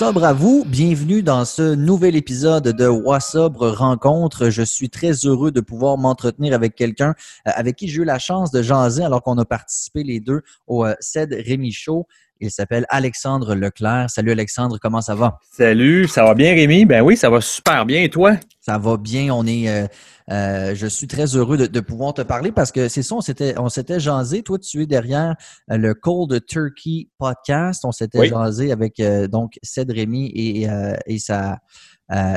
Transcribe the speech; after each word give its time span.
Wassobre 0.00 0.24
à 0.24 0.32
vous. 0.32 0.64
Bienvenue 0.66 1.22
dans 1.22 1.44
ce 1.44 1.74
nouvel 1.74 2.16
épisode 2.16 2.68
de 2.68 2.86
Wassobre 2.86 3.68
Rencontre. 3.68 4.48
Je 4.48 4.62
suis 4.62 4.88
très 4.88 5.12
heureux 5.26 5.50
de 5.50 5.60
pouvoir 5.60 5.98
m'entretenir 5.98 6.54
avec 6.54 6.74
quelqu'un 6.74 7.14
euh, 7.46 7.50
avec 7.54 7.76
qui 7.76 7.86
j'ai 7.86 8.00
eu 8.00 8.04
la 8.06 8.18
chance 8.18 8.50
de 8.50 8.62
jaser 8.62 9.04
alors 9.04 9.22
qu'on 9.22 9.36
a 9.36 9.44
participé 9.44 10.02
les 10.02 10.18
deux 10.18 10.40
au 10.66 10.86
euh, 10.86 10.94
CED 11.00 11.34
Rémi 11.46 11.70
Show. 11.70 12.06
Il 12.40 12.50
s'appelle 12.50 12.86
Alexandre 12.88 13.54
Leclerc. 13.54 14.08
Salut 14.08 14.30
Alexandre, 14.30 14.78
comment 14.80 15.02
ça 15.02 15.14
va? 15.14 15.38
Salut, 15.52 16.08
ça 16.08 16.24
va 16.24 16.32
bien 16.32 16.54
Rémi? 16.54 16.86
Ben 16.86 17.02
oui, 17.02 17.18
ça 17.18 17.28
va 17.28 17.42
super 17.42 17.84
bien. 17.84 18.02
Et 18.02 18.08
toi? 18.08 18.36
Ça 18.70 18.78
va 18.78 18.96
bien. 18.96 19.34
On 19.34 19.48
est, 19.48 19.68
euh, 19.68 19.88
euh, 20.30 20.76
je 20.76 20.86
suis 20.86 21.08
très 21.08 21.34
heureux 21.34 21.56
de, 21.56 21.80
pouvoir 21.80 22.14
te 22.14 22.22
parler 22.22 22.52
parce 22.52 22.70
que 22.70 22.86
c'est 22.86 23.02
ça, 23.02 23.16
on 23.16 23.20
s'était, 23.20 23.58
on 23.58 23.68
s'était 23.68 23.98
jasé. 23.98 24.44
Toi, 24.44 24.60
tu 24.60 24.82
es 24.82 24.86
derrière 24.86 25.34
euh, 25.72 25.76
le 25.76 25.92
Cold 25.92 26.46
Turkey 26.46 27.08
podcast. 27.18 27.84
On 27.84 27.90
s'était 27.90 28.28
jasé 28.28 28.70
avec 28.70 29.02
donc 29.28 29.58
Ced 29.64 29.90
Rémy 29.90 30.26
et, 30.26 30.68
et 31.06 31.18
sa, 31.18 31.58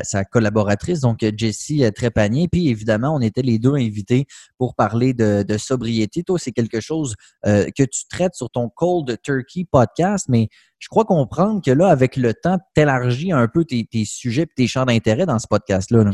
sa 0.03 0.23
collaboratrice, 0.23 0.99
donc 0.99 1.25
Jessie 1.35 1.83
Trépanier. 1.95 2.47
Puis 2.47 2.69
évidemment, 2.69 3.15
on 3.15 3.21
était 3.21 3.41
les 3.41 3.59
deux 3.59 3.73
invités 3.73 4.25
pour 4.57 4.75
parler 4.75 5.13
de, 5.13 5.57
sobriété. 5.57 6.23
Toi, 6.23 6.39
c'est 6.39 6.51
quelque 6.51 6.79
chose 6.79 7.15
euh, 7.45 7.65
que 7.77 7.83
tu 7.83 8.07
traites 8.09 8.35
sur 8.35 8.49
ton 8.49 8.69
Cold 8.69 9.17
Turkey 9.21 9.65
podcast, 9.69 10.25
mais 10.29 10.49
je 10.79 10.87
crois 10.89 11.05
comprendre 11.05 11.61
que 11.63 11.71
là, 11.71 11.87
avec 11.87 12.17
le 12.17 12.33
temps, 12.33 12.57
tu 12.75 12.81
élargis 12.81 13.31
un 13.31 13.47
peu 13.47 13.63
tes, 13.65 13.87
sujets 14.05 14.43
et 14.43 14.47
tes 14.55 14.67
champs 14.67 14.85
d'intérêt 14.85 15.25
dans 15.25 15.39
ce 15.39 15.47
podcast-là. 15.47 16.11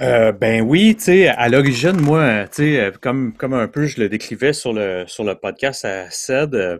Euh, 0.00 0.32
ben 0.32 0.62
oui, 0.62 0.96
tu 0.96 1.04
sais, 1.04 1.28
à 1.28 1.48
l'origine, 1.48 2.00
moi, 2.00 2.46
tu 2.48 2.74
sais, 2.76 2.92
comme, 3.00 3.32
comme 3.32 3.54
un 3.54 3.68
peu 3.68 3.86
je 3.86 4.00
le 4.00 4.08
décrivais 4.08 4.52
sur 4.52 4.72
le, 4.72 5.04
sur 5.06 5.24
le 5.24 5.34
podcast 5.36 5.84
à 5.84 6.10
SED, 6.10 6.54
euh, 6.54 6.78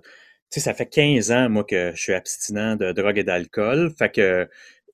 tu 0.50 0.60
sais, 0.60 0.60
ça 0.60 0.74
fait 0.74 0.86
15 0.86 1.30
ans, 1.30 1.48
moi, 1.48 1.64
que 1.64 1.92
je 1.94 2.02
suis 2.02 2.12
abstinent 2.12 2.76
de 2.76 2.92
drogue 2.92 3.18
et 3.18 3.24
d'alcool. 3.24 3.92
Fait 3.96 4.10
que 4.10 4.48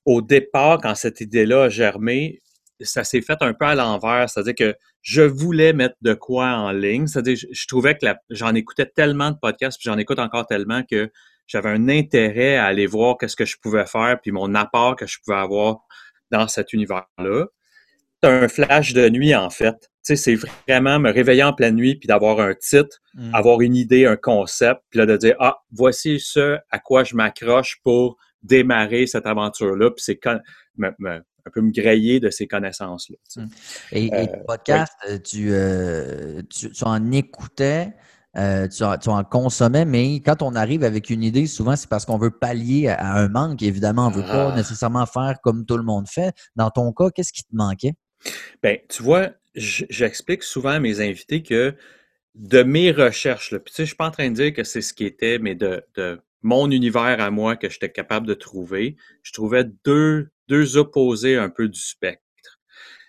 au 0.05 0.21
départ, 0.21 0.79
quand 0.81 0.95
cette 0.95 1.21
idée-là 1.21 1.63
a 1.63 1.69
germé, 1.69 2.39
ça 2.81 3.03
s'est 3.03 3.21
fait 3.21 3.37
un 3.41 3.53
peu 3.53 3.65
à 3.65 3.75
l'envers. 3.75 4.29
C'est-à-dire 4.29 4.55
que 4.55 4.75
je 5.01 5.21
voulais 5.21 5.73
mettre 5.73 5.95
de 6.01 6.13
quoi 6.13 6.47
en 6.47 6.71
ligne. 6.71 7.07
C'est-à-dire, 7.07 7.35
je, 7.35 7.47
je 7.51 7.67
trouvais 7.67 7.95
que 7.95 8.05
j'en 8.29 8.53
écoutais 8.55 8.85
tellement 8.85 9.31
de 9.31 9.37
podcasts, 9.37 9.79
puis 9.79 9.89
j'en 9.89 9.97
écoute 9.97 10.19
encore 10.19 10.47
tellement 10.47 10.83
que 10.83 11.11
j'avais 11.47 11.69
un 11.69 11.89
intérêt 11.89 12.55
à 12.55 12.65
aller 12.65 12.87
voir 12.87 13.17
qu'est-ce 13.17 13.35
que 13.35 13.45
je 13.45 13.57
pouvais 13.61 13.85
faire, 13.85 14.19
puis 14.21 14.31
mon 14.31 14.55
apport 14.55 14.95
que 14.95 15.05
je 15.05 15.17
pouvais 15.23 15.37
avoir 15.37 15.79
dans 16.31 16.47
cet 16.47 16.71
univers-là. 16.73 17.45
C'est 18.23 18.29
un 18.29 18.47
flash 18.47 18.93
de 18.93 19.09
nuit, 19.09 19.35
en 19.35 19.49
fait. 19.49 19.75
Tu 20.05 20.15
sais, 20.15 20.15
c'est 20.15 20.35
vraiment 20.67 20.99
me 20.99 21.11
réveiller 21.11 21.43
en 21.43 21.53
pleine 21.53 21.75
nuit, 21.75 21.95
puis 21.95 22.07
d'avoir 22.07 22.39
un 22.39 22.53
titre, 22.53 22.99
mmh. 23.15 23.35
avoir 23.35 23.61
une 23.61 23.75
idée, 23.75 24.05
un 24.05 24.15
concept, 24.15 24.81
puis 24.89 24.99
là, 24.99 25.05
de 25.05 25.17
dire, 25.17 25.35
ah, 25.39 25.57
voici 25.71 26.19
ce 26.19 26.57
à 26.69 26.79
quoi 26.79 27.03
je 27.03 27.15
m'accroche 27.15 27.79
pour 27.83 28.17
démarrer 28.43 29.07
cette 29.07 29.25
aventure-là, 29.25 29.91
puis 29.91 30.03
c'est 30.03 30.19
un 30.25 30.39
peu 31.51 31.61
me 31.61 31.71
griller 31.71 32.19
de 32.19 32.29
ces 32.29 32.47
connaissances-là. 32.47 33.17
Hum. 33.37 33.49
Et, 33.91 34.05
et 34.05 34.13
euh, 34.13 34.25
podcast, 34.47 34.93
euh, 35.07 35.17
euh, 35.35 36.41
tu, 36.49 36.71
tu, 36.71 36.83
en 36.83 37.11
écoutais, 37.11 37.93
tu, 38.35 38.83
en 38.83 39.23
consommais, 39.23 39.85
mais 39.85 40.21
quand 40.21 40.41
on 40.41 40.55
arrive 40.55 40.83
avec 40.83 41.09
une 41.09 41.23
idée, 41.23 41.47
souvent 41.47 41.75
c'est 41.75 41.89
parce 41.89 42.05
qu'on 42.05 42.17
veut 42.17 42.31
pallier 42.31 42.87
à 42.87 43.15
un 43.15 43.27
manque. 43.27 43.61
Évidemment, 43.61 44.07
on 44.07 44.11
ne 44.11 44.15
veut 44.15 44.27
pas 44.27 44.51
ah. 44.51 44.55
nécessairement 44.55 45.05
faire 45.05 45.39
comme 45.43 45.65
tout 45.65 45.77
le 45.77 45.83
monde 45.83 46.07
fait. 46.07 46.33
Dans 46.55 46.69
ton 46.69 46.91
cas, 46.93 47.09
qu'est-ce 47.09 47.33
qui 47.33 47.43
te 47.43 47.55
manquait? 47.55 47.93
Bien, 48.61 48.77
tu 48.87 49.03
vois, 49.03 49.29
j'explique 49.55 50.43
souvent 50.43 50.69
à 50.69 50.79
mes 50.79 51.01
invités 51.01 51.41
que 51.41 51.75
de 52.35 52.63
mes 52.63 52.91
recherches, 52.91 53.51
là, 53.51 53.59
puis 53.59 53.71
tu 53.71 53.75
sais, 53.75 53.81
je 53.81 53.83
ne 53.83 53.87
suis 53.87 53.95
pas 53.97 54.07
en 54.07 54.11
train 54.11 54.29
de 54.29 54.35
dire 54.35 54.53
que 54.53 54.63
c'est 54.63 54.81
ce 54.81 54.93
qui 54.93 55.05
était, 55.05 55.37
mais 55.37 55.53
de 55.53 55.83
mon 56.41 56.71
univers 56.71 57.19
à 57.19 57.31
moi 57.31 57.55
que 57.55 57.69
j'étais 57.69 57.91
capable 57.91 58.27
de 58.27 58.33
trouver, 58.33 58.95
je 59.23 59.31
trouvais 59.31 59.65
deux, 59.85 60.29
opposés 60.75 61.37
un 61.37 61.49
peu 61.49 61.69
du 61.69 61.79
spectre. 61.79 62.21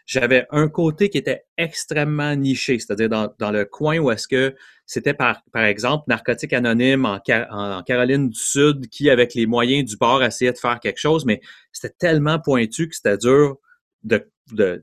J'avais 0.06 0.46
un 0.50 0.68
côté 0.68 1.08
qui 1.08 1.18
était 1.18 1.44
extrêmement 1.56 2.34
niché, 2.36 2.78
c'est-à-dire 2.78 3.08
dans, 3.08 3.50
le 3.50 3.64
coin 3.64 3.98
où 3.98 4.10
est-ce 4.10 4.28
que 4.28 4.54
c'était 4.84 5.14
par, 5.14 5.42
par 5.52 5.64
exemple 5.64 6.04
Narcotique 6.08 6.52
Anonyme 6.52 7.06
en, 7.06 7.82
Caroline 7.82 8.28
du 8.28 8.38
Sud 8.38 8.88
qui, 8.88 9.10
avec 9.10 9.34
les 9.34 9.46
moyens 9.46 9.88
du 9.88 9.96
bord, 9.96 10.22
essayait 10.22 10.52
de 10.52 10.58
faire 10.58 10.80
quelque 10.80 10.98
chose, 10.98 11.24
mais 11.24 11.40
c'était 11.72 11.94
tellement 11.98 12.38
pointu 12.38 12.88
que 12.88 12.94
c'était 12.94 13.18
dur 13.18 13.58
de, 14.02 14.28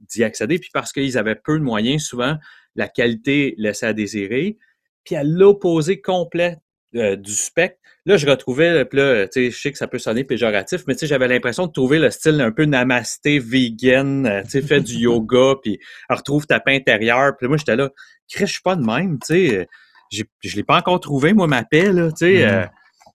d'y 0.10 0.24
accéder. 0.24 0.58
Puis 0.58 0.72
parce 0.74 0.92
qu'ils 0.92 1.18
avaient 1.18 1.36
peu 1.36 1.60
de 1.60 1.64
moyens, 1.64 2.04
souvent, 2.04 2.38
la 2.76 2.88
qualité 2.88 3.56
laissait 3.58 3.88
à 3.88 3.94
désirer. 3.94 4.58
Puis 5.04 5.16
à 5.16 5.24
l'opposé 5.24 6.02
complet 6.02 6.58
euh, 6.96 7.16
du 7.16 7.34
spectre, 7.34 7.78
là, 8.06 8.18
je 8.18 8.28
retrouvais, 8.28 8.84
puis 8.86 8.98
là, 8.98 9.28
tu 9.28 9.34
sais, 9.34 9.52
je 9.52 9.62
sais 9.62 9.72
que 9.72 9.78
ça 9.78 9.88
peut 9.88 10.00
sonner 10.00 10.24
péjoratif, 10.24 10.82
mais 10.88 10.96
tu 10.96 11.02
sais, 11.02 11.08
j'avais 11.08 11.28
l'impression 11.28 11.68
de 11.68 11.72
trouver 11.72 12.00
le 12.00 12.10
style 12.10 12.42
un 12.42 12.52
peu 12.52 12.66
namasté, 12.66 13.38
vegan, 13.38 14.26
euh, 14.26 14.42
tu 14.44 14.50
sais, 14.50 14.62
fait 14.64 14.82
du 14.82 14.96
yoga, 14.98 15.56
puis 15.62 15.80
retrouve 16.10 16.48
ta 16.48 16.60
paix 16.60 16.76
intérieure. 16.76 17.34
Puis 17.38 17.48
moi, 17.48 17.58
j'étais 17.58 17.76
là, 17.76 17.92
je 18.28 18.46
suis 18.46 18.62
pas 18.64 18.76
de 18.76 18.84
même, 18.84 19.20
tu 19.20 19.28
sais, 19.50 19.58
euh, 19.58 20.24
je 20.42 20.56
l'ai 20.56 20.64
pas 20.64 20.78
encore 20.78 21.00
trouvé, 21.00 21.34
moi, 21.34 21.46
ma 21.46 21.64
paix, 21.64 21.94
là, 21.94 22.10
tu 22.10 22.18
sais. 22.18 22.34
Mm-hmm. 22.38 22.70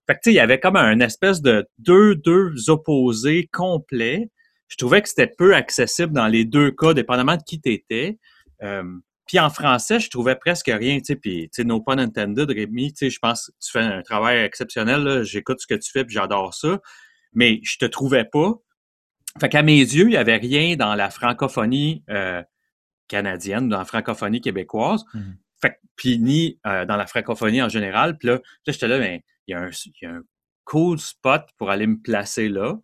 fait 0.06 0.14
que, 0.14 0.18
tu 0.18 0.18
sais, 0.22 0.32
il 0.32 0.36
y 0.36 0.40
avait 0.40 0.60
comme 0.60 0.76
un 0.76 1.00
espèce 1.00 1.42
de 1.42 1.66
deux, 1.78 2.14
deux 2.14 2.70
opposés 2.70 3.48
complets. 3.52 4.28
Je 4.68 4.76
trouvais 4.76 5.02
que 5.02 5.08
c'était 5.08 5.32
peu 5.36 5.56
accessible 5.56 6.12
dans 6.12 6.28
les 6.28 6.44
deux 6.44 6.70
cas, 6.70 6.94
dépendamment 6.94 7.36
de 7.36 7.42
qui 7.44 7.60
t'étais. 7.60 8.18
Puis 9.26 9.38
en 9.38 9.48
français, 9.48 10.00
je 10.00 10.10
trouvais 10.10 10.36
presque 10.36 10.70
rien, 10.72 10.98
tu 10.98 11.06
sais, 11.06 11.16
puis, 11.16 11.44
tu 11.44 11.62
sais, 11.62 11.64
no 11.64 11.80
pun 11.80 11.98
intended, 11.98 12.50
Rémi, 12.50 12.92
tu 12.92 13.06
sais, 13.06 13.10
je 13.10 13.18
pense 13.18 13.46
que 13.46 13.52
tu 13.64 13.70
fais 13.70 13.80
un 13.80 14.02
travail 14.02 14.38
exceptionnel, 14.38 15.22
j'écoute 15.22 15.60
ce 15.60 15.66
que 15.66 15.74
tu 15.74 15.90
fais, 15.90 16.04
puis 16.04 16.14
j'adore 16.14 16.52
ça, 16.52 16.78
mais 17.32 17.60
je 17.62 17.78
te 17.78 17.86
trouvais 17.86 18.24
pas. 18.24 18.52
Fait 19.40 19.48
qu'à 19.48 19.62
mes 19.62 19.78
yeux, 19.78 20.04
il 20.04 20.10
n'y 20.10 20.16
avait 20.16 20.36
rien 20.36 20.76
dans 20.76 20.94
la 20.94 21.10
francophonie 21.10 22.04
euh, 22.10 22.42
canadienne, 23.08 23.68
dans 23.68 23.78
la 23.78 23.84
francophonie 23.84 24.40
québécoise, 24.40 25.04
mmh 25.14 25.20
fait 25.64 25.80
puis 25.96 26.18
ni 26.18 26.58
euh, 26.66 26.84
dans 26.84 26.96
la 26.96 27.06
francophonie 27.06 27.62
en 27.62 27.68
général. 27.68 28.18
Puis 28.18 28.28
là, 28.28 28.40
j'étais 28.66 28.88
là, 28.88 28.98
ben, 28.98 29.20
il 29.46 29.52
y, 29.52 29.54
a 29.54 29.60
un, 29.60 29.70
y 30.02 30.06
a 30.06 30.10
un 30.10 30.22
cool 30.64 30.98
spot 30.98 31.42
pour 31.56 31.70
aller 31.70 31.86
me 31.86 32.00
placer 32.00 32.48
là. 32.48 32.76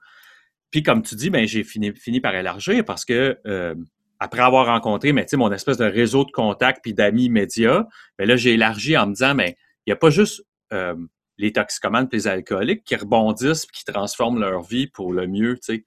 Puis 0.71 0.83
comme 0.83 1.03
tu 1.03 1.15
dis, 1.17 1.31
ben, 1.31 1.47
j'ai 1.47 1.65
fini, 1.65 1.93
fini 1.93 2.21
par 2.21 2.35
élargir 2.35 2.85
parce 2.85 3.05
que 3.05 3.39
euh, 3.47 3.75
après 4.21 4.43
avoir 4.43 4.67
rencontré 4.67 5.13
mais, 5.13 5.27
mon 5.33 5.51
espèce 5.51 5.79
de 5.79 5.87
réseau 5.87 6.25
de 6.25 6.31
contacts 6.31 6.83
puis 6.83 6.93
d'amis 6.93 7.31
médias, 7.31 7.87
ben 8.19 8.29
là, 8.29 8.37
j'ai 8.37 8.53
élargi 8.53 8.97
en 8.97 9.07
me 9.07 9.15
disant, 9.15 9.35
mais 9.35 9.57
il 9.87 9.91
n'y 9.91 9.93
a 9.95 9.97
pas 9.97 10.11
juste 10.11 10.45
euh, 10.75 10.95
les 11.39 11.53
toxicomanes 11.53 12.07
et 12.13 12.17
les 12.17 12.29
alcooliques 12.29 12.85
qui 12.85 12.97
rebondissent 12.97 13.65
et 13.65 13.73
qui 13.73 13.85
transforment 13.85 14.39
leur 14.39 14.63
vie 14.63 14.87
pour 14.87 15.13
le 15.13 15.27
mieux. 15.27 15.59
Il 15.69 15.83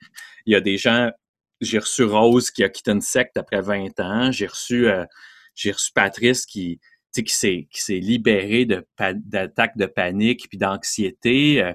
y 0.48 0.56
a 0.56 0.62
des 0.62 0.78
gens, 0.78 1.12
j'ai 1.62 1.78
reçu 1.78 2.04
Rose 2.04 2.50
qui 2.50 2.64
a 2.64 2.70
quitté 2.70 2.92
une 2.92 3.02
secte 3.02 3.38
après 3.38 3.62
20 3.62 4.00
ans, 4.00 4.32
j'ai 4.32 4.48
reçu, 4.48 4.88
euh, 4.88 5.06
reçu 5.66 5.92
Patrice 5.94 6.48
qui, 6.48 6.80
qui 7.14 7.24
s'est, 7.28 7.68
qui 7.72 8.00
libéré 8.00 8.66
de, 8.66 8.84
d'attaques 8.98 9.78
de 9.78 9.86
panique 9.86 10.50
puis 10.50 10.58
d'anxiété. 10.58 11.64
Euh, 11.64 11.74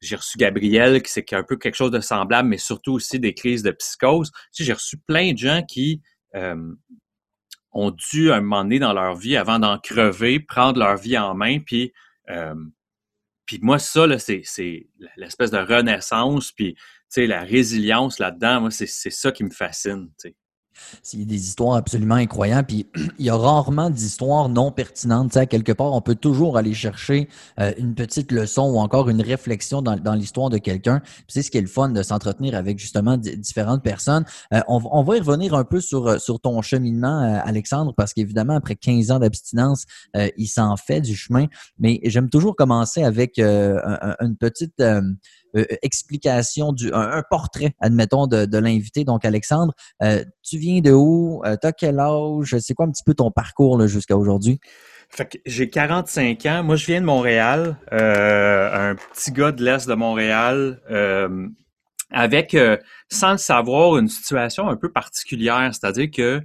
j'ai 0.00 0.16
reçu 0.16 0.38
Gabriel, 0.38 1.02
qui 1.02 1.10
c'est 1.10 1.32
un 1.32 1.42
peu 1.42 1.56
quelque 1.56 1.74
chose 1.74 1.90
de 1.90 2.00
semblable, 2.00 2.48
mais 2.48 2.58
surtout 2.58 2.92
aussi 2.92 3.18
des 3.18 3.34
crises 3.34 3.62
de 3.62 3.70
psychose. 3.70 4.30
Tu 4.54 4.64
j'ai 4.64 4.72
reçu 4.72 4.98
plein 4.98 5.32
de 5.32 5.38
gens 5.38 5.62
qui 5.62 6.02
euh, 6.34 6.74
ont 7.72 7.90
dû, 7.90 8.30
à 8.30 8.36
un 8.36 8.40
moment 8.40 8.62
donné 8.62 8.78
dans 8.78 8.92
leur 8.92 9.14
vie, 9.14 9.36
avant 9.36 9.58
d'en 9.58 9.78
crever, 9.78 10.40
prendre 10.40 10.78
leur 10.78 10.96
vie 10.96 11.18
en 11.18 11.34
main. 11.34 11.60
Puis, 11.60 11.92
euh, 12.30 12.54
puis 13.46 13.58
moi, 13.62 13.78
ça, 13.78 14.06
c'est, 14.18 14.88
l'espèce 15.16 15.50
de 15.50 15.58
renaissance, 15.58 16.52
puis 16.52 16.76
la 17.16 17.40
résilience 17.42 18.18
là-dedans, 18.18 18.62
moi, 18.62 18.70
c'est, 18.70 18.86
ça 18.86 19.32
qui 19.32 19.44
me 19.44 19.50
fascine. 19.50 20.10
C'est 21.02 21.24
des 21.24 21.48
histoires 21.48 21.76
absolument 21.76 22.14
incroyables. 22.16 22.66
Puis 22.66 22.86
il 23.18 23.26
y 23.26 23.30
a 23.30 23.36
rarement 23.36 23.90
d'histoires 23.90 24.48
non 24.48 24.70
pertinentes. 24.70 25.32
Tu 25.32 25.46
quelque 25.46 25.72
part, 25.72 25.92
on 25.92 26.00
peut 26.00 26.14
toujours 26.14 26.56
aller 26.56 26.74
chercher 26.74 27.28
euh, 27.60 27.72
une 27.78 27.94
petite 27.94 28.32
leçon 28.32 28.62
ou 28.62 28.78
encore 28.78 29.08
une 29.08 29.22
réflexion 29.22 29.82
dans, 29.82 30.14
l'histoire 30.14 30.50
de 30.50 30.58
quelqu'un. 30.58 31.02
c'est 31.28 31.42
ce 31.42 31.50
qui 31.50 31.58
est 31.58 31.62
le 31.62 31.66
fun 31.66 31.90
de 31.90 32.02
s'entretenir 32.02 32.54
avec 32.54 32.78
justement 32.78 33.16
différentes 33.16 33.82
personnes. 33.82 34.24
Euh, 34.52 34.60
on, 34.68 34.80
on, 34.90 35.02
va 35.02 35.16
y 35.16 35.20
revenir 35.20 35.54
un 35.54 35.64
peu 35.64 35.80
sur, 35.80 36.06
euh, 36.06 36.18
ton 36.42 36.60
cheminement, 36.62 37.40
Alexandre, 37.44 37.94
parce 37.96 38.12
qu'évidemment, 38.12 38.56
après 38.56 38.76
15 38.76 39.10
ans 39.10 39.18
d'abstinence, 39.18 39.86
il 40.36 40.48
s'en 40.48 40.76
fait 40.76 41.00
du 41.00 41.16
chemin. 41.16 41.46
Mais 41.78 42.00
j'aime 42.04 42.28
toujours 42.28 42.54
commencer 42.56 43.02
avec 43.02 43.38
une 43.38 44.36
petite 44.38 44.82
explication, 45.82 46.72
du, 46.72 46.92
un, 46.92 47.22
portrait, 47.28 47.74
admettons, 47.80 48.26
de, 48.26 48.58
l'invité. 48.58 49.04
Donc, 49.04 49.24
Alexandre, 49.24 49.74
euh, 50.02 50.24
tu 50.42 50.58
viens 50.58 50.80
de 50.80 50.92
où? 50.92 51.42
Euh, 51.44 51.56
tu 51.60 51.66
as 51.66 51.72
quel 51.72 51.98
âge? 51.98 52.56
C'est 52.58 52.74
quoi 52.74 52.86
un 52.86 52.90
petit 52.90 53.04
peu 53.04 53.14
ton 53.14 53.30
parcours 53.30 53.86
jusqu'à 53.86 54.16
aujourd'hui? 54.16 54.60
j'ai 55.46 55.70
45 55.70 56.44
ans. 56.46 56.62
Moi, 56.64 56.74
je 56.74 56.86
viens 56.86 57.00
de 57.00 57.06
Montréal, 57.06 57.78
un 57.92 58.96
petit 59.12 59.30
gars 59.30 59.52
de 59.52 59.64
l'Est 59.64 59.88
de 59.88 59.94
Montréal, 59.94 60.80
avec, 62.10 62.56
sans 63.08 63.32
le 63.32 63.38
savoir, 63.38 63.98
une 63.98 64.08
situation 64.08 64.68
un 64.68 64.76
peu 64.76 64.90
particulière. 64.90 65.70
C'est-à-dire 65.72 66.10
que 66.10 66.42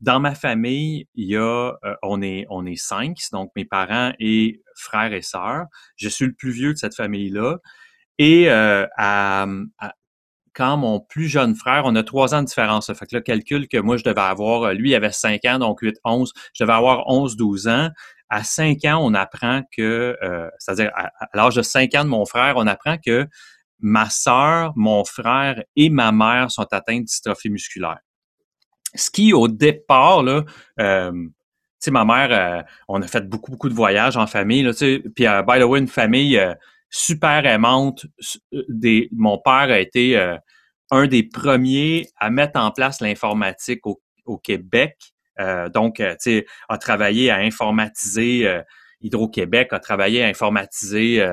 dans 0.00 0.20
ma 0.20 0.34
famille, 0.34 1.06
il 1.14 1.28
y 1.28 1.36
a, 1.36 1.72
on 2.02 2.22
est, 2.22 2.46
on 2.48 2.64
est 2.64 2.80
cinq, 2.80 3.18
donc 3.30 3.50
mes 3.54 3.66
parents 3.66 4.12
et 4.18 4.62
frères 4.76 5.12
et 5.12 5.22
sœurs. 5.22 5.66
Je 5.96 6.08
suis 6.08 6.26
le 6.26 6.32
plus 6.32 6.50
vieux 6.50 6.72
de 6.72 6.78
cette 6.78 6.94
famille-là. 6.94 7.58
Et 8.18 8.48
à, 8.48 9.46
quand 10.54 10.76
mon 10.78 11.00
plus 11.00 11.28
jeune 11.28 11.54
frère, 11.54 11.82
on 11.84 11.94
a 11.96 12.02
trois 12.02 12.34
ans 12.34 12.40
de 12.40 12.46
différence. 12.46 12.92
Fait 12.92 13.06
que 13.06 13.14
le 13.14 13.20
calcul 13.20 13.68
que 13.68 13.78
moi, 13.78 13.96
je 13.96 14.04
devais 14.04 14.20
avoir, 14.20 14.72
lui, 14.72 14.90
il 14.90 14.94
avait 14.94 15.12
5 15.12 15.44
ans, 15.44 15.58
donc 15.58 15.80
8, 15.82 15.96
11, 16.04 16.32
je 16.54 16.64
devais 16.64 16.72
avoir 16.72 17.08
11, 17.08 17.36
12 17.36 17.68
ans. 17.68 17.90
À 18.30 18.42
5 18.42 18.84
ans, 18.86 18.98
on 19.02 19.12
apprend 19.14 19.62
que, 19.76 20.16
c'est-à-dire 20.58 20.90
à, 20.94 21.10
l'âge 21.34 21.56
de 21.56 21.62
5 21.62 21.94
ans 21.94 22.04
de 22.04 22.08
mon 22.08 22.24
frère, 22.24 22.54
on 22.56 22.66
apprend 22.66 22.96
que 22.96 23.28
ma 23.80 24.08
sœur, 24.08 24.72
mon 24.76 25.04
frère 25.04 25.62
et 25.76 25.90
ma 25.90 26.12
mère 26.12 26.50
sont 26.50 26.66
atteints 26.72 27.00
de 27.00 27.04
dystrophie 27.04 27.50
musculaire. 27.50 27.98
Ce 28.94 29.10
qui, 29.10 29.32
au 29.32 29.48
départ, 29.48 30.22
là, 30.22 30.44
euh, 30.80 31.12
tu 31.12 31.28
sais, 31.80 31.90
ma 31.90 32.04
mère, 32.04 32.28
euh, 32.32 32.62
on 32.88 33.02
a 33.02 33.06
fait 33.06 33.28
beaucoup, 33.28 33.50
beaucoup 33.50 33.68
de 33.68 33.74
voyages 33.74 34.16
en 34.16 34.26
famille, 34.26 34.62
là, 34.62 34.72
puis, 34.72 35.26
euh, 35.26 35.42
by 35.42 35.60
the 35.60 35.64
way, 35.64 35.78
une 35.78 35.88
famille 35.88 36.38
euh, 36.38 36.54
super 36.96 37.46
aimante. 37.46 38.06
Des, 38.68 39.08
mon 39.12 39.38
père 39.38 39.70
a 39.70 39.78
été 39.78 40.16
un 40.90 41.06
des 41.06 41.22
premiers 41.22 42.08
à 42.18 42.30
mettre 42.30 42.58
en 42.58 42.70
place 42.70 43.00
l'informatique 43.00 43.82
au, 43.86 44.00
Québec. 44.38 44.96
donc, 45.72 45.96
tu 45.96 46.04
sais, 46.18 46.46
a 46.68 46.78
travaillé 46.78 47.30
à 47.30 47.36
informatiser 47.36 48.62
Hydro-Québec, 49.02 49.72
a 49.72 49.78
travaillé 49.78 50.24
à 50.24 50.26
informatiser 50.26 51.24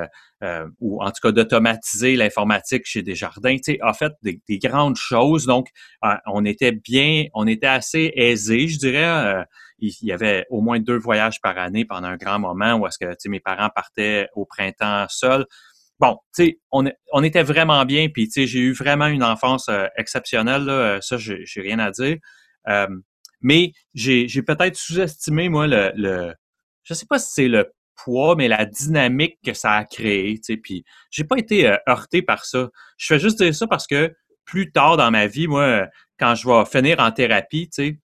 euh, 0.43 0.67
ou 0.81 1.01
en 1.01 1.07
tout 1.07 1.21
cas 1.21 1.31
d'automatiser 1.31 2.17
l'informatique 2.17 2.81
chez 2.85 3.01
Desjardins, 3.01 3.55
tu 3.55 3.73
sais, 3.73 3.79
a 3.81 3.93
fait 3.93 4.11
des, 4.21 4.59
grandes 4.59 4.97
choses. 4.97 5.45
Donc, 5.45 5.69
euh, 6.03 6.15
on 6.25 6.43
était 6.43 6.73
bien, 6.73 7.27
on 7.33 7.47
était 7.47 7.67
assez 7.67 8.11
aisé, 8.15 8.67
je 8.67 8.77
dirais. 8.77 9.45
Euh, 9.81 9.87
il 10.01 10.07
y 10.07 10.11
avait 10.11 10.45
au 10.49 10.61
moins 10.61 10.79
deux 10.79 10.97
voyages 10.97 11.41
par 11.41 11.57
année 11.57 11.85
pendant 11.85 12.07
un 12.07 12.17
grand 12.17 12.39
moment 12.39 12.75
où 12.75 12.87
est-ce 12.87 12.97
que 12.97 13.29
mes 13.29 13.39
parents 13.39 13.69
partaient 13.73 14.27
au 14.35 14.45
printemps 14.45 15.05
seuls. 15.09 15.45
Bon, 15.99 16.17
tu 16.35 16.45
sais, 16.45 16.59
on, 16.71 16.85
on, 17.11 17.23
était 17.23 17.43
vraiment 17.43 17.85
bien, 17.85 18.09
puis 18.09 18.27
tu 18.27 18.41
sais, 18.41 18.47
j'ai 18.47 18.59
eu 18.59 18.73
vraiment 18.73 19.07
une 19.07 19.23
enfance 19.23 19.69
exceptionnelle, 19.95 20.63
là, 20.63 20.99
ça, 21.01 21.17
j'ai 21.17 21.61
rien 21.61 21.79
à 21.79 21.91
dire. 21.91 22.17
mais 23.41 23.71
j'ai 23.93 24.41
peut-être 24.45 24.75
sous-estimé, 24.75 25.49
moi, 25.49 25.67
le, 25.67 25.91
le 25.95 26.33
je 26.83 26.93
sais 26.93 27.05
pas 27.05 27.19
si 27.19 27.31
c'est 27.31 27.47
le 27.47 27.71
poids, 27.95 28.35
mais 28.35 28.47
la 28.47 28.65
dynamique 28.65 29.39
que 29.43 29.53
ça 29.53 29.73
a 29.73 29.85
créé. 29.85 30.35
Tu 30.35 30.53
sais, 30.53 30.57
puis 30.57 30.83
j'ai 31.11 31.23
pas 31.23 31.37
été 31.37 31.67
euh, 31.67 31.77
heurté 31.87 32.21
par 32.21 32.45
ça. 32.45 32.69
Je 32.97 33.05
fais 33.07 33.19
juste 33.19 33.41
dire 33.41 33.55
ça 33.55 33.67
parce 33.67 33.87
que 33.87 34.13
plus 34.45 34.71
tard 34.71 34.97
dans 34.97 35.11
ma 35.11 35.27
vie, 35.27 35.47
moi, 35.47 35.87
quand 36.19 36.35
je 36.35 36.47
vais 36.47 36.65
finir 36.65 36.99
en 36.99 37.11
thérapie, 37.11 37.69
tu 37.69 37.83
sais, 37.83 37.99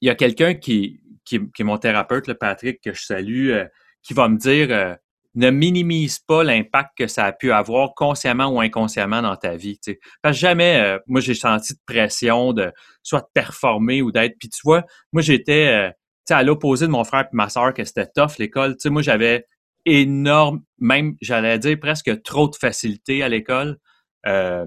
il 0.00 0.08
y 0.08 0.10
a 0.10 0.14
quelqu'un 0.14 0.54
qui, 0.54 1.00
qui, 1.24 1.40
qui, 1.52 1.62
est 1.62 1.64
mon 1.64 1.78
thérapeute, 1.78 2.26
le 2.26 2.34
Patrick, 2.34 2.80
que 2.80 2.92
je 2.92 3.02
salue, 3.02 3.50
euh, 3.50 3.66
qui 4.02 4.14
va 4.14 4.28
me 4.28 4.36
dire 4.36 4.68
euh, 4.70 4.94
ne 5.34 5.50
minimise 5.50 6.18
pas 6.18 6.44
l'impact 6.44 6.90
que 6.96 7.06
ça 7.06 7.24
a 7.24 7.32
pu 7.32 7.52
avoir 7.52 7.94
consciemment 7.94 8.48
ou 8.48 8.60
inconsciemment 8.60 9.22
dans 9.22 9.36
ta 9.36 9.56
vie. 9.56 9.80
Parce 10.22 10.36
que 10.36 10.40
jamais, 10.40 10.96
moi, 11.08 11.20
j'ai 11.20 11.34
senti 11.34 11.74
de 11.74 11.80
pression 11.86 12.52
de 12.52 12.70
soit 13.02 13.20
de 13.20 13.26
performer 13.34 14.00
ou 14.00 14.12
d'être. 14.12 14.36
Puis 14.38 14.48
tu 14.48 14.60
vois, 14.62 14.84
moi, 15.12 15.22
j'étais 15.22 15.92
à 16.30 16.42
l'opposé 16.42 16.86
de 16.86 16.90
mon 16.92 17.04
frère 17.04 17.24
et 17.24 17.28
ma 17.32 17.48
soeur, 17.48 17.74
que 17.74 17.84
c'était 17.84 18.06
tough 18.06 18.38
l'école, 18.38 18.76
moi, 18.86 19.02
j'avais 19.02 19.46
énorme, 19.84 20.62
même, 20.78 21.16
j'allais 21.20 21.58
dire 21.58 21.78
presque 21.78 22.22
trop 22.22 22.48
de 22.48 22.56
facilité 22.56 23.22
à 23.22 23.28
l'école. 23.28 23.78
Euh, 24.26 24.66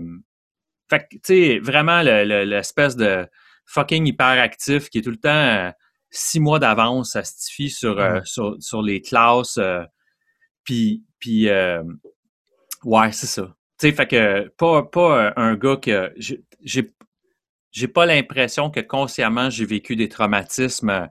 fait 0.89 1.00
que, 1.00 1.15
tu 1.15 1.19
sais, 1.23 1.59
vraiment, 1.59 2.01
l'espèce 2.01 2.95
de 2.95 3.27
fucking 3.68 4.08
hyperactif 4.08 4.90
qui 4.90 5.00
est 5.00 5.02
tout 5.02 5.12
le 5.12 5.18
temps 5.18 5.30
euh, 5.30 5.72
six 6.10 6.40
mois 6.40 6.58
d'avance, 6.58 7.12
ça 7.12 7.24
se 7.24 7.69
sur, 7.69 8.00
euh, 8.00 8.22
sur, 8.24 8.56
sur, 8.60 8.81
les 8.81 9.02
classes. 9.02 9.60
puis, 10.64 11.04
puis 11.19 11.48
ouais, 12.84 13.12
c'est 13.12 13.28
ça. 13.28 13.56
Tu 13.80 13.90
sais, 13.90 13.92
fait 13.92 14.08
que 14.08 14.48
pas, 14.58 14.84
pas 14.84 15.34
un 15.36 15.56
gars 15.56 15.78
que 15.78 16.12
j'ai 16.18 16.94
j'ai 17.72 17.88
pas 17.88 18.08
l'impression 18.08 18.72
que 18.72 18.80
consciemment 18.80 19.52
j'ai 19.52 19.66
vécu 19.66 19.96
des 19.96 20.10
traumatismes 20.10 21.08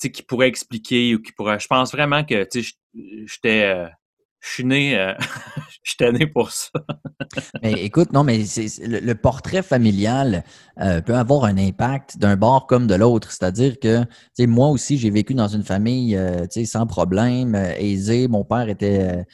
qui 0.00 0.22
pourrait 0.22 0.48
expliquer 0.48 1.14
ou 1.14 1.22
qui 1.22 1.30
pourrait. 1.30 1.60
Je 1.60 1.68
pense 1.68 1.92
vraiment 1.92 2.24
que 2.24 2.48
j'étais. 2.94 3.88
Euh, 4.38 4.48
je 4.48 4.52
suis 4.54 4.64
né, 4.64 4.98
euh, 4.98 5.14
j'étais 5.84 6.12
né 6.12 6.26
pour 6.26 6.50
ça. 6.50 6.70
mais 7.62 7.72
écoute, 7.72 8.12
non, 8.12 8.24
mais 8.24 8.44
le, 8.82 9.12
portrait 9.14 9.62
familial 9.62 10.44
euh, 10.80 11.00
peut 11.00 11.14
avoir 11.14 11.44
un 11.44 11.58
impact 11.58 12.18
d'un 12.18 12.36
bord 12.36 12.66
comme 12.66 12.86
de 12.86 12.94
l'autre. 12.94 13.32
C'est-à-dire 13.32 13.78
que, 13.80 14.04
moi 14.46 14.68
aussi, 14.68 14.96
j'ai 14.96 15.10
vécu 15.10 15.34
dans 15.34 15.48
une 15.48 15.64
famille, 15.64 16.16
euh, 16.16 16.46
sans 16.64 16.86
problème, 16.86 17.54
aisée. 17.54 18.28
Mon 18.28 18.44
père 18.44 18.68
était 18.68 19.24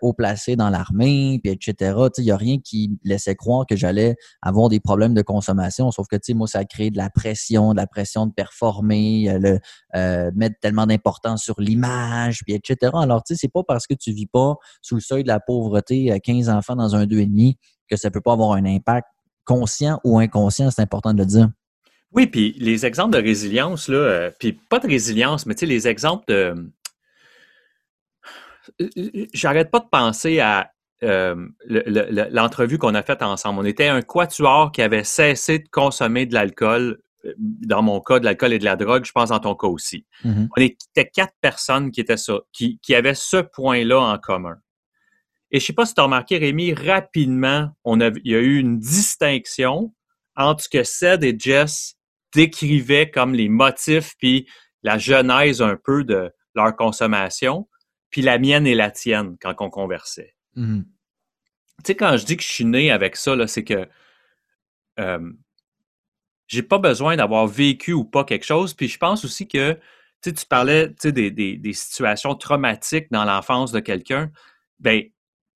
haut 0.00 0.12
placé 0.12 0.56
dans 0.56 0.70
l'armée, 0.70 1.40
puis 1.42 1.52
etc. 1.52 1.94
Il 2.18 2.24
n'y 2.24 2.30
a 2.30 2.36
rien 2.36 2.58
qui 2.58 2.98
laissait 3.04 3.34
croire 3.34 3.66
que 3.66 3.76
j'allais 3.76 4.16
avoir 4.42 4.68
des 4.68 4.80
problèmes 4.80 5.14
de 5.14 5.22
consommation. 5.22 5.90
Sauf 5.90 6.06
que, 6.08 6.16
moi, 6.34 6.46
ça 6.46 6.60
a 6.60 6.64
créé 6.64 6.90
de 6.90 6.96
la 6.96 7.10
pression, 7.10 7.72
de 7.72 7.76
la 7.76 7.86
pression 7.86 8.26
de 8.26 8.32
performer, 8.32 9.36
le 9.40 9.58
mettre 10.34 10.56
tellement 10.60 10.86
d'importance 10.86 11.42
sur 11.42 11.60
l'image, 11.60 12.40
puis 12.44 12.54
etc. 12.54 12.92
Alors, 12.94 13.22
tu 13.24 13.34
sais, 13.34 13.40
c'est 13.40 13.52
pas 13.52 13.64
parce 13.64 13.86
que 13.86 13.94
tu 13.94 14.12
vis 14.12 14.26
pas 14.26 14.51
sous 14.80 14.96
le 14.96 15.00
seuil 15.00 15.22
de 15.22 15.28
la 15.28 15.40
pauvreté, 15.40 16.18
15 16.22 16.48
enfants 16.48 16.76
dans 16.76 16.94
un 16.96 17.06
2,5, 17.06 17.56
que 17.88 17.96
ça 17.96 18.08
ne 18.08 18.12
peut 18.12 18.20
pas 18.20 18.32
avoir 18.32 18.52
un 18.52 18.64
impact 18.64 19.08
conscient 19.44 20.00
ou 20.04 20.18
inconscient, 20.18 20.70
c'est 20.70 20.82
important 20.82 21.12
de 21.12 21.18
le 21.18 21.26
dire. 21.26 21.50
Oui, 22.12 22.26
puis 22.26 22.54
les 22.58 22.84
exemples 22.84 23.14
de 23.14 23.22
résilience, 23.22 23.88
là, 23.88 23.96
euh, 23.96 24.30
puis 24.38 24.52
pas 24.52 24.78
de 24.78 24.86
résilience, 24.86 25.46
mais 25.46 25.54
tu 25.54 25.60
sais, 25.60 25.66
les 25.66 25.88
exemples 25.88 26.24
de. 26.28 26.54
Euh, 28.80 28.88
euh, 28.98 29.26
j'arrête 29.32 29.70
pas 29.70 29.80
de 29.80 29.88
penser 29.90 30.40
à 30.40 30.72
l'entrevue 31.00 32.78
qu'on 32.78 32.94
a 32.94 33.02
faite 33.02 33.22
ensemble. 33.22 33.58
On 33.58 33.64
était 33.64 33.88
un 33.88 34.02
quatuor 34.02 34.70
qui 34.70 34.82
avait 34.82 35.02
cessé 35.02 35.58
de 35.58 35.68
consommer 35.68 36.26
de 36.26 36.34
l'alcool 36.34 37.00
dans 37.38 37.82
mon 37.82 38.00
cas, 38.00 38.18
de 38.18 38.24
l'alcool 38.24 38.52
et 38.52 38.58
de 38.58 38.64
la 38.64 38.76
drogue, 38.76 39.04
je 39.04 39.12
pense 39.12 39.30
dans 39.30 39.40
ton 39.40 39.54
cas 39.54 39.68
aussi. 39.68 40.06
Mm-hmm. 40.24 40.48
On 40.56 40.60
était 40.60 41.08
quatre 41.08 41.34
personnes 41.40 41.90
qui 41.90 42.00
étaient 42.00 42.16
ça, 42.16 42.40
qui, 42.52 42.78
qui 42.82 42.94
avaient 42.94 43.14
ce 43.14 43.36
point-là 43.36 44.00
en 44.00 44.18
commun. 44.18 44.56
Et 45.50 45.60
je 45.60 45.66
sais 45.66 45.72
pas 45.72 45.86
si 45.86 45.94
tu 45.94 46.00
as 46.00 46.04
remarqué, 46.04 46.38
Rémi, 46.38 46.72
rapidement, 46.72 47.70
on 47.84 48.00
a, 48.00 48.08
il 48.24 48.32
y 48.32 48.34
a 48.34 48.40
eu 48.40 48.58
une 48.58 48.78
distinction 48.78 49.94
entre 50.34 50.64
ce 50.64 50.68
que 50.68 50.82
Ced 50.82 51.22
et 51.24 51.36
Jess 51.38 51.96
décrivaient 52.34 53.10
comme 53.10 53.34
les 53.34 53.50
motifs 53.50 54.14
puis 54.18 54.48
la 54.82 54.96
genèse 54.98 55.60
un 55.60 55.76
peu 55.76 56.04
de 56.04 56.32
leur 56.54 56.74
consommation, 56.74 57.68
puis 58.10 58.22
la 58.22 58.38
mienne 58.38 58.66
et 58.66 58.74
la 58.74 58.90
tienne 58.90 59.36
quand 59.40 59.54
on 59.60 59.70
conversait. 59.70 60.34
Mm-hmm. 60.56 60.84
Tu 60.84 61.86
sais, 61.86 61.94
quand 61.94 62.16
je 62.16 62.24
dis 62.24 62.36
que 62.36 62.42
je 62.42 62.48
suis 62.48 62.64
né 62.64 62.90
avec 62.90 63.16
ça, 63.16 63.34
c'est 63.46 63.64
que 63.64 63.88
euh, 64.98 65.32
j'ai 66.52 66.62
pas 66.62 66.78
besoin 66.78 67.16
d'avoir 67.16 67.46
vécu 67.46 67.94
ou 67.94 68.04
pas 68.04 68.24
quelque 68.24 68.44
chose. 68.44 68.74
Puis 68.74 68.88
je 68.88 68.98
pense 68.98 69.24
aussi 69.24 69.48
que 69.48 69.78
tu 70.22 70.32
parlais 70.48 70.88
des, 71.02 71.30
des, 71.30 71.72
situations 71.72 72.34
traumatiques 72.34 73.10
dans 73.10 73.24
l'enfance 73.24 73.72
de 73.72 73.80
quelqu'un. 73.80 74.30
Ben, 74.78 75.04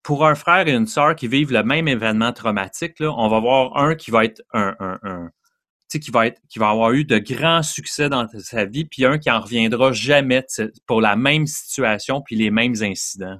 pour 0.02 0.26
un 0.26 0.34
frère 0.34 0.66
et 0.68 0.72
une 0.72 0.86
sœur 0.86 1.14
qui 1.14 1.28
vivent 1.28 1.52
le 1.52 1.62
même 1.62 1.86
événement 1.86 2.32
traumatique, 2.32 2.98
là, 3.00 3.12
on 3.14 3.28
va 3.28 3.40
voir 3.40 3.76
un 3.76 3.94
qui 3.94 4.10
va 4.10 4.24
être 4.24 4.40
un, 4.54 4.74
un, 4.80 4.98
un 5.02 5.30
qui 5.98 6.10
va 6.10 6.26
être, 6.26 6.40
qui 6.48 6.58
va 6.58 6.70
avoir 6.70 6.92
eu 6.92 7.04
de 7.04 7.18
grands 7.18 7.62
succès 7.62 8.08
dans 8.08 8.26
sa 8.38 8.64
vie, 8.64 8.84
puis 8.84 9.04
un 9.04 9.18
qui 9.18 9.30
en 9.30 9.40
reviendra 9.40 9.92
jamais 9.92 10.44
pour 10.86 11.00
la 11.00 11.16
même 11.16 11.46
situation 11.46 12.20
puis 12.20 12.36
les 12.36 12.50
mêmes 12.50 12.74
incidents. 12.82 13.38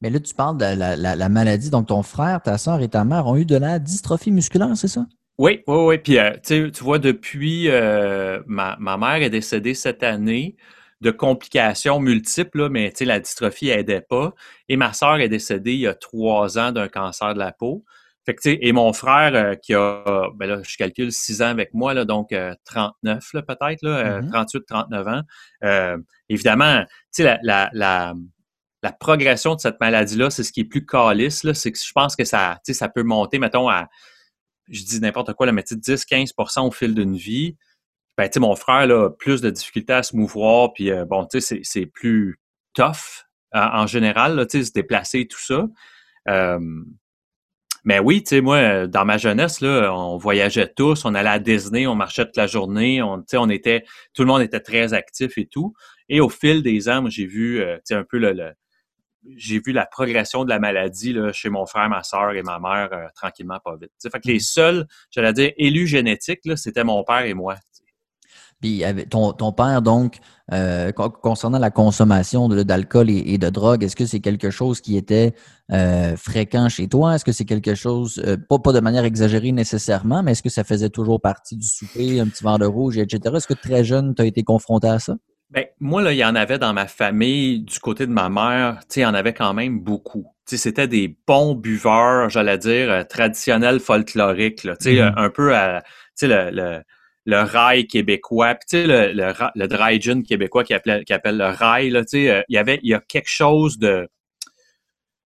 Mais 0.00 0.10
là, 0.10 0.20
tu 0.20 0.34
parles 0.34 0.58
de 0.58 0.64
la, 0.64 0.96
la, 0.96 1.16
la, 1.16 1.28
maladie. 1.28 1.70
Donc, 1.70 1.88
ton 1.88 2.02
frère, 2.02 2.42
ta 2.42 2.58
soeur 2.58 2.80
et 2.82 2.88
ta 2.88 3.04
mère 3.04 3.26
ont 3.26 3.36
eu 3.36 3.46
de 3.46 3.56
la 3.56 3.78
dystrophie 3.78 4.30
musculaire, 4.30 4.76
c'est 4.76 4.88
ça? 4.88 5.06
Oui, 5.38 5.62
oui, 5.66 5.76
oui. 5.76 5.98
Puis, 5.98 6.18
euh, 6.18 6.32
tu 6.42 6.70
vois, 6.80 6.98
depuis, 6.98 7.68
euh, 7.68 8.40
ma, 8.46 8.76
ma, 8.78 8.96
mère 8.96 9.16
est 9.16 9.30
décédée 9.30 9.74
cette 9.74 10.02
année 10.04 10.56
de 11.00 11.10
complications 11.10 11.98
multiples, 11.98 12.68
mais 12.68 12.90
tu 12.90 12.98
sais, 12.98 13.04
la 13.04 13.18
dystrophie 13.18 13.66
n'aidait 13.66 14.00
pas. 14.00 14.32
Et 14.68 14.76
ma 14.76 14.92
sœur 14.92 15.16
est 15.16 15.28
décédée 15.28 15.72
il 15.72 15.80
y 15.80 15.86
a 15.88 15.94
trois 15.94 16.58
ans 16.58 16.70
d'un 16.70 16.88
cancer 16.88 17.34
de 17.34 17.40
la 17.40 17.50
peau. 17.52 17.84
Fait 18.24 18.34
que, 18.34 18.42
tu 18.42 18.52
sais, 18.52 18.58
et 18.62 18.72
mon 18.72 18.92
frère 18.92 19.34
euh, 19.34 19.54
qui 19.56 19.74
a, 19.74 20.28
ben 20.36 20.46
là, 20.46 20.60
je 20.62 20.76
calcule 20.76 21.12
six 21.12 21.42
ans 21.42 21.48
avec 21.48 21.74
moi, 21.74 21.94
là, 21.94 22.04
donc 22.04 22.32
39 22.64 23.32
là, 23.34 23.42
peut-être, 23.42 23.82
là, 23.82 24.22
38, 24.32 24.60
mm-hmm. 24.60 24.64
39 24.66 25.08
ans. 25.08 25.22
évidemment, 26.28 26.84
tu 26.84 26.88
sais, 27.10 27.24
la, 27.24 27.38
la, 27.42 27.70
la, 27.74 28.14
la, 28.82 28.92
progression 28.92 29.56
de 29.56 29.60
cette 29.60 29.80
maladie-là, 29.80 30.30
c'est 30.30 30.44
ce 30.44 30.52
qui 30.52 30.60
est 30.60 30.64
plus 30.64 30.86
calice, 30.86 31.42
là, 31.42 31.54
c'est 31.54 31.72
que 31.72 31.78
je 31.78 31.92
pense 31.92 32.16
que 32.16 32.24
ça, 32.24 32.60
ça 32.66 32.88
peut 32.88 33.02
monter, 33.02 33.38
mettons, 33.38 33.68
à 33.68 33.88
je 34.68 34.84
dis 34.84 35.00
n'importe 35.00 35.34
quoi, 35.34 35.46
là, 35.46 35.52
mais 35.52 35.62
10-15% 35.62 36.66
au 36.66 36.70
fil 36.70 36.94
d'une 36.94 37.16
vie. 37.16 37.56
Ben, 38.16 38.28
tu 38.28 38.38
mon 38.40 38.54
frère, 38.54 38.86
là, 38.86 39.10
plus 39.10 39.40
de 39.40 39.50
difficultés 39.50 39.92
à 39.92 40.02
se 40.02 40.16
mouvoir, 40.16 40.72
puis 40.72 40.90
euh, 40.90 41.04
bon, 41.04 41.26
tu 41.26 41.40
sais, 41.40 41.60
c'est 41.64 41.86
plus 41.86 42.38
tough 42.74 43.24
en 43.54 43.86
général, 43.86 44.34
là, 44.34 44.46
se 44.48 44.72
déplacer, 44.72 45.26
tout 45.26 45.40
ça. 45.40 45.68
mais 47.84 47.98
oui, 47.98 48.22
tu 48.22 48.30
sais, 48.30 48.40
moi, 48.40 48.86
dans 48.86 49.04
ma 49.04 49.18
jeunesse, 49.18 49.60
là, 49.60 49.94
on 49.94 50.16
voyageait 50.16 50.72
tous, 50.74 51.04
on 51.04 51.14
allait 51.14 51.28
à 51.30 51.38
Disney, 51.38 51.86
on 51.86 51.94
marchait 51.94 52.24
toute 52.24 52.36
la 52.36 52.46
journée, 52.46 53.02
on, 53.02 53.24
on 53.34 53.50
était, 53.50 53.84
tout 54.14 54.22
le 54.22 54.28
monde 54.28 54.42
était 54.42 54.60
très 54.60 54.94
actif 54.94 55.38
et 55.38 55.46
tout. 55.46 55.74
Et 56.08 56.20
au 56.20 56.28
fil 56.28 56.62
des 56.62 56.88
ans, 56.88 57.04
j'ai 57.08 57.26
vu, 57.26 57.60
euh, 57.60 57.76
tu 57.76 57.82
sais, 57.86 57.94
un 57.94 58.04
peu 58.04 58.18
le, 58.18 58.52
j'ai 59.36 59.60
vu 59.64 59.72
la 59.72 59.86
progression 59.86 60.44
de 60.44 60.50
la 60.50 60.58
maladie 60.58 61.12
là, 61.12 61.32
chez 61.32 61.48
mon 61.48 61.66
frère, 61.66 61.88
ma 61.88 62.02
soeur 62.02 62.32
et 62.32 62.42
ma 62.42 62.58
mère 62.58 62.90
euh, 62.92 63.06
tranquillement, 63.14 63.58
pas 63.64 63.76
vite. 63.76 63.90
fait 64.00 64.20
que 64.20 64.28
les 64.28 64.36
mm. 64.36 64.40
seuls, 64.40 64.86
j'allais 65.10 65.32
dire, 65.32 65.52
élus 65.56 65.86
génétiques, 65.86 66.40
c'était 66.56 66.84
mon 66.84 67.04
père 67.04 67.24
et 67.24 67.34
moi. 67.34 67.56
Puis 68.60 68.82
ton, 69.10 69.32
ton 69.32 69.52
père, 69.52 69.82
donc, 69.82 70.18
euh, 70.50 70.90
concernant 70.92 71.58
la 71.58 71.70
consommation 71.70 72.48
d'alcool 72.48 73.10
et, 73.10 73.36
de 73.36 73.50
drogue, 73.50 73.82
est-ce 73.82 73.96
que 73.96 74.06
c'est 74.06 74.20
quelque 74.20 74.48
chose 74.48 74.80
qui 74.80 74.96
était 74.96 75.34
euh, 75.70 76.16
fréquent 76.16 76.70
chez 76.70 76.88
toi? 76.88 77.16
Est-ce 77.16 77.26
que 77.26 77.32
c'est 77.32 77.44
quelque 77.44 77.74
chose, 77.74 78.22
pas, 78.48 78.58
pas 78.58 78.72
de 78.72 78.80
manière 78.80 79.04
exagérée 79.04 79.52
nécessairement, 79.52 80.22
mais 80.22 80.32
est-ce 80.32 80.42
que 80.42 80.48
ça 80.48 80.64
faisait 80.64 80.88
toujours 80.88 81.20
partie 81.20 81.56
du 81.56 81.66
souper, 81.66 82.20
un 82.20 82.28
petit 82.28 82.42
verre 82.42 82.58
de 82.58 82.64
rouge, 82.64 82.96
etc.? 82.96 83.34
Est-ce 83.36 83.48
que 83.48 83.54
très 83.54 83.84
jeune, 83.84 84.14
tu 84.14 84.22
as 84.22 84.26
été 84.26 84.44
confronté 84.44 84.88
à 84.88 84.98
ça? 84.98 85.14
Ben, 85.50 85.66
moi, 85.78 86.02
là, 86.02 86.12
il 86.12 86.18
y 86.18 86.24
en 86.24 86.34
avait 86.34 86.58
dans 86.58 86.72
ma 86.72 86.86
famille, 86.86 87.60
du 87.60 87.78
côté 87.78 88.06
de 88.06 88.12
ma 88.12 88.28
mère, 88.28 88.80
tu 88.80 88.94
sais, 88.94 89.00
il 89.00 89.02
y 89.04 89.06
en 89.06 89.14
avait 89.14 89.34
quand 89.34 89.54
même 89.54 89.78
beaucoup. 89.78 90.26
Tu 90.46 90.56
sais, 90.56 90.62
c'était 90.62 90.88
des 90.88 91.16
bons 91.26 91.54
buveurs, 91.54 92.28
j'allais 92.28 92.58
dire, 92.58 92.90
euh, 92.90 93.04
traditionnels 93.04 93.80
folkloriques, 93.80 94.64
là, 94.64 94.76
tu 94.76 94.84
sais, 94.84 94.94
mm-hmm. 94.96 95.14
un 95.16 95.30
peu 95.30 95.54
à, 95.54 95.82
tu 95.82 95.88
sais, 96.14 96.28
le, 96.28 96.50
le, 96.50 96.82
le 97.26 97.42
rail 97.42 97.86
québécois, 97.86 98.54
puis 98.56 98.66
tu 98.68 98.76
sais, 98.78 98.86
le, 98.86 99.12
le, 99.12 99.32
le 99.54 99.68
dry 99.68 100.00
gin 100.00 100.22
québécois 100.24 100.64
qui 100.64 100.74
appelle, 100.74 101.04
qui 101.04 101.12
appelle 101.12 101.38
le 101.38 101.46
rail, 101.46 101.90
là, 101.90 102.00
tu 102.04 102.18
sais, 102.18 102.30
euh, 102.30 102.42
il 102.48 102.54
y 102.54 102.58
avait, 102.58 102.80
il 102.82 102.90
y 102.90 102.94
a 102.94 103.00
quelque 103.00 103.30
chose 103.30 103.78
de, 103.78 104.08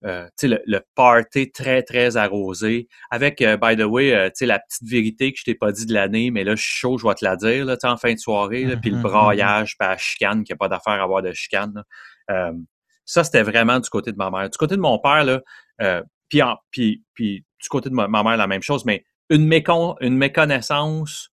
euh, 0.04 0.28
le, 0.42 0.60
le, 0.66 0.80
party 0.94 1.50
très, 1.50 1.82
très 1.82 2.16
arrosé. 2.16 2.86
Avec, 3.10 3.40
euh, 3.40 3.56
by 3.56 3.76
the 3.76 3.84
way, 3.84 4.14
euh, 4.14 4.30
la 4.42 4.58
petite 4.58 4.88
vérité 4.88 5.32
que 5.32 5.38
je 5.38 5.44
t'ai 5.44 5.54
pas 5.54 5.72
dit 5.72 5.86
de 5.86 5.94
l'année, 5.94 6.30
mais 6.30 6.44
là, 6.44 6.54
je 6.54 6.62
suis 6.62 6.76
chaud, 6.80 6.98
je 6.98 7.06
vais 7.06 7.14
te 7.14 7.24
la 7.24 7.36
dire, 7.36 7.64
là, 7.64 7.76
en 7.82 7.96
fin 7.96 8.12
de 8.12 8.18
soirée, 8.18 8.64
puis 8.80 8.90
le 8.90 8.96
mm-hmm, 8.96 9.00
mm-hmm. 9.00 9.02
braillage, 9.02 9.78
puis 9.78 9.88
la 9.88 9.96
chicane, 9.96 10.44
qu'il 10.44 10.52
n'y 10.52 10.56
a 10.56 10.58
pas 10.58 10.68
d'affaire 10.68 11.00
à 11.00 11.02
avoir 11.02 11.22
de 11.22 11.32
chicane. 11.32 11.82
ça, 13.04 13.24
c'était 13.24 13.42
vraiment 13.42 13.80
du 13.80 13.88
côté 13.88 14.12
de 14.12 14.18
ma 14.18 14.30
mère. 14.30 14.50
Du 14.50 14.58
côté 14.58 14.76
de 14.76 14.80
mon 14.80 14.98
père, 14.98 15.24
là, 15.24 16.02
puis, 16.28 16.42
puis, 16.70 17.02
puis 17.14 17.44
du 17.62 17.68
côté 17.68 17.88
de 17.88 17.94
ma, 17.94 18.06
mère, 18.08 18.36
la 18.36 18.46
même 18.46 18.62
chose, 18.62 18.84
mais 18.84 19.04
une, 19.30 19.46
mécon 19.46 19.96
une 20.00 20.16
méconnaissance 20.16 21.30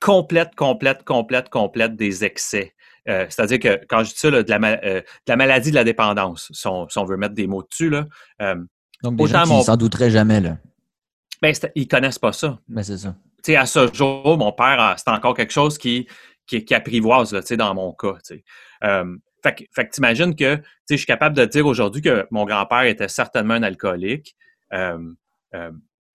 complète, 0.00 0.54
complète, 0.54 1.04
complète, 1.04 1.48
complète 1.48 1.96
des 1.96 2.24
excès. 2.24 2.73
Euh, 3.08 3.26
c'est-à-dire 3.28 3.58
que 3.58 3.84
quand 3.86 4.02
je 4.02 4.10
dis 4.10 4.18
ça, 4.18 4.28
euh, 4.28 4.42
de, 4.42 4.50
la, 5.26 5.36
maladie 5.36 5.70
de 5.70 5.74
la 5.74 5.84
dépendance, 5.84 6.50
si 6.52 6.66
on, 6.66 7.04
veut 7.04 7.16
mettre 7.16 7.34
des 7.34 7.46
mots 7.46 7.62
dessus. 7.62 7.90
Là, 7.90 8.06
euh, 8.40 8.56
Donc, 9.02 9.16
des 9.16 9.26
gens 9.26 9.44
qui 9.44 9.62
s'en 9.62 9.76
douteraient 9.76 10.10
jamais. 10.10 10.40
Là. 10.40 10.56
Ben, 11.42 11.54
ils 11.74 11.88
connaissent 11.88 12.18
pas 12.18 12.32
ça. 12.32 12.58
Ben, 12.68 12.82
c'est 12.82 12.98
ça. 12.98 13.14
à 13.48 13.66
ce 13.66 13.92
jour, 13.92 14.38
mon 14.38 14.52
père, 14.52 14.94
c'est 14.96 15.10
encore 15.10 15.34
quelque 15.34 15.52
chose 15.52 15.76
qui, 15.76 16.08
qui, 16.46 16.64
qui 16.64 16.74
apprivoise 16.74 17.32
là, 17.32 17.42
dans 17.56 17.74
mon 17.74 17.92
cas. 17.92 18.14
Euh, 18.84 19.16
fait, 19.42 19.54
que 19.54 19.94
tu 19.94 19.98
imagines 19.98 20.34
que 20.34 20.58
je 20.88 20.96
suis 20.96 21.06
capable 21.06 21.36
de 21.36 21.44
dire 21.44 21.66
aujourd'hui 21.66 22.00
que 22.00 22.26
mon 22.30 22.46
grand-père 22.46 22.84
était 22.84 23.08
certainement 23.08 23.54
un 23.54 23.62
alcoolique. 23.62 24.34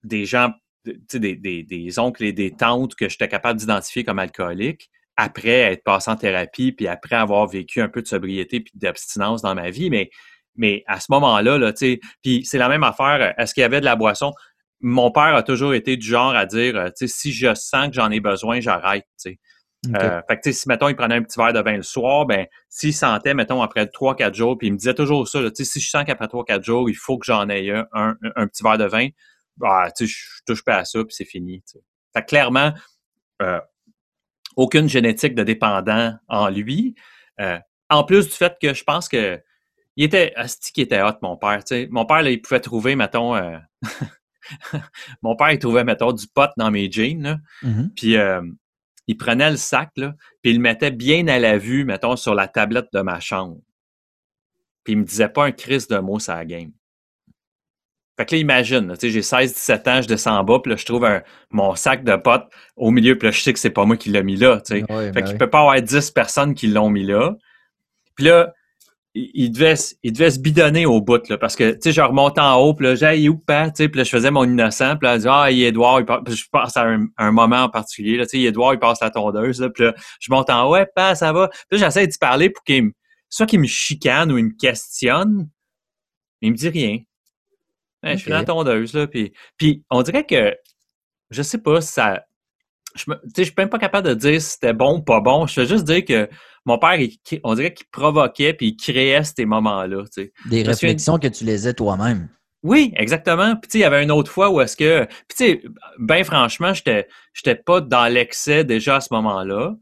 des 0.03 0.25
gens, 0.25 0.53
des, 0.85 1.35
des, 1.35 1.63
des, 1.63 1.99
oncles 1.99 2.23
et 2.23 2.33
des 2.33 2.49
tantes 2.49 2.95
que 2.95 3.07
j'étais 3.07 3.27
capable 3.27 3.59
d'identifier 3.59 4.03
comme 4.03 4.17
alcooliques 4.17 4.89
après 5.19 5.73
être 5.73 5.83
passé 5.83 6.09
en 6.09 6.15
thérapie, 6.15 6.71
puis 6.71 6.87
après 6.87 7.17
avoir 7.17 7.45
vécu 7.45 7.81
un 7.81 7.89
peu 7.89 8.01
de 8.01 8.07
sobriété 8.07 8.61
puis 8.61 8.71
d'abstinence 8.75 9.41
dans 9.41 9.53
ma 9.53 9.69
vie, 9.69 9.89
mais, 9.89 10.09
mais 10.55 10.85
à 10.87 11.01
ce 11.01 11.07
moment-là, 11.09 11.57
là, 11.57 11.73
tu 11.73 11.77
sais, 11.79 11.99
puis 12.23 12.45
c'est 12.45 12.57
la 12.57 12.69
même 12.69 12.83
affaire, 12.83 13.33
est-ce 13.37 13.53
qu'il 13.53 13.59
y 13.59 13.65
avait 13.65 13.81
de 13.81 13.85
la 13.85 13.97
boisson? 13.97 14.31
Mon 14.79 15.11
père 15.11 15.35
a 15.35 15.43
toujours 15.43 15.73
été 15.73 15.97
du 15.97 16.07
genre 16.07 16.33
à 16.33 16.45
dire, 16.45 16.85
tu 16.97 17.05
sais, 17.05 17.13
si 17.13 17.33
je 17.33 17.53
sens 17.53 17.87
que 17.87 17.95
j'en 17.95 18.09
ai 18.11 18.21
besoin, 18.21 18.61
j'arrête, 18.61 19.03
tu 19.21 19.31
sais. 19.31 19.39
Euh, 19.93 20.21
fait 20.29 20.39
que, 20.39 20.51
si, 20.53 20.69
mettons, 20.69 20.87
il 20.87 20.95
prenait 20.95 21.15
un 21.15 21.23
petit 21.23 21.37
verre 21.37 21.51
de 21.51 21.59
vin 21.59 21.75
le 21.75 21.83
soir, 21.83 22.25
ben, 22.25 22.47
s'il 22.69 22.93
sentait, 22.93 23.33
mettons, 23.33 23.61
après 23.61 23.85
3-4 23.87 24.33
jours, 24.33 24.57
puis 24.57 24.67
il 24.67 24.71
me 24.71 24.77
disait 24.77 24.93
toujours 24.93 25.27
ça, 25.27 25.41
tu 25.41 25.49
sais, 25.53 25.65
si 25.65 25.81
je 25.81 25.89
sens 25.89 26.05
qu'après 26.05 26.27
3-4 26.27 26.63
jours, 26.63 26.89
il 26.89 26.95
faut 26.95 27.17
que 27.17 27.25
j'en 27.25 27.49
aie 27.49 27.71
un, 27.71 28.15
un, 28.35 28.47
petit 28.47 28.63
verre 28.63 28.77
de 28.77 28.85
vin, 28.85 29.09
bah, 29.57 29.91
tu 29.95 30.07
sais, 30.07 30.13
je 30.13 30.43
touche 30.45 30.63
pas 30.63 30.77
à 30.77 30.85
ça, 30.85 31.03
puis 31.03 31.13
c'est 31.13 31.25
fini, 31.25 31.61
tu 31.61 31.73
sais. 31.73 31.83
Fait 32.13 32.21
que 32.21 32.27
clairement, 32.27 32.73
euh, 33.41 33.59
aucune 34.59 34.89
génétique 34.89 35.35
de 35.35 35.43
dépendant 35.43 36.13
en 36.27 36.49
lui. 36.49 36.93
Euh, 37.39 37.57
en 37.89 38.03
plus 38.03 38.27
du 38.27 38.33
fait 38.33 38.57
que 38.61 38.73
je 38.73 38.83
pense 38.83 39.07
que 39.07 39.41
il 39.95 40.03
était 40.03 40.33
asti 40.35 40.73
qui 40.73 40.81
était 40.81 41.01
hot, 41.01 41.17
mon 41.21 41.37
père. 41.37 41.61
Mon 41.89 42.05
père, 42.05 42.27
il 42.27 42.41
pouvait 42.41 42.59
trouver, 42.59 42.95
mettons. 42.95 43.35
Euh, 43.35 43.57
mon 45.21 45.35
père, 45.37 45.51
il 45.51 45.59
trouvait, 45.59 45.85
mettons, 45.85 46.11
du 46.11 46.27
pot 46.27 46.49
dans 46.57 46.71
mes 46.71 46.91
jeans. 46.91 47.41
Mm-hmm. 47.63 47.89
Puis 47.95 48.17
euh, 48.17 48.41
il 49.07 49.15
prenait 49.15 49.49
le 49.49 49.57
sac, 49.57 49.91
là, 49.95 50.13
puis 50.41 50.51
il 50.51 50.57
le 50.57 50.61
mettait 50.61 50.91
bien 50.91 51.27
à 51.27 51.39
la 51.39 51.57
vue, 51.57 51.85
mettons, 51.85 52.17
sur 52.17 52.35
la 52.35 52.47
tablette 52.49 52.89
de 52.93 53.01
ma 53.01 53.21
chambre. 53.21 53.57
Puis 54.83 54.93
il 54.93 54.97
me 54.97 55.05
disait 55.05 55.29
pas 55.29 55.45
un 55.45 55.51
crise 55.51 55.87
de 55.87 55.97
mots 55.99 56.19
sur 56.19 56.35
la 56.35 56.45
game. 56.45 56.71
Fait 58.19 58.25
que 58.25 58.35
là, 58.35 58.41
imagine, 58.41 58.95
tu 58.99 58.99
sais, 58.99 59.11
j'ai 59.11 59.21
16-17 59.21 59.89
ans, 59.89 60.01
je 60.01 60.07
descends 60.09 60.37
en 60.37 60.43
bas, 60.43 60.59
puis 60.61 60.71
là, 60.71 60.75
je 60.75 60.83
trouve 60.83 61.07
mon 61.51 61.73
sac 61.75 62.03
de 62.03 62.17
potes 62.17 62.49
au 62.75 62.91
milieu, 62.91 63.17
puis 63.17 63.27
là, 63.27 63.31
je 63.31 63.39
sais 63.39 63.53
que 63.53 63.59
c'est 63.59 63.69
pas 63.69 63.85
moi 63.85 63.95
qui 63.95 64.09
l'ai 64.09 64.23
mis 64.23 64.35
là, 64.35 64.59
tu 64.59 64.73
sais. 64.73 64.85
fait 64.85 65.11
ben 65.13 65.23
qu'il 65.23 65.37
peut 65.37 65.49
pas 65.49 65.61
avoir 65.61 65.81
10 65.81 66.11
personnes 66.11 66.53
qui 66.53 66.67
l'ont 66.67 66.89
mis 66.89 67.05
là. 67.05 67.37
Puis 68.15 68.25
là, 68.25 68.51
il, 69.13 69.49
devait, 69.51 69.75
il 70.03 70.11
devait 70.11 70.31
se 70.31 70.39
bidonner 70.39 70.85
au 70.85 70.99
bout, 70.99 71.29
là, 71.29 71.37
parce 71.37 71.55
que, 71.55 71.71
tu 71.71 71.77
sais, 71.81 71.91
je 71.93 72.01
remonte 72.01 72.37
en 72.37 72.57
haut, 72.57 72.73
puis 72.73 72.87
là, 72.87 72.95
j'ai 72.95 73.29
où 73.29 73.37
pas, 73.37 73.69
tu 73.71 73.83
sais, 73.83 73.87
puis 73.87 73.99
là, 73.99 74.03
je 74.03 74.09
faisais 74.09 74.31
mon 74.31 74.43
innocent, 74.43 74.97
puis 74.97 75.07
là, 75.07 75.15
je 75.15 75.21
dis, 75.21 75.27
ah, 75.29 75.49
il 75.49 75.63
Edouard, 75.63 76.01
il 76.01 76.05
passe, 76.05 76.19
je 76.27 76.43
pense 76.51 76.75
à 76.75 76.87
un, 77.17 77.31
moment 77.31 77.63
en 77.63 77.69
particulier, 77.69 78.17
là, 78.17 78.25
tu 78.25 78.37
sais, 78.37 78.43
Edouard, 78.43 78.73
il 78.73 78.79
passe 78.79 78.99
la 78.99 79.11
tondeuse, 79.11 79.61
là, 79.61 79.69
puis 79.69 79.85
là, 79.85 79.93
je 80.19 80.29
monte 80.29 80.49
en 80.49 80.67
haut, 80.67 80.73
ouais, 80.73 80.85
pas, 80.93 81.15
ça 81.15 81.31
va? 81.31 81.47
Puis 81.69 81.79
là, 81.79 81.85
j'essaie 81.85 82.05
d'y 82.05 82.17
parler 82.17 82.49
pour 82.49 82.65
qu'il 82.65 82.83
me, 82.83 82.91
soit 83.29 83.45
qu'il 83.45 83.61
me 83.61 83.67
chicane 83.67 84.29
ou 84.29 84.37
il 84.37 84.43
me 84.43 84.57
questionne, 84.59 85.47
mais 86.41 86.49
il 86.49 86.51
me 86.51 86.57
dit 86.57 86.67
rien. 86.67 86.97
Je 88.03 88.15
suis 88.15 88.31
dans 88.31 88.37
la 88.37 88.45
tondeuse, 88.45 88.93
là. 88.93 89.07
Puis, 89.07 89.33
puis 89.57 89.83
on 89.89 90.01
dirait 90.01 90.25
que, 90.25 90.55
je 91.31 91.41
sais 91.41 91.57
pas 91.57 91.81
si 91.81 91.91
ça. 91.91 92.23
Je 92.95 93.05
ne 93.11 93.43
suis 93.43 93.53
même 93.57 93.69
pas 93.69 93.77
capable 93.77 94.07
de 94.07 94.13
dire 94.13 94.41
si 94.41 94.51
c'était 94.51 94.73
bon 94.73 94.97
ou 94.97 95.01
pas 95.01 95.19
bon. 95.19 95.45
Je 95.45 95.61
veux 95.61 95.67
juste 95.67 95.85
dire 95.85 96.03
que 96.03 96.27
mon 96.65 96.79
père, 96.79 96.97
on 97.43 97.53
dirait 97.53 97.73
qu'il 97.73 97.87
provoquait 97.87 98.53
puis 98.53 98.69
il 98.69 98.77
créait 98.77 99.23
ces 99.23 99.45
moments-là. 99.45 100.03
Des 100.49 100.63
réflexions 100.63 101.19
que 101.19 101.27
tu 101.27 101.43
les 101.43 101.73
toi-même. 101.73 102.29
Oui, 102.63 102.91
exactement. 102.97 103.55
Puis, 103.55 103.69
il 103.75 103.79
y 103.81 103.83
avait 103.83 104.03
une 104.03 104.11
autre 104.11 104.31
fois 104.31 104.49
où 104.49 104.59
est-ce 104.59 104.75
que. 104.75 105.05
Puis, 105.05 105.37
tu 105.37 105.45
sais, 105.45 105.63
bien 105.99 106.23
franchement, 106.23 106.73
j'étais, 106.73 107.07
j'étais 107.33 107.55
pas 107.55 107.79
dans 107.79 108.11
l'excès 108.11 108.63
déjà 108.63 108.97
à 108.97 109.01
ce 109.01 109.13
moment-là. 109.13 109.75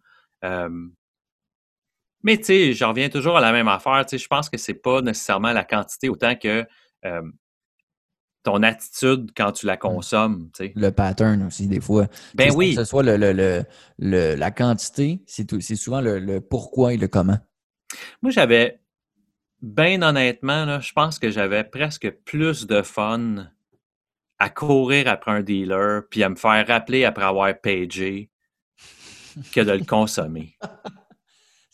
mais, 2.23 2.37
tu 2.37 2.43
sais, 2.43 2.73
j'en 2.73 2.89
reviens 2.89 3.09
toujours 3.09 3.37
à 3.37 3.41
la 3.41 3.51
même 3.51 3.67
affaire. 3.67 4.05
Tu 4.05 4.17
sais, 4.17 4.23
je 4.23 4.27
pense 4.27 4.49
que 4.49 4.57
c'est 4.57 4.73
pas 4.73 5.01
nécessairement 5.01 5.53
la 5.53 5.63
quantité 5.63 6.09
autant 6.09 6.35
que 6.35 6.65
ton 8.47 8.63
attitude 8.63 9.31
quand 9.35 9.51
tu 9.51 9.65
la 9.65 9.75
mmh. 9.75 9.79
consommes. 9.79 10.49
Le 10.75 10.89
pattern 10.89 11.43
aussi, 11.43 11.67
des 11.67 11.81
fois. 11.81 12.07
Ben 12.33 12.49
oui. 12.55 12.75
Que 12.75 12.83
ce 12.83 12.85
soit 12.85 13.03
le, 13.03 13.65
la 13.99 14.51
quantité, 14.51 15.21
c'est 15.27 15.75
souvent 15.75 15.99
le, 15.99 16.39
pourquoi 16.39 16.93
et 16.93 16.97
le 16.97 17.09
comment. 17.09 17.37
Moi, 18.21 18.31
j'avais, 18.31 18.79
bien 19.61 20.01
honnêtement, 20.01 20.79
je 20.79 20.93
pense 20.93 21.19
que 21.19 21.29
j'avais 21.29 21.65
presque 21.65 22.09
plus 22.23 22.67
de 22.67 22.81
fun 22.83 23.49
à 24.39 24.49
courir 24.49 25.09
après 25.09 25.31
un 25.31 25.41
dealer 25.41 26.03
puis 26.09 26.23
à 26.23 26.29
me 26.29 26.35
faire 26.35 26.65
rappeler 26.67 27.03
après 27.03 27.25
avoir 27.25 27.53
pagé 27.59 28.29
que 29.53 29.59
de 29.59 29.73
le 29.73 29.83
consommer. 29.83 30.55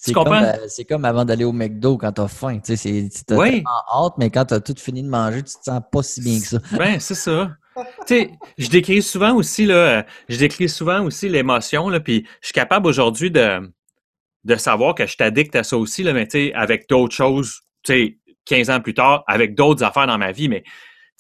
Euh, 0.08 0.66
c'est 0.68 0.86
comme, 0.86 1.06
avant 1.06 1.24
d'aller 1.24 1.46
au 1.46 1.54
McDo 1.54 1.98
quand 1.98 2.12
t'as 2.12 2.28
faim. 2.28 2.60
Tu 2.60 2.76
sais, 2.76 3.10
t'as 3.26 3.38
oui. 3.38 3.64
hâte, 3.94 4.14
mais 4.18 4.30
quand 4.30 4.46
t'as 4.46 4.60
tout 4.60 4.76
fini 4.78 5.02
de 5.02 5.08
manger, 5.08 5.44
tu 5.44 5.56
te 5.56 5.64
sens 5.64 5.82
pas 5.92 6.04
si 6.04 6.22
bien 6.22 6.40
que 6.40 6.48
ça. 6.48 6.58
Ben, 6.78 7.00
c'est 7.00 7.16
ça. 7.16 7.52
tu 7.76 7.84
sais, 8.08 8.32
je 8.58 8.70
décris 8.70 9.02
souvent 9.02 9.34
aussi, 9.36 9.66
là, 9.66 10.06
je 10.28 10.38
décris 10.38 10.70
souvent 10.70 11.04
aussi 11.04 11.30
l'émotion, 11.30 11.90
là, 11.90 12.00
puis 12.00 12.26
je 12.42 12.48
suis 12.48 12.54
capable 12.54 12.88
aujourd'hui 12.88 13.32
de, 13.32 13.72
de 14.44 14.56
savoir 14.56 14.94
que 14.94 15.08
je 15.08 15.16
t'addicte 15.16 15.56
à 15.56 15.64
ça 15.64 15.78
aussi, 15.78 16.04
là, 16.04 16.14
mais 16.14 16.28
tu 16.28 16.48
sais, 16.48 16.54
avec 16.54 16.90
d'autres 16.90 17.16
choses, 17.16 17.62
tu 17.84 17.94
sais, 17.94 18.18
15 18.46 18.70
ans 18.70 18.82
plus 18.82 18.94
tard, 18.94 19.24
avec 19.28 19.56
d'autres 19.56 19.84
affaires 19.84 20.08
dans 20.08 20.18
ma 20.18 20.32
vie, 20.34 20.50
mais 20.50 20.64